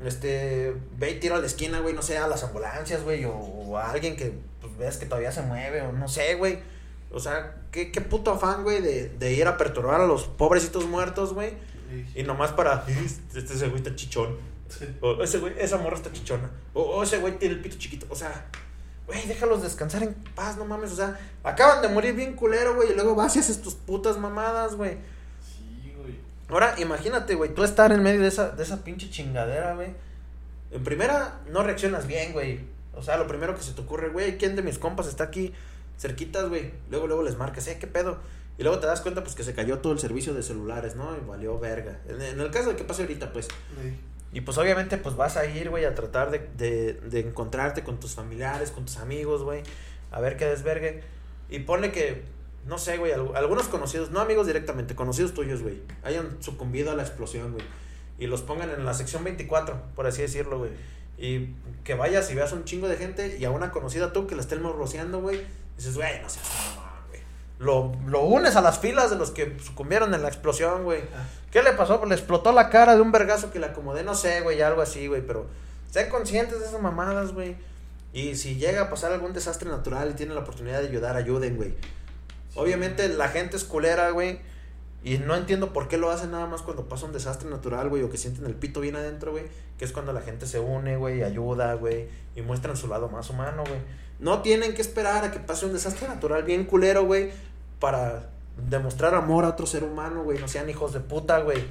Este, 0.05 0.75
ve 0.99 1.11
y 1.11 1.21
tira 1.21 1.37
a 1.37 1.41
la 1.41 1.47
esquina, 1.47 1.81
güey, 1.81 1.95
no 1.95 2.03
sé, 2.03 2.19
a 2.19 2.29
las 2.29 2.45
ambulancias, 2.45 3.03
güey, 3.03 3.25
o, 3.25 3.35
o 3.35 3.77
a 3.77 3.91
alguien 3.91 4.15
que, 4.15 4.33
pues, 4.61 4.77
ves 4.77 4.97
que 4.99 5.07
todavía 5.07 5.33
se 5.33 5.43
mueve, 5.43 5.83
o 5.83 5.93
no 5.93 6.07
sé, 6.07 6.35
güey. 6.35 6.59
O 7.17 7.21
sea, 7.21 7.63
qué, 7.73 7.91
qué 7.91 8.03
puto 8.03 8.31
afán, 8.31 8.63
güey, 8.63 8.83
de, 8.83 9.09
de 9.09 9.33
ir 9.33 9.47
a 9.49 9.57
perturbar 9.57 10.03
a 10.03 10.07
los 10.07 10.25
pobrecitos 10.25 10.85
muertos, 10.85 11.33
güey. 11.33 11.55
Y- 12.15 12.25
nomás 12.25 12.53
para, 12.53 12.85
este 13.35 13.55
ese 13.55 13.69
güey 13.69 13.79
está 13.79 13.97
chichón. 13.97 14.37
O 15.01 15.23
ese 15.23 15.39
güey, 15.39 15.55
esa 15.59 15.79
morra 15.79 15.97
está 15.97 16.13
chichona. 16.13 16.51
O, 16.75 16.83
o 16.83 17.03
ese 17.03 17.17
güey 17.17 17.39
tiene 17.39 17.55
el 17.55 17.63
pito 17.63 17.79
chiquito. 17.79 18.07
O 18.11 18.15
sea, 18.15 18.51
güey, 19.07 19.27
déjalos 19.27 19.63
descansar 19.63 20.03
en 20.03 20.13
paz, 20.35 20.59
no 20.59 20.67
mames. 20.67 20.93
O 20.93 20.97
sea, 20.97 21.19
acaban 21.43 21.81
de 21.81 21.89
morir 21.89 22.15
bien 22.15 22.35
culero, 22.35 22.75
güey. 22.75 22.91
Y 22.91 22.95
luego 22.95 23.15
vas 23.15 23.35
y 23.37 23.39
haces 23.39 23.63
tus 23.63 23.75
putas 23.75 24.19
mamadas, 24.19 24.75
güey. 24.75 24.99
Sí, 25.41 25.95
güey. 25.99 26.21
Ahora, 26.51 26.75
imagínate, 26.79 27.35
güey, 27.35 27.55
tú 27.55 27.65
estar 27.65 27.93
en 27.93 28.03
medio 28.03 28.21
de 28.21 28.29
esa, 28.29 28.51
de 28.51 28.63
esa 28.63 28.85
pinche 28.85 29.09
chingadera, 29.09 29.75
güey. 29.75 29.95
En 30.71 30.85
primera, 30.85 31.41
no 31.51 31.63
reaccionas 31.63 32.07
bien, 32.07 32.35
güey. 32.35 32.61
O 32.93 33.03
sea, 33.03 33.17
lo 33.17 33.27
primero 33.27 33.57
que 33.57 33.63
se 33.63 33.73
te 33.73 33.81
ocurre, 33.81 34.11
güey, 34.11 34.37
¿quién 34.37 34.55
de 34.55 34.61
mis 34.61 34.79
compas 34.79 35.07
está 35.07 35.25
aquí 35.25 35.55
cerquitas, 35.99 36.49
güey? 36.49 36.73
Luego, 36.91 37.07
luego 37.07 37.23
les 37.23 37.37
marcas, 37.37 37.67
eh, 37.69 37.79
¿qué 37.81 37.87
pedo? 37.87 38.19
Y 38.59 38.63
luego 38.63 38.79
te 38.79 38.87
das 38.87 39.01
cuenta, 39.03 39.23
pues, 39.23 39.35
que 39.35 39.45
se 39.45 39.55
cayó 39.55 39.79
todo 39.79 39.93
el 39.93 39.99
servicio 39.99 40.33
de 40.35 40.43
celulares, 40.43 40.97
¿no? 40.97 41.15
Y 41.17 41.21
valió 41.27 41.59
verga. 41.59 42.01
En, 42.09 42.21
en 42.23 42.41
el 42.41 42.51
caso 42.51 42.71
de 42.71 42.77
que 42.77 42.85
pase 42.85 43.03
ahorita, 43.03 43.33
pues. 43.33 43.47
Sí. 43.47 43.99
Y 44.33 44.41
pues 44.43 44.59
obviamente 44.59 44.99
pues 44.99 45.17
vas 45.17 45.37
a 45.39 45.47
ir, 45.47 45.71
güey, 45.71 45.85
a 45.87 45.95
tratar 45.95 46.31
de, 46.31 46.41
de, 46.59 46.95
de 46.95 47.21
encontrarte 47.21 47.83
con 47.85 47.99
tus 48.01 48.15
familiares, 48.15 48.71
con 48.71 48.85
tus 48.85 48.99
amigos, 48.99 49.43
güey, 49.45 49.63
a 50.11 50.21
ver 50.21 50.37
qué 50.37 50.45
desvergue. 50.47 51.03
Y 51.49 51.61
pone 51.61 51.91
que, 51.93 52.23
no 52.67 52.77
sé, 52.77 52.99
güey, 52.99 53.13
al- 53.13 53.35
algunos 53.35 53.69
conocidos, 53.69 54.11
no 54.11 54.21
amigos 54.21 54.47
directamente, 54.47 54.95
conocidos 54.95 55.33
tuyos, 55.33 55.63
güey, 55.63 55.81
hayan 56.03 56.37
sucumbido 56.43 56.91
a 56.91 56.95
la 56.97 57.03
explosión, 57.03 57.53
güey. 57.53 57.65
Y 58.19 58.27
los 58.27 58.43
pongan 58.43 58.69
en 58.71 58.85
la 58.85 58.93
sección 58.95 59.25
24, 59.25 59.81
por 59.95 60.07
así 60.07 60.21
decirlo, 60.23 60.59
güey. 60.59 60.71
Y 61.17 61.55
que 61.85 61.95
vayas 61.95 62.31
y 62.31 62.35
veas 62.35 62.53
un 62.53 62.65
chingo 62.65 62.89
de 62.89 62.97
gente 62.97 63.39
y 63.39 63.45
a 63.47 63.51
una 63.51 63.71
conocida 63.71 64.13
tú 64.13 64.27
que 64.27 64.35
la 64.35 64.43
estén 64.43 64.61
morroceando, 64.61 65.21
güey. 65.23 65.41
Dices, 65.77 65.95
güey, 65.97 66.21
no 66.21 66.29
seas 66.29 66.47
mamón, 66.75 66.91
güey. 67.09 67.21
Lo, 67.59 67.93
lo 68.07 68.21
unes 68.23 68.57
a 68.57 68.61
las 68.61 68.79
filas 68.79 69.11
de 69.11 69.17
los 69.17 69.31
que 69.31 69.57
sucumbieron 69.63 70.15
en 70.15 70.23
la 70.23 70.29
explosión, 70.29 70.85
güey. 70.85 71.03
¿Qué 71.51 71.63
le 71.63 71.73
pasó? 71.73 71.99
Pues 71.99 72.09
le 72.09 72.15
explotó 72.15 72.53
la 72.53 72.71
cara 72.71 72.95
de 72.97 73.01
un 73.01 73.13
vergazo 73.13 73.51
que 73.51 73.59
le 73.59 73.67
acomodé, 73.67 74.03
no 74.03 74.15
sé, 74.15 74.41
güey, 74.41 74.61
algo 74.63 74.83
así, 74.83 75.07
güey, 75.07 75.23
pero 75.27 75.47
sean 75.91 76.09
conscientes 76.09 76.61
de 76.61 76.67
esas 76.67 76.81
mamadas, 76.81 77.33
güey. 77.33 77.57
Y 78.13 78.37
si 78.37 78.57
llega 78.57 78.83
a 78.83 78.91
pasar 78.91 79.13
algún 79.13 79.33
desastre 79.33 79.69
natural 79.71 80.11
y 80.11 80.15
tienen 80.15 80.35
la 80.35 80.43
oportunidad 80.43 80.81
de 80.81 80.89
ayudar, 80.89 81.17
ayuden, 81.17 81.57
güey. 81.57 81.75
Obviamente 82.55 83.09
la 83.09 83.29
gente 83.29 83.57
es 83.57 83.65
culera, 83.65 84.11
güey. 84.11 84.41
Y 85.07 85.19
no 85.19 85.37
entiendo 85.37 85.73
por 85.73 85.87
qué 85.87 85.99
lo 85.99 86.11
hacen 86.11 86.33
nada 86.33 86.47
más 86.47 86.63
cuando 86.63 86.89
pasa 86.89 87.07
un 87.07 87.13
desastre 87.13 87.49
natural, 87.49 87.89
güey, 87.89 88.03
o 88.03 88.11
que 88.11 88.17
sienten 88.17 88.45
el 88.45 88.57
pito 88.57 88.81
bien 88.81 88.97
adentro, 88.97 89.31
güey. 89.31 89.45
Que 89.79 89.85
es 89.85 89.93
cuando 89.93 90.13
la 90.13 90.21
gente 90.21 90.49
se 90.49 90.59
une, 90.59 90.97
güey, 90.97 91.23
ayuda, 91.23 91.75
güey, 91.75 92.09
y 92.35 92.43
muestran 92.43 92.77
su 92.77 92.89
lado 92.89 93.09
más 93.09 93.31
humano, 93.31 93.63
güey. 93.65 93.79
No 94.19 94.43
tienen 94.43 94.75
que 94.75 94.83
esperar 94.83 95.25
a 95.25 95.31
que 95.31 95.39
pase 95.39 95.65
un 95.65 95.73
desastre 95.73 96.09
natural 96.09 96.43
bien 96.43 96.65
culero, 96.65 97.05
güey, 97.05 97.31
para 97.79 98.31
demostrar 98.69 99.15
amor 99.15 99.45
a 99.45 99.51
otro 99.51 99.65
ser 99.65 99.85
humano, 99.85 100.25
güey. 100.25 100.41
No 100.41 100.49
sean 100.49 100.69
hijos 100.69 100.93
de 100.93 100.99
puta, 100.99 101.39
güey. 101.39 101.63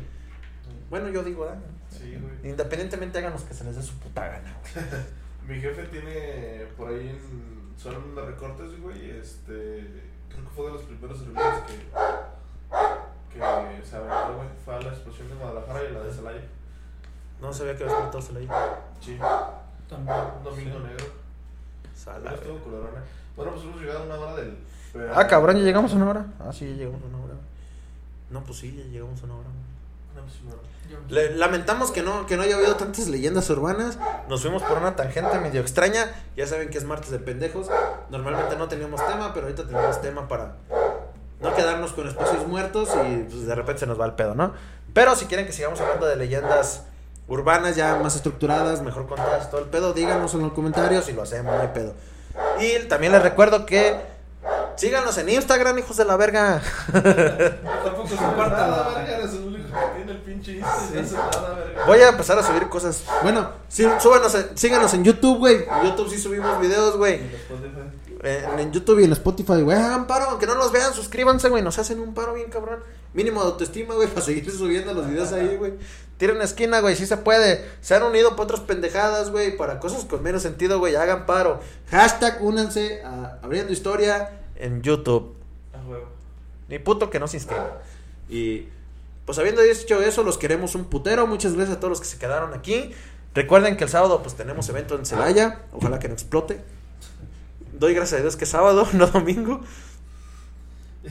Bueno, 0.89 1.09
yo 1.09 1.21
digo, 1.21 1.45
¿eh? 1.45 1.57
Sí, 1.89 2.17
güey. 2.17 2.51
Independientemente 2.51 3.17
hagan 3.17 3.33
los 3.33 3.43
que 3.43 3.53
se 3.53 3.65
les 3.65 3.75
dé 3.75 3.83
su 3.83 3.95
puta 3.95 4.29
gana, 4.29 4.57
güey. 4.61 4.85
Mi 5.57 5.61
jefe 5.61 5.83
tiene 5.87 6.67
por 6.77 6.87
ahí 6.87 7.09
en 7.09 7.77
zona 7.77 7.97
de 8.15 8.27
recortes, 8.27 8.79
güey. 8.79 9.09
Este. 9.09 10.05
Creo 10.29 10.45
que 10.45 10.55
fue 10.55 10.67
de 10.67 10.71
los 10.71 10.83
primeros 10.83 11.17
servicios 11.17 11.63
que. 11.67 13.04
Que 13.39 13.85
se 13.85 13.95
aventó, 13.95 14.35
güey. 14.35 14.47
Fue 14.63 14.75
a 14.75 14.81
la 14.81 14.89
explosión 14.89 15.29
de 15.29 15.35
Guadalajara 15.35 15.79
y 15.89 15.93
la 15.93 15.99
de 16.01 16.13
Celaya. 16.13 16.41
No 17.41 17.53
sabía 17.53 17.75
que 17.77 17.83
había 17.83 17.97
explotado 17.99 18.33
leí. 18.33 18.47
Sí. 19.01 19.17
También. 19.89 20.17
Un 20.37 20.43
domingo 20.43 20.79
negro. 20.79 21.05
Sala, 21.95 22.17
Pero 22.23 22.29
güey. 22.31 22.35
estuvo 22.41 22.59
culorona. 22.59 23.03
Bueno, 23.35 23.51
pues 23.51 23.63
hemos 23.65 23.79
llegado 23.81 23.99
a 23.99 24.03
una 24.03 24.15
hora 24.15 24.35
del. 24.35 24.57
Ah, 25.13 25.27
cabrón, 25.27 25.57
ya 25.57 25.63
llegamos 25.63 25.91
a 25.91 25.95
una 25.97 26.09
hora. 26.09 26.25
Ah, 26.39 26.51
sí, 26.53 26.67
ya 26.69 26.75
llegamos 26.75 27.01
a 27.03 27.05
una 27.07 27.23
hora. 27.25 27.33
No, 28.29 28.43
pues 28.43 28.59
sí, 28.59 28.75
ya 28.75 28.83
llegamos 28.85 29.21
a 29.21 29.25
una 29.25 29.35
hora. 29.35 29.47
No, 30.15 30.21
pues, 30.21 31.11
Le- 31.11 31.35
lamentamos 31.35 31.91
que 31.91 32.01
no, 32.01 32.25
que 32.25 32.37
no 32.37 32.43
haya 32.43 32.55
habido 32.55 32.75
tantas 32.77 33.07
leyendas 33.07 33.49
urbanas. 33.49 33.99
Nos 34.29 34.41
fuimos 34.41 34.63
por 34.63 34.77
una 34.77 34.95
tangente 34.95 35.37
medio 35.39 35.59
extraña. 35.59 36.05
Ya 36.37 36.47
saben 36.47 36.69
que 36.69 36.77
es 36.77 36.85
martes 36.85 37.11
de 37.11 37.19
pendejos. 37.19 37.67
Normalmente 38.09 38.55
no 38.55 38.67
teníamos 38.69 39.05
tema, 39.05 39.33
pero 39.33 39.47
ahorita 39.47 39.67
tenemos 39.67 40.01
tema 40.01 40.27
para 40.29 40.55
no 41.45 41.55
quedarnos 41.55 41.91
con 41.93 42.07
espacios 42.07 42.47
muertos 42.47 42.89
y 43.07 43.23
pues, 43.23 43.45
de 43.45 43.55
repente 43.55 43.79
se 43.81 43.85
nos 43.87 43.99
va 43.99 44.05
el 44.05 44.13
pedo, 44.13 44.35
¿no? 44.35 44.53
Pero 44.93 45.15
si 45.15 45.25
quieren 45.25 45.45
que 45.45 45.53
sigamos 45.53 45.79
hablando 45.81 46.05
de 46.07 46.15
leyendas 46.15 46.83
urbanas 47.27 47.75
ya 47.75 47.95
más 47.97 48.15
estructuradas, 48.15 48.81
mejor 48.81 49.07
contadas, 49.07 49.49
todo 49.49 49.61
el 49.61 49.67
pedo, 49.67 49.93
díganos 49.93 50.33
en 50.33 50.41
los 50.41 50.53
comentarios 50.53 51.07
y 51.09 51.13
lo 51.13 51.21
hacemos, 51.23 51.55
no 51.55 51.61
hay 51.61 51.69
pedo. 51.69 51.93
Y 52.59 52.87
también 52.87 53.11
les 53.13 53.21
recuerdo 53.21 53.65
que 53.65 53.95
síganos 54.75 55.17
en 55.17 55.29
Instagram, 55.29 55.77
hijos 55.79 55.97
de 55.97 56.05
la 56.05 56.17
verga. 56.17 56.61
Tampoco 56.91 58.07
se 58.07 58.15
la- 58.15 58.93
verga, 58.95 59.17
eres 59.17 59.33
el 59.33 59.43
único 59.43 59.63
que 59.69 59.95
tiene 59.97 60.11
el 60.11 60.17
pinche 60.19 60.51
Insta 60.53 60.83
y 60.91 60.95
no 60.95 61.01
hace 61.01 61.15
nada, 61.15 61.53
verga. 61.55 61.85
Voy 61.85 61.99
a 61.99 62.09
empezar 62.09 62.37
a 62.39 62.43
subir 62.43 62.67
cosas. 62.69 63.03
Bueno, 63.23 63.49
sí, 63.69 63.87
súbanos, 63.99 64.33
en- 64.35 64.57
síganos 64.57 64.93
en 64.93 65.03
YouTube, 65.03 65.39
güey. 65.39 65.55
En 65.63 65.83
YouTube 65.89 66.09
sí 66.09 66.17
subimos 66.19 66.59
videos, 66.59 66.97
güey. 66.97 67.21
Los 68.25 68.59
en, 68.59 68.71
YouTube 68.71 68.99
y 68.99 69.03
en 69.03 69.11
Spotify, 69.11 69.61
güey, 69.61 69.77
hagan 69.77 70.07
paro, 70.07 70.25
aunque 70.29 70.47
no 70.47 70.55
nos 70.55 70.71
vean, 70.71 70.93
suscríbanse, 70.93 71.49
güey, 71.49 71.61
nos 71.61 71.77
hacen 71.77 71.99
un 71.99 72.13
paro 72.13 72.33
bien 72.33 72.49
cabrón. 72.49 72.79
Mínimo 73.13 73.41
de 73.41 73.51
autoestima, 73.51 73.93
güey, 73.93 74.07
para 74.13 74.21
seguir 74.21 74.49
subiendo 74.51 74.93
los 74.93 75.07
videos 75.07 75.31
ahí, 75.31 75.55
güey. 75.57 75.73
Tiren 76.17 76.41
esquina, 76.41 76.79
güey, 76.79 76.95
sí 76.95 77.05
se 77.05 77.17
puede. 77.17 77.65
Se 77.81 77.93
han 77.93 78.03
unido 78.03 78.31
para 78.31 78.43
otras 78.43 78.61
pendejadas, 78.61 79.31
güey, 79.31 79.55
para 79.55 79.79
cosas 79.79 80.05
con 80.05 80.23
menos 80.23 80.41
sentido, 80.41 80.79
güey, 80.79 80.95
hagan 80.95 81.25
paro. 81.25 81.59
Hashtag 81.91 82.41
únanse 82.41 83.03
a 83.03 83.39
Abriendo 83.43 83.71
Historia 83.71 84.41
en 84.55 84.81
YouTube. 84.81 85.35
Ni 86.67 86.79
puto 86.79 87.09
que 87.09 87.19
no 87.19 87.27
se 87.27 87.37
inscriba. 87.37 87.81
Y 88.27 88.67
pues 89.25 89.37
habiendo 89.37 89.61
dicho 89.61 90.01
eso, 90.01 90.23
los 90.23 90.37
queremos 90.37 90.73
un 90.73 90.85
putero. 90.85 91.27
Muchas 91.27 91.53
gracias 91.53 91.77
a 91.77 91.79
todos 91.79 91.91
los 91.91 91.99
que 91.99 92.07
se 92.07 92.17
quedaron 92.17 92.53
aquí. 92.53 92.91
Recuerden 93.35 93.77
que 93.77 93.83
el 93.83 93.89
sábado 93.89 94.21
pues 94.23 94.35
tenemos 94.35 94.67
evento 94.69 94.95
en 94.95 95.05
Celaya. 95.05 95.61
Ojalá 95.73 95.99
que 95.99 96.07
no 96.07 96.13
explote. 96.13 96.61
Doy 97.79 97.93
gracias 97.93 98.19
a 98.19 98.21
Dios 98.21 98.35
que 98.35 98.45
es 98.45 98.49
sábado, 98.49 98.87
no 98.93 99.07
domingo. 99.07 99.61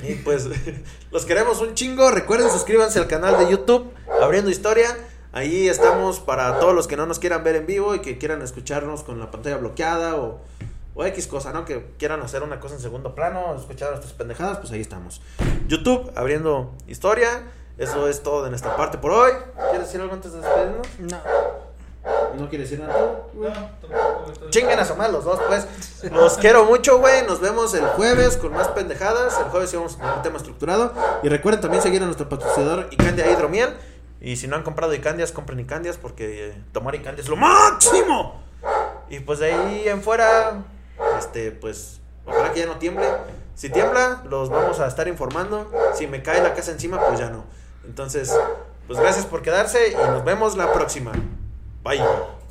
Y 0.03 0.15
pues 0.17 0.49
los 1.11 1.25
queremos 1.25 1.61
un 1.61 1.75
chingo. 1.75 2.11
Recuerden 2.11 2.51
suscríbanse 2.51 2.99
al 2.99 3.07
canal 3.07 3.39
de 3.39 3.51
YouTube 3.51 3.93
Abriendo 4.23 4.51
Historia. 4.51 4.97
Ahí 5.33 5.69
estamos 5.69 6.21
para 6.21 6.61
todos 6.61 6.75
los 6.75 6.87
que 6.87 6.97
no 6.97 7.07
nos 7.07 7.19
quieran 7.19 7.43
ver 7.43 7.57
en 7.57 7.67
vivo 7.67 7.95
y 7.95 8.01
que 8.01 8.19
quieran 8.19 8.41
escucharnos 8.41 9.03
con 9.03 9.19
la 9.19 9.31
pantalla 9.31 9.57
bloqueada 9.57 10.17
o, 10.17 10.41
X 10.97 11.27
cosa, 11.27 11.53
¿no? 11.53 11.65
Que 11.65 11.85
quieran 11.99 12.23
hacer 12.23 12.45
una 12.45 12.61
cosa 12.61 12.77
en 12.77 12.81
segundo 12.81 13.17
plano, 13.17 13.57
escuchar 13.57 13.91
nuestras 13.91 14.13
pendejadas, 14.13 14.59
pues 14.59 14.71
ahí 14.73 14.81
estamos. 14.81 15.21
YouTube 15.67 16.13
Abriendo 16.15 16.73
Historia. 16.87 17.43
Eso 17.77 18.09
es 18.09 18.23
todo 18.23 18.45
de 18.45 18.51
nuestra 18.51 18.77
parte 18.77 18.99
por 18.99 19.11
hoy. 19.11 19.33
¿Quieres 19.71 19.89
decir 19.89 20.01
algo 20.01 20.15
antes 20.15 20.33
de 20.33 20.41
despedirnos? 20.41 20.87
No. 21.01 21.19
¿No 22.39 22.49
quieres 22.49 22.69
decir 22.69 22.85
nada? 22.85 22.99
No, 23.33 23.49
tampoco, 23.81 24.81
a 24.81 24.85
su 24.85 24.97
madre 24.97 25.13
los 25.13 25.25
dos, 25.25 25.41
pues. 25.47 25.67
Los 26.13 26.37
quiero 26.37 26.65
mucho, 26.65 26.99
güey. 26.99 27.25
Nos 27.27 27.41
vemos 27.41 27.75
el 27.75 27.87
jueves 27.87 28.37
con 28.37 28.53
más 28.53 28.69
pendejadas. 28.69 29.39
El 29.39 29.47
jueves 29.47 29.71
sí 29.71 29.77
vamos 29.77 29.95
a 29.95 29.99
tener 29.99 30.15
un 30.15 30.23
tema 30.23 30.37
estructurado. 30.37 30.93
Y 31.23 31.29
recuerden 31.29 31.61
también 31.61 31.83
seguir 31.83 32.03
a 32.03 32.07
nuestro 32.07 32.29
patrocinador 32.29 32.89
Icandia 32.91 33.31
Hidromiel. 33.31 33.71
Y 34.21 34.37
si 34.37 34.49
no 34.49 34.57
han 34.57 34.63
comprado 34.63 34.95
Icandias, 34.95 35.33
compren 35.33 35.61
Icandias 35.61 35.97
porque 35.97 36.49
eh, 36.49 36.63
tomar 36.73 36.95
Icandia 36.95 37.23
es 37.23 37.29
lo 37.29 37.37
máximo. 37.37 38.43
Y 39.09 39.21
pues 39.21 39.39
de 39.39 39.53
ahí 39.53 39.85
en 39.87 40.03
fuera, 40.03 40.65
este, 41.19 41.53
pues, 41.53 42.01
ojalá 42.27 42.53
que 42.53 42.61
ya 42.61 42.67
no 42.67 42.79
tiemble. 42.79 43.07
Si 43.55 43.71
tiembla, 43.71 44.23
los 44.29 44.51
vamos 44.51 44.81
a 44.81 44.89
estar 44.89 45.09
informando. 45.09 45.71
Si 45.95 46.07
me 46.07 46.23
cae 46.23 46.43
la 46.43 46.55
casa 46.55 46.73
encima, 46.73 46.99
pues 47.07 47.21
ya 47.21 47.31
no. 47.31 47.45
Entonces, 47.85 48.35
pues 48.87 48.99
gracias 48.99 49.27
por 49.27 49.43
quedarse 49.43 49.93
y 49.93 49.95
nos 49.95 50.25
vemos 50.25 50.57
la 50.57 50.73
próxima. 50.73 51.13
Bye. 51.85 52.44